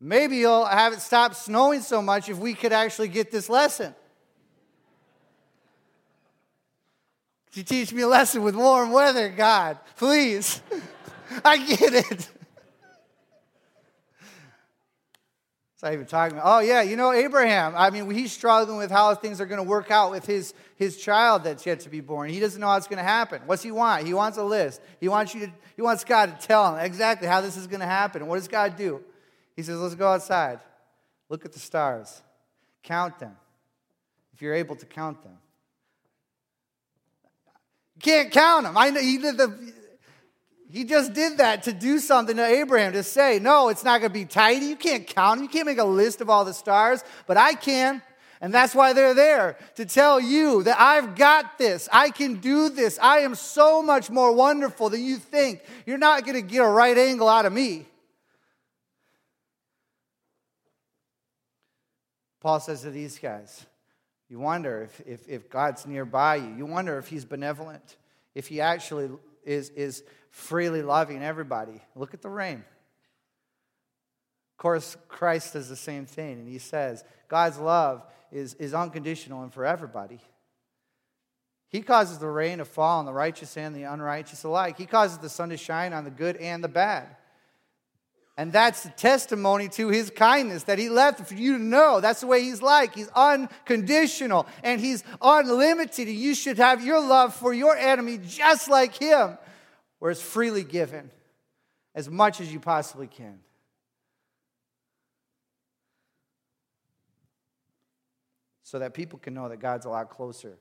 Maybe 0.00 0.38
you'll 0.38 0.64
have 0.64 0.94
it 0.94 1.00
stop 1.00 1.34
snowing 1.34 1.82
so 1.82 2.00
much 2.00 2.28
if 2.30 2.38
we 2.38 2.54
could 2.54 2.72
actually 2.72 3.08
get 3.08 3.30
this 3.30 3.50
lesson. 3.50 3.94
Could 7.46 7.56
you 7.56 7.64
teach 7.64 7.92
me 7.92 8.02
a 8.02 8.08
lesson 8.08 8.42
with 8.42 8.54
warm 8.54 8.92
weather, 8.92 9.28
God? 9.28 9.78
Please. 9.96 10.62
I 11.44 11.58
get 11.58 11.94
it. 11.94 12.28
So 15.76 15.86
I 15.86 15.94
even 15.94 16.04
talking 16.04 16.36
about, 16.36 16.58
oh 16.58 16.60
yeah, 16.60 16.82
you 16.82 16.94
know 16.94 17.10
Abraham. 17.10 17.72
I 17.74 17.88
mean, 17.88 18.10
he's 18.10 18.32
struggling 18.32 18.76
with 18.76 18.90
how 18.90 19.14
things 19.14 19.40
are 19.40 19.46
going 19.46 19.64
to 19.64 19.66
work 19.66 19.90
out 19.90 20.10
with 20.10 20.26
his 20.26 20.52
his 20.76 20.98
child 20.98 21.44
that's 21.44 21.64
yet 21.64 21.80
to 21.80 21.88
be 21.88 22.02
born. 22.02 22.28
He 22.28 22.38
doesn't 22.38 22.60
know 22.60 22.66
how 22.66 22.76
it's 22.76 22.86
going 22.86 22.98
to 22.98 23.02
happen. 23.02 23.40
What's 23.46 23.62
he 23.62 23.70
want? 23.70 24.06
He 24.06 24.12
wants 24.12 24.36
a 24.36 24.44
list. 24.44 24.82
He 25.00 25.08
wants 25.08 25.34
you 25.34 25.46
to. 25.46 25.52
He 25.76 25.80
wants 25.80 26.04
God 26.04 26.38
to 26.38 26.46
tell 26.46 26.76
him 26.76 26.84
exactly 26.84 27.26
how 27.26 27.40
this 27.40 27.56
is 27.56 27.66
going 27.66 27.80
to 27.80 27.86
happen. 27.86 28.26
What 28.26 28.36
does 28.36 28.46
God 28.46 28.76
do? 28.76 29.02
He 29.56 29.62
says, 29.62 29.78
let's 29.78 29.94
go 29.94 30.08
outside, 30.08 30.60
look 31.28 31.44
at 31.44 31.52
the 31.52 31.58
stars, 31.58 32.22
count 32.82 33.18
them. 33.18 33.36
If 34.32 34.42
you're 34.42 34.54
able 34.54 34.76
to 34.76 34.86
count 34.86 35.22
them, 35.22 35.36
you 37.96 38.00
can't 38.00 38.30
count 38.30 38.64
them. 38.64 38.76
I 38.76 38.90
know 38.90 39.00
he 39.00 39.18
did 39.18 39.36
the 39.36 39.72
he 40.72 40.84
just 40.84 41.12
did 41.12 41.38
that 41.38 41.64
to 41.64 41.72
do 41.72 41.98
something 41.98 42.36
to 42.36 42.44
Abraham, 42.44 42.92
to 42.92 43.02
say, 43.02 43.40
no, 43.40 43.70
it's 43.70 43.82
not 43.82 44.00
going 44.00 44.12
to 44.12 44.18
be 44.18 44.24
tidy. 44.24 44.66
You 44.66 44.76
can't 44.76 45.06
count 45.06 45.38
them. 45.38 45.44
You 45.44 45.48
can't 45.48 45.66
make 45.66 45.78
a 45.78 45.84
list 45.84 46.20
of 46.20 46.30
all 46.30 46.44
the 46.44 46.54
stars, 46.54 47.02
but 47.26 47.36
I 47.36 47.54
can. 47.54 48.00
And 48.40 48.54
that's 48.54 48.74
why 48.74 48.92
they're 48.92 49.12
there 49.12 49.58
to 49.74 49.84
tell 49.84 50.20
you 50.20 50.62
that 50.62 50.80
I've 50.80 51.14
got 51.16 51.58
this. 51.58 51.88
I 51.92 52.10
can 52.10 52.36
do 52.36 52.70
this. 52.70 52.98
I 53.02 53.18
am 53.18 53.34
so 53.34 53.82
much 53.82 54.10
more 54.10 54.32
wonderful 54.32 54.88
than 54.88 55.04
you 55.04 55.16
think. 55.16 55.60
You're 55.86 55.98
not 55.98 56.24
going 56.24 56.36
to 56.36 56.42
get 56.42 56.60
a 56.60 56.68
right 56.68 56.96
angle 56.96 57.28
out 57.28 57.44
of 57.46 57.52
me. 57.52 57.86
Paul 62.40 62.60
says 62.60 62.82
to 62.82 62.90
these 62.90 63.18
guys, 63.18 63.66
you 64.28 64.38
wonder 64.38 64.82
if, 64.82 65.00
if, 65.06 65.28
if 65.28 65.50
God's 65.50 65.86
nearby 65.86 66.36
you. 66.36 66.54
You 66.56 66.66
wonder 66.66 66.98
if 66.98 67.08
he's 67.08 67.24
benevolent. 67.24 67.96
if 68.34 68.46
he 68.46 68.60
actually 68.60 69.10
is, 69.44 69.70
is 69.70 70.02
freely 70.30 70.82
loving 70.82 71.22
everybody. 71.22 71.80
Look 71.96 72.14
at 72.14 72.22
the 72.22 72.30
rain. 72.30 72.64
Of 74.54 74.62
course, 74.62 74.96
Christ 75.08 75.54
does 75.54 75.68
the 75.68 75.76
same 75.76 76.06
thing, 76.06 76.38
and 76.38 76.48
he 76.48 76.58
says 76.58 77.02
God's 77.28 77.58
love 77.58 78.04
is, 78.30 78.54
is 78.54 78.74
unconditional 78.74 79.42
and 79.42 79.52
for 79.52 79.64
everybody. 79.64 80.20
He 81.68 81.82
causes 81.82 82.18
the 82.18 82.28
rain 82.28 82.58
to 82.58 82.64
fall 82.64 82.98
on 82.98 83.06
the 83.06 83.12
righteous 83.12 83.56
and 83.56 83.74
the 83.74 83.84
unrighteous 83.84 84.42
alike. 84.44 84.76
He 84.76 84.86
causes 84.86 85.18
the 85.18 85.28
sun 85.28 85.50
to 85.50 85.56
shine 85.56 85.92
on 85.92 86.04
the 86.04 86.10
good 86.10 86.36
and 86.36 86.62
the 86.62 86.68
bad. 86.68 87.06
And 88.40 88.54
that's 88.54 88.84
the 88.84 88.88
testimony 88.88 89.68
to 89.68 89.88
his 89.88 90.08
kindness 90.08 90.62
that 90.62 90.78
he 90.78 90.88
left 90.88 91.28
for 91.28 91.34
you 91.34 91.58
to 91.58 91.62
know. 91.62 92.00
That's 92.00 92.22
the 92.22 92.26
way 92.26 92.40
he's 92.40 92.62
like. 92.62 92.94
He's 92.94 93.10
unconditional 93.14 94.46
and 94.64 94.80
he's 94.80 95.04
unlimited. 95.20 96.08
And 96.08 96.16
you 96.16 96.34
should 96.34 96.56
have 96.56 96.82
your 96.82 97.06
love 97.06 97.34
for 97.34 97.52
your 97.52 97.76
enemy 97.76 98.18
just 98.26 98.70
like 98.70 98.94
him, 98.94 99.36
where 99.98 100.10
it's 100.10 100.22
freely 100.22 100.64
given 100.64 101.10
as 101.94 102.08
much 102.08 102.40
as 102.40 102.50
you 102.50 102.60
possibly 102.60 103.08
can. 103.08 103.40
So 108.62 108.78
that 108.78 108.94
people 108.94 109.18
can 109.18 109.34
know 109.34 109.50
that 109.50 109.58
God's 109.58 109.84
a 109.84 109.90
lot 109.90 110.08
closer 110.08 110.56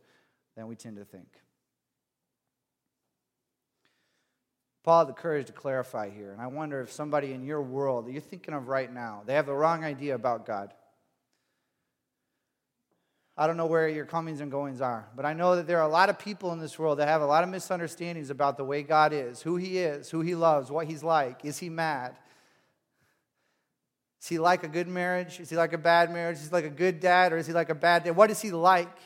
than 0.57 0.67
we 0.67 0.75
tend 0.75 0.97
to 0.97 1.05
think. 1.05 1.29
Paul 4.83 4.99
had 4.99 5.09
the 5.09 5.19
courage 5.19 5.47
to 5.47 5.53
clarify 5.53 6.09
here, 6.09 6.31
and 6.31 6.41
I 6.41 6.47
wonder 6.47 6.81
if 6.81 6.91
somebody 6.91 7.33
in 7.33 7.43
your 7.43 7.61
world 7.61 8.07
that 8.07 8.11
you're 8.11 8.21
thinking 8.21 8.53
of 8.53 8.67
right 8.67 8.91
now, 8.91 9.23
they 9.25 9.33
have 9.33 9.45
the 9.45 9.53
wrong 9.53 9.83
idea 9.83 10.15
about 10.15 10.45
God. 10.45 10.73
I 13.39 13.47
don't 13.47 13.55
know 13.55 13.67
where 13.67 13.87
your 13.87 14.05
comings 14.05 14.41
and 14.41 14.51
goings 14.51 14.81
are, 14.81 15.07
but 15.15 15.25
I 15.25 15.31
know 15.31 15.55
that 15.55 15.65
there 15.65 15.79
are 15.79 15.87
a 15.87 15.91
lot 15.91 16.09
of 16.09 16.19
people 16.19 16.51
in 16.51 16.59
this 16.59 16.77
world 16.77 16.99
that 16.99 17.07
have 17.07 17.21
a 17.21 17.25
lot 17.25 17.43
of 17.43 17.49
misunderstandings 17.49 18.29
about 18.29 18.57
the 18.57 18.65
way 18.65 18.83
God 18.83 19.13
is, 19.13 19.41
who 19.41 19.55
He 19.55 19.77
is, 19.77 20.09
who 20.09 20.19
He 20.19 20.35
loves, 20.35 20.69
what 20.69 20.87
He's 20.87 21.03
like. 21.03 21.45
Is 21.45 21.57
He 21.57 21.69
mad? 21.69 22.17
Is 24.21 24.27
He 24.27 24.39
like 24.39 24.63
a 24.65 24.67
good 24.67 24.89
marriage? 24.89 25.39
Is 25.39 25.49
He 25.49 25.55
like 25.55 25.71
a 25.71 25.77
bad 25.77 26.11
marriage? 26.11 26.35
Is 26.37 26.47
He 26.47 26.51
like 26.51 26.65
a 26.65 26.69
good 26.69 26.99
dad 26.99 27.31
or 27.31 27.37
is 27.37 27.47
He 27.47 27.53
like 27.53 27.69
a 27.69 27.75
bad 27.75 28.03
dad? 28.03 28.15
What 28.17 28.29
is 28.29 28.41
He 28.41 28.51
like? 28.51 28.97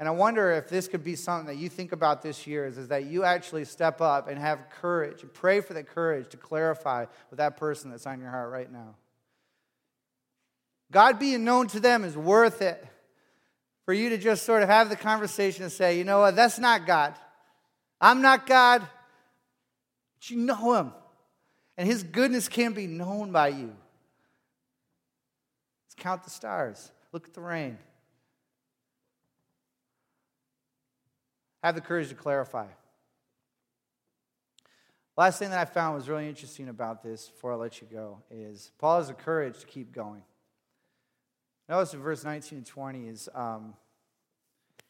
And 0.00 0.08
I 0.08 0.12
wonder 0.12 0.50
if 0.52 0.68
this 0.68 0.88
could 0.88 1.04
be 1.04 1.14
something 1.14 1.46
that 1.46 1.60
you 1.60 1.68
think 1.68 1.92
about 1.92 2.20
this 2.20 2.46
year 2.46 2.66
is, 2.66 2.78
is 2.78 2.88
that 2.88 3.04
you 3.04 3.22
actually 3.22 3.64
step 3.64 4.00
up 4.00 4.28
and 4.28 4.38
have 4.38 4.58
courage 4.80 5.22
and 5.22 5.32
pray 5.32 5.60
for 5.60 5.74
that 5.74 5.86
courage 5.86 6.30
to 6.30 6.36
clarify 6.36 7.06
with 7.30 7.38
that 7.38 7.56
person 7.56 7.90
that's 7.90 8.06
on 8.06 8.20
your 8.20 8.30
heart 8.30 8.50
right 8.50 8.70
now. 8.70 8.96
God 10.90 11.18
being 11.18 11.44
known 11.44 11.68
to 11.68 11.80
them 11.80 12.04
is 12.04 12.16
worth 12.16 12.60
it 12.60 12.84
for 13.84 13.94
you 13.94 14.10
to 14.10 14.18
just 14.18 14.44
sort 14.44 14.62
of 14.62 14.68
have 14.68 14.88
the 14.88 14.96
conversation 14.96 15.62
and 15.62 15.72
say, 15.72 15.96
you 15.96 16.04
know 16.04 16.20
what, 16.20 16.36
that's 16.36 16.58
not 16.58 16.86
God. 16.86 17.14
I'm 18.00 18.20
not 18.20 18.46
God, 18.46 18.80
but 18.80 20.30
you 20.30 20.38
know 20.38 20.74
Him. 20.74 20.92
And 21.76 21.88
His 21.88 22.02
goodness 22.02 22.48
can't 22.48 22.74
be 22.74 22.86
known 22.86 23.30
by 23.30 23.48
you. 23.48 23.74
Let's 25.86 25.94
count 25.96 26.24
the 26.24 26.30
stars, 26.30 26.90
look 27.12 27.26
at 27.26 27.34
the 27.34 27.40
rain. 27.40 27.78
Have 31.64 31.74
the 31.74 31.80
courage 31.80 32.10
to 32.10 32.14
clarify. 32.14 32.66
Last 35.16 35.38
thing 35.38 35.48
that 35.48 35.58
I 35.58 35.64
found 35.64 35.94
was 35.94 36.10
really 36.10 36.28
interesting 36.28 36.68
about 36.68 37.02
this 37.02 37.28
before 37.28 37.52
I 37.52 37.56
let 37.56 37.80
you 37.80 37.86
go 37.90 38.18
is 38.30 38.70
Paul 38.78 38.98
has 38.98 39.08
the 39.08 39.14
courage 39.14 39.60
to 39.60 39.66
keep 39.66 39.90
going. 39.90 40.20
Notice 41.66 41.94
in 41.94 42.00
verse 42.00 42.22
19 42.22 42.58
and 42.58 42.66
20 42.66 43.08
is 43.08 43.28
um, 43.34 43.72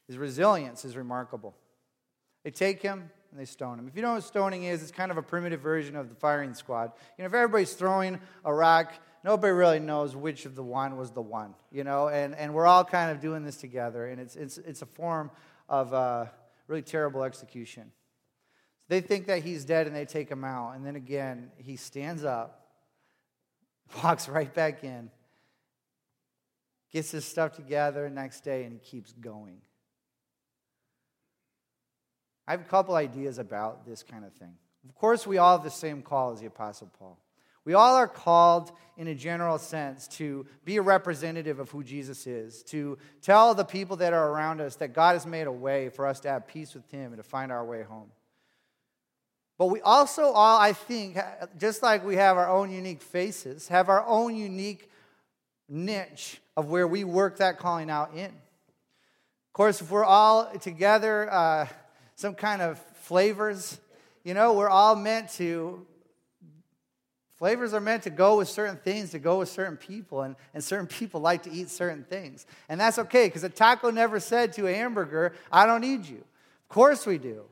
his 0.09 0.19
resilience 0.19 0.85
is 0.85 0.97
remarkable. 0.97 1.55
They 2.43 2.51
take 2.51 2.83
him 2.83 3.09
and 3.31 3.39
they 3.39 3.45
stone 3.45 3.79
him. 3.79 3.87
If 3.87 3.95
you 3.95 4.03
know 4.03 4.15
what 4.15 4.25
stoning 4.25 4.65
is, 4.65 4.83
it's 4.83 4.91
kind 4.91 5.13
of 5.13 5.17
a 5.17 5.23
primitive 5.23 5.61
version 5.61 5.95
of 5.95 6.09
the 6.09 6.17
firing 6.17 6.55
squad. 6.55 6.91
You 7.17 7.23
know, 7.23 7.27
if 7.27 7.35
everybody's 7.35 7.75
throwing 7.75 8.19
a 8.45 8.53
rock, 8.53 8.93
nobody 9.23 9.53
really 9.53 9.79
knows 9.79 10.17
which 10.17 10.45
of 10.45 10.57
the 10.57 10.65
one 10.65 10.97
was 10.97 11.13
the 11.13 11.23
one, 11.23 11.55
you 11.71 11.85
know, 11.85 12.09
and, 12.09 12.35
and 12.35 12.53
we're 12.53 12.67
all 12.67 12.85
kind 12.85 13.13
of 13.13 13.21
doing 13.21 13.45
this 13.45 13.59
together, 13.59 14.07
and 14.09 14.21
it's, 14.21 14.35
it's, 14.35 14.59
it's 14.59 14.83
a 14.83 14.87
form 14.87 15.31
of. 15.69 15.95
Uh, 15.95 16.27
really 16.67 16.83
terrible 16.83 17.23
execution. 17.23 17.93
They 18.89 19.01
think 19.01 19.27
that 19.27 19.43
he's 19.43 19.65
dead 19.65 19.87
and 19.87 19.97
they 19.97 20.05
take 20.05 20.29
him 20.29 20.45
out. 20.45 20.73
And 20.75 20.85
then 20.85 20.97
again, 20.97 21.51
he 21.57 21.77
stands 21.77 22.25
up, 22.25 22.69
walks 24.03 24.29
right 24.29 24.53
back 24.53 24.85
in, 24.85 25.11
gets 26.93 27.11
his 27.11 27.25
stuff 27.25 27.57
together 27.57 28.09
next 28.11 28.45
day, 28.45 28.65
and 28.65 28.73
he 28.73 28.79
keeps 28.79 29.13
going. 29.13 29.61
I 32.47 32.53
have 32.53 32.61
a 32.61 32.65
couple 32.65 32.95
ideas 32.95 33.39
about 33.39 33.87
this 33.87 34.03
kind 34.03 34.25
of 34.25 34.33
thing. 34.35 34.55
Of 34.87 34.95
course, 34.95 35.27
we 35.27 35.39
all 35.39 35.57
have 35.57 35.65
the 35.65 35.71
same 35.71 36.03
call 36.03 36.33
as 36.33 36.41
the 36.41 36.47
Apostle 36.47 36.91
Paul. 36.99 37.19
We 37.65 37.75
all 37.75 37.95
are 37.95 38.09
called, 38.09 38.73
in 38.97 39.09
a 39.09 39.15
general 39.15 39.59
sense, 39.59 40.07
to 40.09 40.47
be 40.65 40.77
a 40.77 40.83
representative 40.83 41.59
of 41.59 41.71
who 41.71 41.83
Jesus 41.83 42.27
is, 42.27 42.63
to 42.65 42.99
tell 43.23 43.55
the 43.55 43.65
people 43.65 43.97
that 43.97 44.13
are 44.13 44.31
around 44.31 44.61
us 44.61 44.77
that 44.77 44.93
God 44.93 45.15
has 45.15 45.27
made 45.27 45.47
a 45.47 45.53
way 45.53 45.89
for 45.89 46.07
us 46.07 46.21
to 46.21 46.29
have 46.29 46.47
peace 46.47 46.75
with 46.75 46.91
Him 46.91 47.13
and 47.13 47.17
to 47.17 47.23
find 47.23 47.51
our 47.51 47.65
way 47.65 47.83
home. 47.83 48.11
But 49.57 49.67
we 49.67 49.81
also 49.81 50.25
all, 50.33 50.59
I 50.59 50.73
think, 50.73 51.17
just 51.59 51.83
like 51.83 52.05
we 52.05 52.17
have 52.17 52.37
our 52.37 52.51
own 52.51 52.71
unique 52.71 53.01
faces, 53.01 53.69
have 53.69 53.89
our 53.89 54.05
own 54.07 54.35
unique 54.35 54.91
niche 55.69 56.41
of 56.57 56.67
where 56.67 56.87
we 56.87 57.05
work 57.05 57.39
that 57.39 57.59
calling 57.59 57.89
out 57.89 58.15
in. 58.15 58.27
Of 58.27 59.53
course, 59.53 59.81
if 59.81 59.91
we're 59.91 60.05
all 60.05 60.51
together, 60.59 61.33
uh, 61.33 61.69
some 62.17 62.35
kind 62.35 62.61
of 62.61 62.79
flavors, 62.97 63.79
you 64.25 64.35
know, 64.35 64.55
we're 64.55 64.69
all 64.69 64.97
meant 64.97 65.31
to 65.35 65.87
Flavors 67.37 67.75
are 67.75 67.81
meant 67.81 68.05
to 68.05 68.11
go 68.11 68.39
with 68.39 68.49
certain 68.49 68.77
things, 68.77 69.11
to 69.11 69.19
go 69.19 69.41
with 69.41 69.49
certain 69.49 69.77
people, 69.77 70.23
and, 70.23 70.37
and 70.55 70.63
certain 70.63 70.87
people 70.87 71.21
like 71.21 71.43
to 71.43 71.53
eat 71.53 71.69
certain 71.69 72.05
things. 72.05 72.47
And 72.69 72.81
that's 72.81 72.99
okay, 72.99 73.27
because 73.27 73.43
a 73.43 73.49
taco 73.49 73.91
never 73.91 74.21
said 74.21 74.53
to 74.55 74.69
a 74.69 74.73
hamburger, 74.73 75.33
I 75.51 75.67
don't 75.67 75.81
need 75.81 76.07
you. 76.07 76.19
Of 76.19 76.69
course 76.69 77.07
we 77.07 77.19
do. 77.19 77.43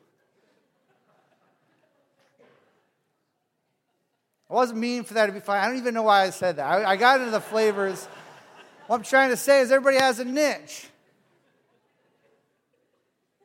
I 4.49 4.55
wasn't 4.55 4.79
meaning 4.79 5.05
for 5.05 5.15
that 5.15 5.27
to 5.27 5.33
be 5.33 5.41
fine. 5.41 5.63
I 5.63 5.67
don't 5.67 5.79
even 5.79 5.95
know 5.95 6.03
why 6.03 6.25
I 6.25 6.31
said 6.31 6.57
that. 6.57 6.67
I, 6.67 6.91
I 6.91 6.97
got 6.97 7.21
into 7.21 7.33
the 7.33 7.41
flavors. 7.41 8.07
What 8.87 8.97
I'm 8.97 9.03
trying 9.03 9.31
to 9.31 9.37
say 9.37 9.61
is 9.61 9.73
everybody 9.73 9.97
has 9.97 10.21
a 10.21 10.25
niche 10.25 10.87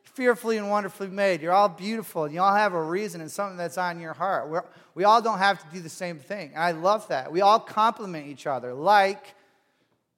fearfully 0.02 0.56
and 0.56 0.68
wonderfully 0.68 1.08
made. 1.08 1.40
You're 1.40 1.52
all 1.52 1.68
beautiful, 1.68 2.24
and 2.24 2.34
you 2.34 2.42
all 2.42 2.54
have 2.54 2.74
a 2.74 2.82
reason 2.82 3.20
and 3.20 3.30
something 3.30 3.56
that's 3.56 3.78
on 3.78 4.00
your 4.00 4.12
heart. 4.12 4.48
We're, 4.48 4.64
we 4.98 5.04
all 5.04 5.22
don't 5.22 5.38
have 5.38 5.60
to 5.60 5.66
do 5.72 5.80
the 5.80 5.88
same 5.88 6.18
thing. 6.18 6.50
And 6.54 6.60
I 6.60 6.72
love 6.72 7.06
that. 7.06 7.30
We 7.30 7.40
all 7.40 7.60
complement 7.60 8.26
each 8.26 8.48
other, 8.48 8.74
like 8.74 9.36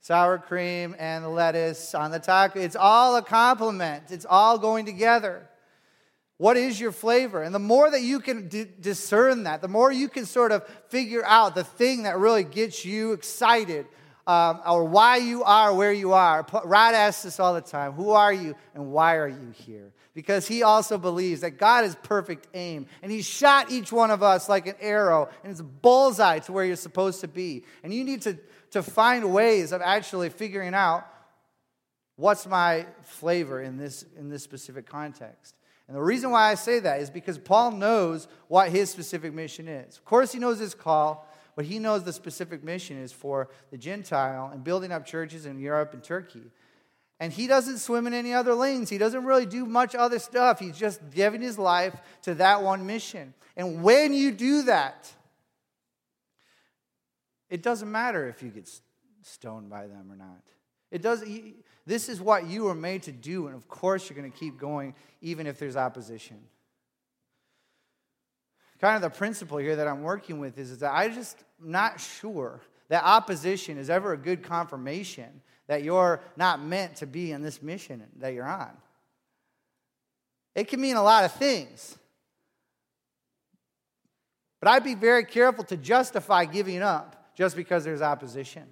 sour 0.01 0.39
cream 0.39 0.97
and 0.99 1.35
lettuce 1.35 1.95
on 1.95 2.11
the 2.11 2.19
taco. 2.19 2.59
It's 2.59 2.77
all 2.77 3.15
a 3.17 3.23
compliment, 3.23 4.05
it's 4.09 4.25
all 4.25 4.57
going 4.57 4.87
together. 4.87 5.47
What 6.39 6.57
is 6.57 6.81
your 6.81 6.93
flavor? 6.93 7.43
And 7.43 7.55
the 7.55 7.59
more 7.59 7.91
that 7.91 8.01
you 8.01 8.21
can 8.21 8.49
d- 8.49 8.69
discern 8.81 9.43
that, 9.43 9.61
the 9.61 9.69
more 9.69 9.93
you 9.93 10.09
can 10.09 10.25
sort 10.25 10.51
of 10.51 10.67
figure 10.89 11.27
out 11.27 11.55
the 11.55 11.65
thing 11.65 12.05
that 12.05 12.17
really 12.17 12.45
gets 12.45 12.83
you 12.83 13.13
excited 13.13 13.85
um, 14.31 14.61
or 14.65 14.85
why 14.85 15.17
you 15.17 15.43
are 15.43 15.75
where 15.75 15.93
you 15.93 16.13
are. 16.13 16.47
Rod 16.65 16.95
asks 16.95 17.27
us 17.27 17.41
all 17.41 17.53
the 17.53 17.61
time 17.61 17.93
Who 17.93 18.11
are 18.11 18.33
you 18.33 18.55
and 18.75 18.93
why 18.93 19.17
are 19.17 19.29
you 19.29 19.53
here? 19.53 19.93
Because 20.15 20.47
he 20.47 20.63
also 20.63 20.99
believes 20.99 21.41
that 21.41 21.53
God 21.59 21.85
is 21.85 21.97
perfect 21.97 22.47
aim, 22.55 22.87
and 23.03 23.11
he 23.11 23.23
shot 23.23 23.73
each 23.73 23.91
one 23.91 24.13
of 24.13 24.23
us 24.23 24.49
like 24.49 24.69
an 24.69 24.77
arrow, 24.81 25.29
and 25.43 25.51
it's 25.51 25.61
bullseye 25.61 26.39
to 26.41 26.53
where 26.53 26.65
you're 26.65 26.77
supposed 26.77 27.23
to 27.23 27.29
be. 27.29 27.65
And 27.83 27.93
you 27.93 28.05
need 28.05 28.23
to, 28.23 28.39
to 28.71 28.85
find 28.85 29.33
ways 29.33 29.73
of 29.73 29.83
actually 29.83 30.29
figuring 30.29 30.75
out 30.75 31.07
what's 32.15 32.47
my 32.47 32.87
flavor 33.03 33.61
in 33.61 33.79
this, 33.79 34.05
in 34.17 34.29
this 34.29 34.45
specific 34.45 34.87
context. 34.87 35.57
And 35.89 35.97
the 35.97 36.03
reason 36.03 36.31
why 36.31 36.51
I 36.51 36.55
say 36.55 36.79
that 36.79 37.01
is 37.01 37.11
because 37.11 37.37
Paul 37.37 37.73
knows 37.73 38.29
what 38.47 38.69
his 38.69 38.91
specific 38.91 39.33
mission 39.33 39.67
is. 39.67 39.97
Of 39.97 40.05
course, 40.05 40.31
he 40.31 40.39
knows 40.39 40.61
his 40.61 40.73
call. 40.73 41.27
But 41.61 41.67
he 41.67 41.79
knows 41.79 42.05
the 42.05 42.13
specific 42.15 42.65
mission 42.65 42.97
is 42.97 43.13
for 43.13 43.51
the 43.71 43.77
Gentile 43.77 44.49
and 44.51 44.65
building 44.65 44.93
up 44.93 45.05
churches 45.05 45.45
in 45.45 45.59
Europe 45.59 45.93
and 45.93 46.03
Turkey. 46.03 46.51
And 47.19 47.31
he 47.31 47.47
doesn't 47.47 47.81
swim 47.81 48.07
in 48.07 48.15
any 48.15 48.33
other 48.33 48.55
lanes. 48.55 48.89
He 48.89 48.97
doesn't 48.97 49.27
really 49.27 49.45
do 49.45 49.67
much 49.67 49.95
other 49.95 50.19
stuff. 50.19 50.59
He's 50.59 50.79
just 50.79 51.03
giving 51.11 51.43
his 51.43 51.59
life 51.59 52.01
to 52.23 52.35
that 52.37 52.63
one 52.63 52.87
mission. 52.87 53.35
And 53.59 53.83
when 53.83 54.15
you 54.15 54.33
do 54.33 54.63
that, 54.63 55.13
it 57.51 57.63
doesn't 57.63 57.93
matter 57.93 58.27
if 58.27 58.43
you 58.43 58.49
get 58.49 58.71
stoned 59.21 59.69
by 59.69 59.87
them 59.87 60.11
or 60.11 60.17
not. 60.17 60.41
It 60.91 61.03
does 61.03 61.23
this 61.85 62.09
is 62.09 62.23
what 62.23 62.47
you 62.47 62.65
were 62.65 62.75
made 62.75 63.03
to 63.03 63.13
do 63.13 63.49
and 63.49 63.55
of 63.55 63.69
course 63.69 64.09
you're 64.09 64.19
going 64.19 64.33
to 64.33 64.39
keep 64.39 64.59
going 64.59 64.95
even 65.21 65.47
if 65.47 65.59
there's 65.59 65.77
opposition 65.77 66.39
kind 68.81 68.97
of 68.97 69.03
the 69.03 69.17
principle 69.17 69.59
here 69.59 69.77
that 69.77 69.87
I'm 69.87 70.03
working 70.03 70.39
with 70.39 70.59
is, 70.59 70.71
is 70.71 70.79
that 70.79 70.93
I 70.93 71.09
just 71.09 71.37
not 71.63 72.01
sure 72.01 72.61
that 72.89 73.05
opposition 73.05 73.79
is 73.79 73.91
ever 73.91 74.13
a 74.13 74.17
good 74.17 74.43
confirmation 74.43 75.43
that 75.67 75.85
you're 75.85 76.21
not 76.37 76.63
meant 76.63 76.97
to 76.97 77.07
be 77.07 77.31
in 77.31 77.43
this 77.43 77.63
mission 77.63 78.03
that 78.17 78.35
you're 78.35 78.49
on. 78.49 78.73
It 80.55 80.65
can 80.69 80.81
mean 80.81 80.97
a 80.97 81.03
lot 81.03 81.25
of 81.25 81.33
things. 81.33 81.97
But 84.61 84.71
I'd 84.71 84.85
be 84.85 84.95
very 84.95 85.25
careful 85.25 85.65
to 85.65 85.77
justify 85.77 86.45
giving 86.45 86.83
up 86.83 87.35
just 87.37 87.57
because 87.57 87.85
there's 87.85 88.03
opposition. 88.03 88.65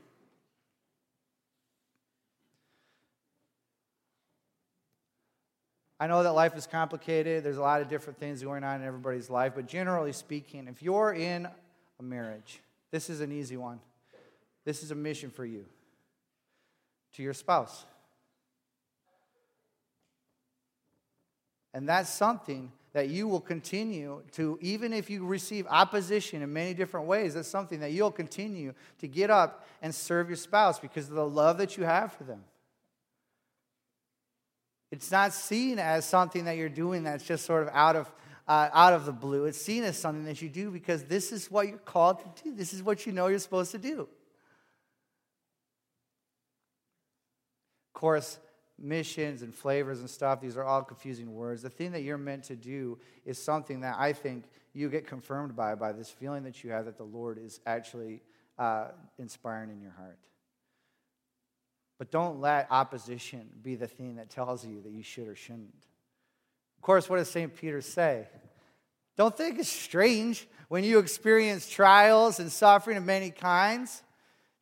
I 6.00 6.06
know 6.06 6.22
that 6.22 6.32
life 6.32 6.56
is 6.56 6.66
complicated. 6.66 7.42
There's 7.42 7.56
a 7.56 7.62
lot 7.62 7.80
of 7.80 7.88
different 7.88 8.18
things 8.18 8.42
going 8.42 8.62
on 8.62 8.80
in 8.80 8.86
everybody's 8.86 9.28
life. 9.28 9.52
But 9.56 9.66
generally 9.66 10.12
speaking, 10.12 10.68
if 10.68 10.82
you're 10.82 11.12
in 11.12 11.48
a 11.98 12.02
marriage, 12.02 12.60
this 12.90 13.10
is 13.10 13.20
an 13.20 13.32
easy 13.32 13.56
one. 13.56 13.80
This 14.64 14.82
is 14.82 14.90
a 14.90 14.94
mission 14.94 15.30
for 15.30 15.44
you 15.44 15.64
to 17.14 17.22
your 17.22 17.34
spouse. 17.34 17.84
And 21.74 21.88
that's 21.88 22.10
something 22.10 22.70
that 22.92 23.08
you 23.08 23.28
will 23.28 23.40
continue 23.40 24.22
to, 24.32 24.58
even 24.60 24.92
if 24.92 25.10
you 25.10 25.24
receive 25.26 25.66
opposition 25.68 26.42
in 26.42 26.52
many 26.52 26.74
different 26.74 27.06
ways, 27.06 27.34
that's 27.34 27.48
something 27.48 27.80
that 27.80 27.92
you'll 27.92 28.10
continue 28.10 28.72
to 28.98 29.06
get 29.06 29.30
up 29.30 29.66
and 29.82 29.94
serve 29.94 30.28
your 30.28 30.36
spouse 30.36 30.78
because 30.78 31.08
of 31.08 31.14
the 31.14 31.28
love 31.28 31.58
that 31.58 31.76
you 31.76 31.84
have 31.84 32.12
for 32.12 32.24
them. 32.24 32.42
It's 34.90 35.10
not 35.10 35.32
seen 35.32 35.78
as 35.78 36.06
something 36.06 36.46
that 36.46 36.56
you're 36.56 36.68
doing 36.68 37.02
that's 37.04 37.24
just 37.24 37.44
sort 37.44 37.62
of 37.62 37.68
out 37.74 37.96
of, 37.96 38.10
uh, 38.46 38.70
out 38.72 38.94
of 38.94 39.04
the 39.04 39.12
blue. 39.12 39.44
It's 39.44 39.60
seen 39.60 39.84
as 39.84 39.98
something 39.98 40.24
that 40.24 40.40
you 40.40 40.48
do 40.48 40.70
because 40.70 41.04
this 41.04 41.30
is 41.30 41.50
what 41.50 41.68
you're 41.68 41.78
called 41.78 42.20
to 42.20 42.42
do. 42.42 42.54
This 42.54 42.72
is 42.72 42.82
what 42.82 43.04
you 43.06 43.12
know 43.12 43.26
you're 43.26 43.38
supposed 43.38 43.72
to 43.72 43.78
do. 43.78 44.08
Of 47.88 48.00
course, 48.00 48.38
missions 48.78 49.42
and 49.42 49.54
flavors 49.54 50.00
and 50.00 50.08
stuff, 50.08 50.40
these 50.40 50.56
are 50.56 50.64
all 50.64 50.82
confusing 50.82 51.34
words. 51.34 51.62
The 51.62 51.70
thing 51.70 51.92
that 51.92 52.02
you're 52.02 52.16
meant 52.16 52.44
to 52.44 52.56
do 52.56 52.98
is 53.26 53.42
something 53.42 53.80
that 53.80 53.96
I 53.98 54.12
think 54.12 54.44
you 54.72 54.88
get 54.88 55.06
confirmed 55.06 55.56
by, 55.56 55.74
by 55.74 55.92
this 55.92 56.08
feeling 56.08 56.44
that 56.44 56.62
you 56.62 56.70
have 56.70 56.84
that 56.84 56.96
the 56.96 57.04
Lord 57.04 57.38
is 57.38 57.60
actually 57.66 58.22
uh, 58.58 58.88
inspiring 59.18 59.70
in 59.70 59.80
your 59.80 59.90
heart. 59.92 60.18
But 61.98 62.10
don't 62.12 62.40
let 62.40 62.68
opposition 62.70 63.48
be 63.62 63.74
the 63.74 63.88
thing 63.88 64.16
that 64.16 64.30
tells 64.30 64.64
you 64.64 64.80
that 64.82 64.92
you 64.92 65.02
should 65.02 65.28
or 65.28 65.34
shouldn't. 65.34 65.74
Of 66.76 66.82
course, 66.82 67.10
what 67.10 67.16
does 67.16 67.28
St. 67.28 67.54
Peter 67.54 67.80
say? 67.80 68.28
Don't 69.16 69.36
think 69.36 69.58
it's 69.58 69.68
strange 69.68 70.46
when 70.68 70.84
you 70.84 71.00
experience 71.00 71.68
trials 71.68 72.38
and 72.38 72.52
suffering 72.52 72.96
of 72.96 73.04
many 73.04 73.30
kinds. 73.30 74.04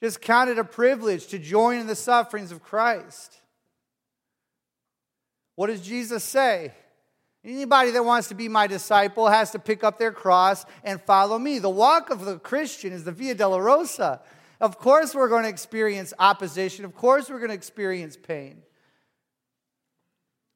Just 0.02 0.22
count 0.22 0.48
it 0.48 0.58
a 0.58 0.64
privilege 0.64 1.26
to 1.28 1.38
join 1.38 1.78
in 1.78 1.86
the 1.86 1.94
sufferings 1.94 2.52
of 2.52 2.62
Christ. 2.62 3.38
What 5.56 5.66
does 5.66 5.82
Jesus 5.82 6.24
say? 6.24 6.72
Anybody 7.44 7.92
that 7.92 8.04
wants 8.04 8.28
to 8.28 8.34
be 8.34 8.48
my 8.48 8.66
disciple 8.66 9.28
has 9.28 9.52
to 9.52 9.58
pick 9.58 9.84
up 9.84 9.98
their 9.98 10.10
cross 10.10 10.64
and 10.82 11.00
follow 11.00 11.38
me. 11.38 11.58
The 11.58 11.70
walk 11.70 12.10
of 12.10 12.24
the 12.24 12.38
Christian 12.38 12.92
is 12.92 13.04
the 13.04 13.12
Via 13.12 13.34
Dolorosa. 13.34 14.20
Of 14.60 14.78
course, 14.78 15.14
we're 15.14 15.28
going 15.28 15.42
to 15.42 15.48
experience 15.48 16.14
opposition. 16.18 16.84
Of 16.84 16.94
course, 16.94 17.28
we're 17.28 17.38
going 17.38 17.50
to 17.50 17.54
experience 17.54 18.16
pain. 18.16 18.62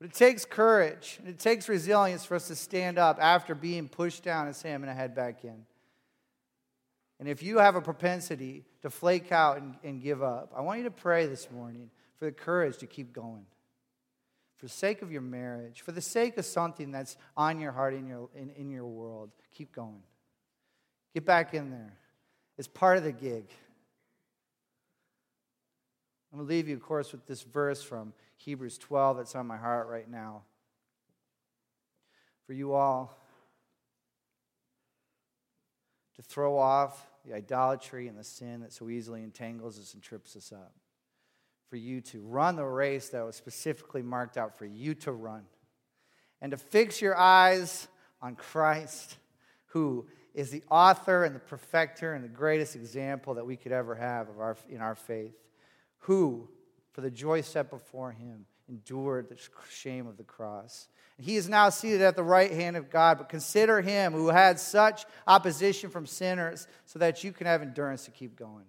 But 0.00 0.08
it 0.10 0.14
takes 0.14 0.46
courage 0.46 1.16
and 1.18 1.28
it 1.28 1.38
takes 1.38 1.68
resilience 1.68 2.24
for 2.24 2.34
us 2.34 2.48
to 2.48 2.56
stand 2.56 2.98
up 2.98 3.18
after 3.20 3.54
being 3.54 3.88
pushed 3.88 4.22
down 4.22 4.46
and 4.46 4.56
say, 4.56 4.72
I'm 4.72 4.80
going 4.80 4.88
to 4.88 4.98
head 4.98 5.14
back 5.14 5.44
in. 5.44 5.66
And 7.18 7.28
if 7.28 7.42
you 7.42 7.58
have 7.58 7.76
a 7.76 7.82
propensity 7.82 8.64
to 8.80 8.88
flake 8.88 9.30
out 9.30 9.60
and, 9.60 9.74
and 9.84 10.00
give 10.00 10.22
up, 10.22 10.54
I 10.56 10.62
want 10.62 10.78
you 10.78 10.84
to 10.84 10.90
pray 10.90 11.26
this 11.26 11.50
morning 11.50 11.90
for 12.18 12.24
the 12.24 12.32
courage 12.32 12.78
to 12.78 12.86
keep 12.86 13.12
going. 13.12 13.44
For 14.56 14.66
the 14.66 14.72
sake 14.72 15.02
of 15.02 15.12
your 15.12 15.20
marriage, 15.20 15.82
for 15.82 15.92
the 15.92 16.00
sake 16.00 16.38
of 16.38 16.46
something 16.46 16.90
that's 16.90 17.18
on 17.36 17.60
your 17.60 17.72
heart 17.72 17.92
in 17.92 18.06
your, 18.06 18.30
in, 18.34 18.50
in 18.50 18.70
your 18.70 18.86
world, 18.86 19.30
keep 19.52 19.74
going. 19.74 20.02
Get 21.12 21.26
back 21.26 21.52
in 21.52 21.70
there. 21.70 21.92
It's 22.56 22.68
part 22.68 22.96
of 22.96 23.04
the 23.04 23.12
gig. 23.12 23.44
I'm 26.32 26.38
going 26.38 26.48
to 26.48 26.54
leave 26.54 26.68
you, 26.68 26.76
of 26.76 26.82
course, 26.82 27.10
with 27.10 27.26
this 27.26 27.42
verse 27.42 27.82
from 27.82 28.12
Hebrews 28.36 28.78
12 28.78 29.16
that's 29.16 29.34
on 29.34 29.46
my 29.46 29.56
heart 29.56 29.88
right 29.88 30.08
now. 30.08 30.42
For 32.46 32.52
you 32.52 32.72
all 32.72 33.18
to 36.14 36.22
throw 36.22 36.56
off 36.56 37.06
the 37.26 37.34
idolatry 37.34 38.06
and 38.06 38.16
the 38.16 38.24
sin 38.24 38.60
that 38.60 38.72
so 38.72 38.88
easily 38.88 39.22
entangles 39.22 39.78
us 39.78 39.94
and 39.94 40.02
trips 40.02 40.36
us 40.36 40.52
up. 40.52 40.72
For 41.68 41.76
you 41.76 42.00
to 42.02 42.20
run 42.20 42.56
the 42.56 42.64
race 42.64 43.08
that 43.10 43.24
was 43.24 43.36
specifically 43.36 44.02
marked 44.02 44.36
out 44.36 44.56
for 44.56 44.66
you 44.66 44.94
to 44.96 45.12
run. 45.12 45.42
And 46.40 46.52
to 46.52 46.56
fix 46.56 47.02
your 47.02 47.16
eyes 47.16 47.88
on 48.22 48.36
Christ, 48.36 49.16
who 49.66 50.06
is 50.32 50.50
the 50.50 50.62
author 50.70 51.24
and 51.24 51.34
the 51.34 51.40
perfecter 51.40 52.14
and 52.14 52.24
the 52.24 52.28
greatest 52.28 52.76
example 52.76 53.34
that 53.34 53.46
we 53.46 53.56
could 53.56 53.72
ever 53.72 53.94
have 53.96 54.28
of 54.28 54.40
our, 54.40 54.56
in 54.68 54.80
our 54.80 54.94
faith 54.94 55.34
who, 56.00 56.48
for 56.92 57.00
the 57.00 57.10
joy 57.10 57.40
set 57.40 57.70
before 57.70 58.12
him, 58.12 58.46
endured 58.68 59.28
the 59.28 59.38
shame 59.70 60.06
of 60.06 60.16
the 60.16 60.24
cross. 60.24 60.88
And 61.16 61.26
he 61.26 61.36
is 61.36 61.48
now 61.48 61.68
seated 61.68 62.02
at 62.02 62.16
the 62.16 62.22
right 62.22 62.50
hand 62.50 62.76
of 62.76 62.90
God. 62.90 63.18
But 63.18 63.28
consider 63.28 63.80
him 63.80 64.12
who 64.12 64.28
had 64.28 64.58
such 64.58 65.04
opposition 65.26 65.90
from 65.90 66.06
sinners 66.06 66.66
so 66.86 66.98
that 66.98 67.22
you 67.24 67.32
can 67.32 67.46
have 67.46 67.62
endurance 67.62 68.04
to 68.04 68.10
keep 68.10 68.36
going. 68.36 68.64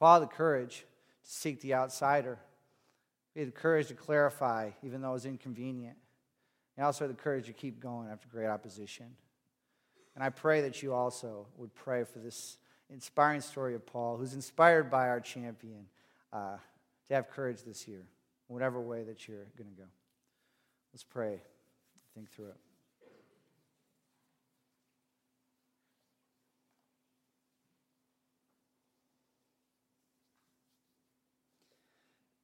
Had 0.00 0.18
the 0.20 0.26
courage 0.26 0.84
to 1.24 1.30
seek 1.30 1.62
the 1.62 1.74
outsider. 1.74 2.38
He 3.32 3.40
had 3.40 3.48
the 3.48 3.52
courage 3.52 3.88
to 3.88 3.94
clarify, 3.94 4.70
even 4.82 5.00
though 5.00 5.10
it 5.10 5.14
was 5.14 5.26
inconvenient. 5.26 5.96
He 6.76 6.82
also 6.82 7.04
had 7.06 7.10
the 7.10 7.20
courage 7.20 7.46
to 7.46 7.54
keep 7.54 7.80
going 7.80 8.08
after 8.10 8.28
great 8.28 8.48
opposition. 8.48 9.06
And 10.14 10.22
I 10.22 10.28
pray 10.28 10.60
that 10.60 10.82
you 10.82 10.92
also 10.92 11.46
would 11.56 11.74
pray 11.74 12.04
for 12.04 12.18
this 12.18 12.58
inspiring 12.92 13.40
story 13.40 13.74
of 13.74 13.86
Paul, 13.86 14.16
who's 14.16 14.34
inspired 14.34 14.90
by 14.90 15.08
our 15.08 15.20
champion 15.20 15.86
uh, 16.32 16.56
to 17.08 17.14
have 17.14 17.30
courage 17.30 17.62
this 17.62 17.88
year, 17.88 18.02
whatever 18.48 18.80
way 18.80 19.02
that 19.04 19.26
you're 19.28 19.46
going 19.56 19.70
to 19.70 19.76
go. 19.76 19.88
Let's 20.92 21.04
pray, 21.04 21.40
think 22.14 22.30
through 22.30 22.48
it. 22.48 22.56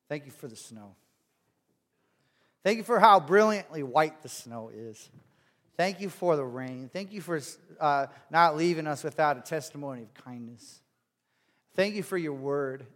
Thank 0.08 0.26
you 0.26 0.32
for 0.32 0.48
the 0.48 0.56
snow. 0.56 0.96
Thank 2.64 2.78
you 2.78 2.82
for 2.82 2.98
how 2.98 3.20
brilliantly 3.20 3.84
white 3.84 4.22
the 4.22 4.28
snow 4.28 4.70
is. 4.74 5.08
Thank 5.76 6.00
you 6.00 6.10
for 6.10 6.36
the 6.36 6.44
rain. 6.44 6.90
Thank 6.92 7.12
you 7.12 7.20
for 7.20 7.40
uh, 7.80 8.06
not 8.30 8.56
leaving 8.56 8.86
us 8.86 9.02
without 9.02 9.36
a 9.38 9.40
testimony 9.40 10.02
of 10.02 10.12
kindness. 10.14 10.80
Thank 11.74 11.94
you 11.94 12.02
for 12.02 12.18
your 12.18 12.34
word. 12.34 12.86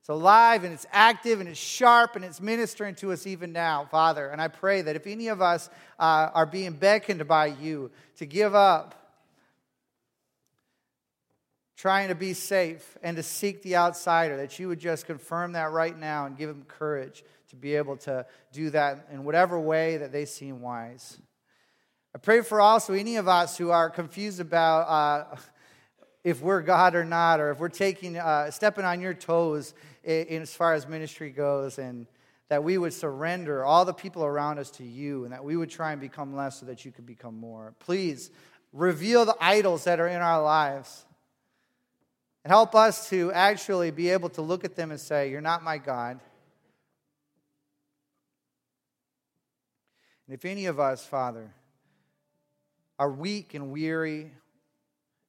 It's 0.00 0.08
alive 0.08 0.64
and 0.64 0.72
it's 0.72 0.86
active 0.90 1.38
and 1.38 1.48
it's 1.48 1.60
sharp 1.60 2.16
and 2.16 2.24
it's 2.24 2.40
ministering 2.40 2.96
to 2.96 3.12
us 3.12 3.24
even 3.24 3.52
now, 3.52 3.86
Father. 3.88 4.28
And 4.30 4.42
I 4.42 4.48
pray 4.48 4.82
that 4.82 4.96
if 4.96 5.06
any 5.06 5.28
of 5.28 5.40
us 5.40 5.70
uh, 5.96 6.30
are 6.34 6.46
being 6.46 6.72
beckoned 6.72 7.28
by 7.28 7.46
you 7.46 7.92
to 8.16 8.26
give 8.26 8.52
up 8.52 8.96
trying 11.76 12.08
to 12.08 12.14
be 12.14 12.32
safe 12.32 12.96
and 13.02 13.16
to 13.16 13.22
seek 13.22 13.62
the 13.62 13.76
outsider, 13.76 14.36
that 14.38 14.58
you 14.58 14.66
would 14.68 14.80
just 14.80 15.06
confirm 15.06 15.52
that 15.52 15.70
right 15.70 15.96
now 15.96 16.26
and 16.26 16.36
give 16.36 16.48
them 16.48 16.64
courage 16.66 17.22
to 17.50 17.56
be 17.56 17.76
able 17.76 17.96
to 17.96 18.26
do 18.52 18.70
that 18.70 19.06
in 19.12 19.24
whatever 19.24 19.60
way 19.60 19.98
that 19.98 20.10
they 20.10 20.24
seem 20.24 20.60
wise. 20.60 21.18
I 22.14 22.18
pray 22.18 22.42
for 22.42 22.60
also 22.60 22.92
any 22.92 23.16
of 23.16 23.26
us 23.26 23.56
who 23.56 23.70
are 23.70 23.88
confused 23.88 24.38
about 24.38 24.80
uh, 24.82 25.36
if 26.24 26.42
we're 26.42 26.60
God 26.60 26.94
or 26.94 27.06
not, 27.06 27.40
or 27.40 27.50
if 27.50 27.58
we're 27.58 27.70
taking, 27.70 28.18
uh, 28.18 28.50
stepping 28.50 28.84
on 28.84 29.00
your 29.00 29.14
toes 29.14 29.72
in, 30.04 30.26
in, 30.26 30.42
as 30.42 30.54
far 30.54 30.74
as 30.74 30.86
ministry 30.86 31.30
goes, 31.30 31.78
and 31.78 32.06
that 32.48 32.62
we 32.62 32.76
would 32.76 32.92
surrender 32.92 33.64
all 33.64 33.86
the 33.86 33.94
people 33.94 34.24
around 34.24 34.58
us 34.58 34.70
to 34.72 34.84
you, 34.84 35.24
and 35.24 35.32
that 35.32 35.42
we 35.42 35.56
would 35.56 35.70
try 35.70 35.92
and 35.92 36.00
become 36.02 36.36
less 36.36 36.60
so 36.60 36.66
that 36.66 36.84
you 36.84 36.92
could 36.92 37.06
become 37.06 37.34
more. 37.34 37.74
Please 37.78 38.30
reveal 38.74 39.24
the 39.24 39.36
idols 39.40 39.84
that 39.84 39.98
are 39.98 40.08
in 40.08 40.20
our 40.20 40.42
lives. 40.42 41.06
And 42.44 42.50
help 42.50 42.74
us 42.74 43.08
to 43.08 43.32
actually 43.32 43.90
be 43.90 44.10
able 44.10 44.28
to 44.30 44.42
look 44.42 44.64
at 44.64 44.76
them 44.76 44.90
and 44.90 45.00
say, 45.00 45.30
You're 45.30 45.40
not 45.40 45.62
my 45.62 45.78
God. 45.78 46.20
And 50.26 50.34
if 50.34 50.44
any 50.44 50.66
of 50.66 50.78
us, 50.78 51.06
Father, 51.06 51.52
are 53.02 53.10
weak 53.10 53.54
and 53.54 53.72
weary 53.72 54.30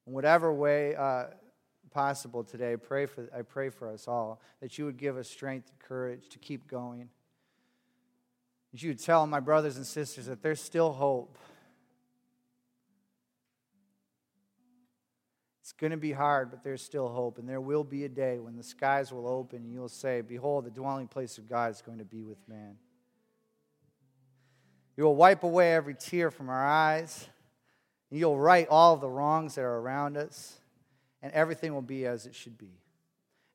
in 0.06 0.14
whatever 0.14 0.54
way 0.54 0.96
uh, 0.96 1.24
possible 1.90 2.44
today, 2.44 2.78
pray, 2.78 3.08
for, 3.08 3.28
I 3.36 3.42
pray 3.42 3.70
for 3.70 3.90
us 3.90 4.08
all 4.08 4.40
that 4.62 4.78
you 4.78 4.86
would 4.86 4.98
give 4.98 5.18
us 5.18 5.28
strength 5.28 5.72
and 5.72 5.80
courage 5.80 6.30
to 6.30 6.38
keep 6.38 6.68
going. 6.68 7.10
That 8.72 8.84
you 8.84 8.92
would 8.92 9.00
tell 9.00 9.26
my 9.26 9.40
brothers 9.40 9.78
and 9.78 9.88
sisters 9.88 10.28
that 10.28 10.44
there's 10.44 10.62
still 10.62 10.94
hope. 10.94 11.36
It's 15.64 15.72
going 15.72 15.90
to 15.90 15.98
be 15.98 16.12
hard, 16.12 16.52
but 16.52 16.64
there's 16.64 16.84
still 16.84 17.10
hope. 17.10 17.40
And 17.40 17.50
there 17.50 17.60
will 17.60 17.84
be 17.84 18.06
a 18.06 18.10
day 18.10 18.38
when 18.38 18.56
the 18.56 18.62
skies 18.62 19.12
will 19.12 19.28
open 19.28 19.64
and 19.64 19.74
you'll 19.74 19.90
say, 19.90 20.22
Behold, 20.22 20.66
the 20.66 20.70
dwelling 20.70 21.08
place 21.08 21.40
of 21.40 21.50
God 21.50 21.72
is 21.72 21.82
going 21.82 21.98
to 21.98 22.06
be 22.06 22.22
with 22.22 22.48
man. 22.48 22.76
You 24.96 25.06
will 25.06 25.16
wipe 25.16 25.42
away 25.42 25.74
every 25.74 25.96
tear 25.96 26.30
from 26.30 26.50
our 26.50 26.64
eyes. 26.64 27.30
You'll 28.14 28.38
right 28.38 28.68
all 28.70 28.96
the 28.96 29.10
wrongs 29.10 29.56
that 29.56 29.64
are 29.64 29.80
around 29.80 30.18
us. 30.18 30.60
And 31.24 31.34
everything 31.34 31.74
will 31.74 31.82
be 31.82 32.06
as 32.06 32.28
it 32.28 32.36
should 32.36 32.58
be. 32.58 32.70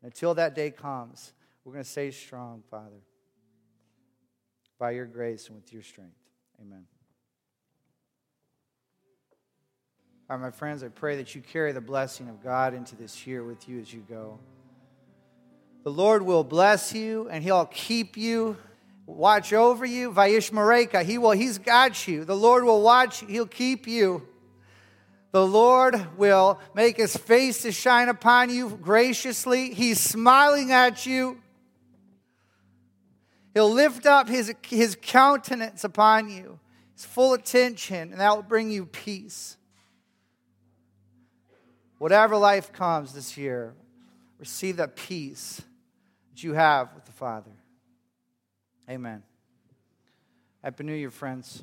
And 0.03 0.13
until 0.13 0.35
that 0.35 0.55
day 0.55 0.71
comes, 0.71 1.33
we're 1.65 1.73
going 1.73 1.85
to 1.85 1.91
stay 1.91 2.11
strong, 2.11 2.63
Father, 2.71 3.03
by 4.79 4.93
your 4.93 5.05
grace 5.07 5.47
and 5.47 5.57
with 5.57 5.73
your 5.73 5.83
strength. 5.83 6.17
Amen. 6.61 6.87
All 10.29 10.37
right, 10.37 10.47
my 10.47 10.51
friends, 10.51 10.83
I 10.83 10.89
pray 10.89 11.17
that 11.17 11.35
you 11.35 11.41
carry 11.41 11.73
the 11.73 11.81
blessing 11.81 12.29
of 12.29 12.43
God 12.43 12.75
into 12.75 12.97
this 12.97 13.27
year 13.27 13.45
with 13.45 13.69
you 13.69 13.81
as 13.81 13.93
you 13.93 14.05
go. 14.09 14.41
The 15.85 15.91
Lord 15.91 16.23
will 16.23 16.45
bless 16.45 16.93
you 16.93 17.29
and 17.29 17.45
He'll 17.45 17.67
keep 17.67 18.17
you, 18.17 18.57
watch 19.07 19.53
over 19.53 19.85
you. 19.85 20.11
Vaish 20.11 20.51
Mareka, 20.51 21.05
He 21.05 21.17
will, 21.17 21.31
He's 21.31 21.59
got 21.59 22.09
you. 22.09 22.25
The 22.25 22.37
Lord 22.37 22.65
will 22.65 22.83
watch, 22.83 23.21
He'll 23.21 23.47
keep 23.47 23.87
you. 23.87 24.27
The 25.31 25.47
Lord 25.47 26.17
will 26.17 26.59
make 26.75 26.97
His 26.97 27.17
face 27.17 27.63
to 27.63 27.73
shine 27.73 28.09
upon 28.09 28.51
you 28.51 28.71
graciously. 28.71 29.75
He's 29.75 30.01
smiling 30.01 30.73
at 30.73 31.05
you. 31.05 31.41
He'll 33.55 33.73
lift 33.73 34.07
up 34.07 34.29
His, 34.29 34.55
his 34.63 34.97
countenance 35.01 35.85
upon 35.85 36.31
you. 36.31 36.59
His 36.95 37.05
full 37.05 37.35
attention, 37.35 38.13
and 38.13 38.21
that 38.21 38.35
will 38.35 38.43
bring 38.43 38.71
you 38.71 38.87
peace. 38.87 39.57
Whatever 41.99 42.37
life 42.37 42.73
comes 42.73 43.13
this 43.13 43.37
year, 43.37 43.75
receive 44.39 44.77
that 44.77 44.97
peace 44.97 45.61
that 46.31 46.43
you 46.43 46.55
have 46.55 46.95
with 46.95 47.05
the 47.05 47.13
Father. 47.13 47.51
Amen. 48.89 49.23
Happy 50.63 50.85
New 50.85 50.95
Year, 50.95 51.11
friends. 51.11 51.63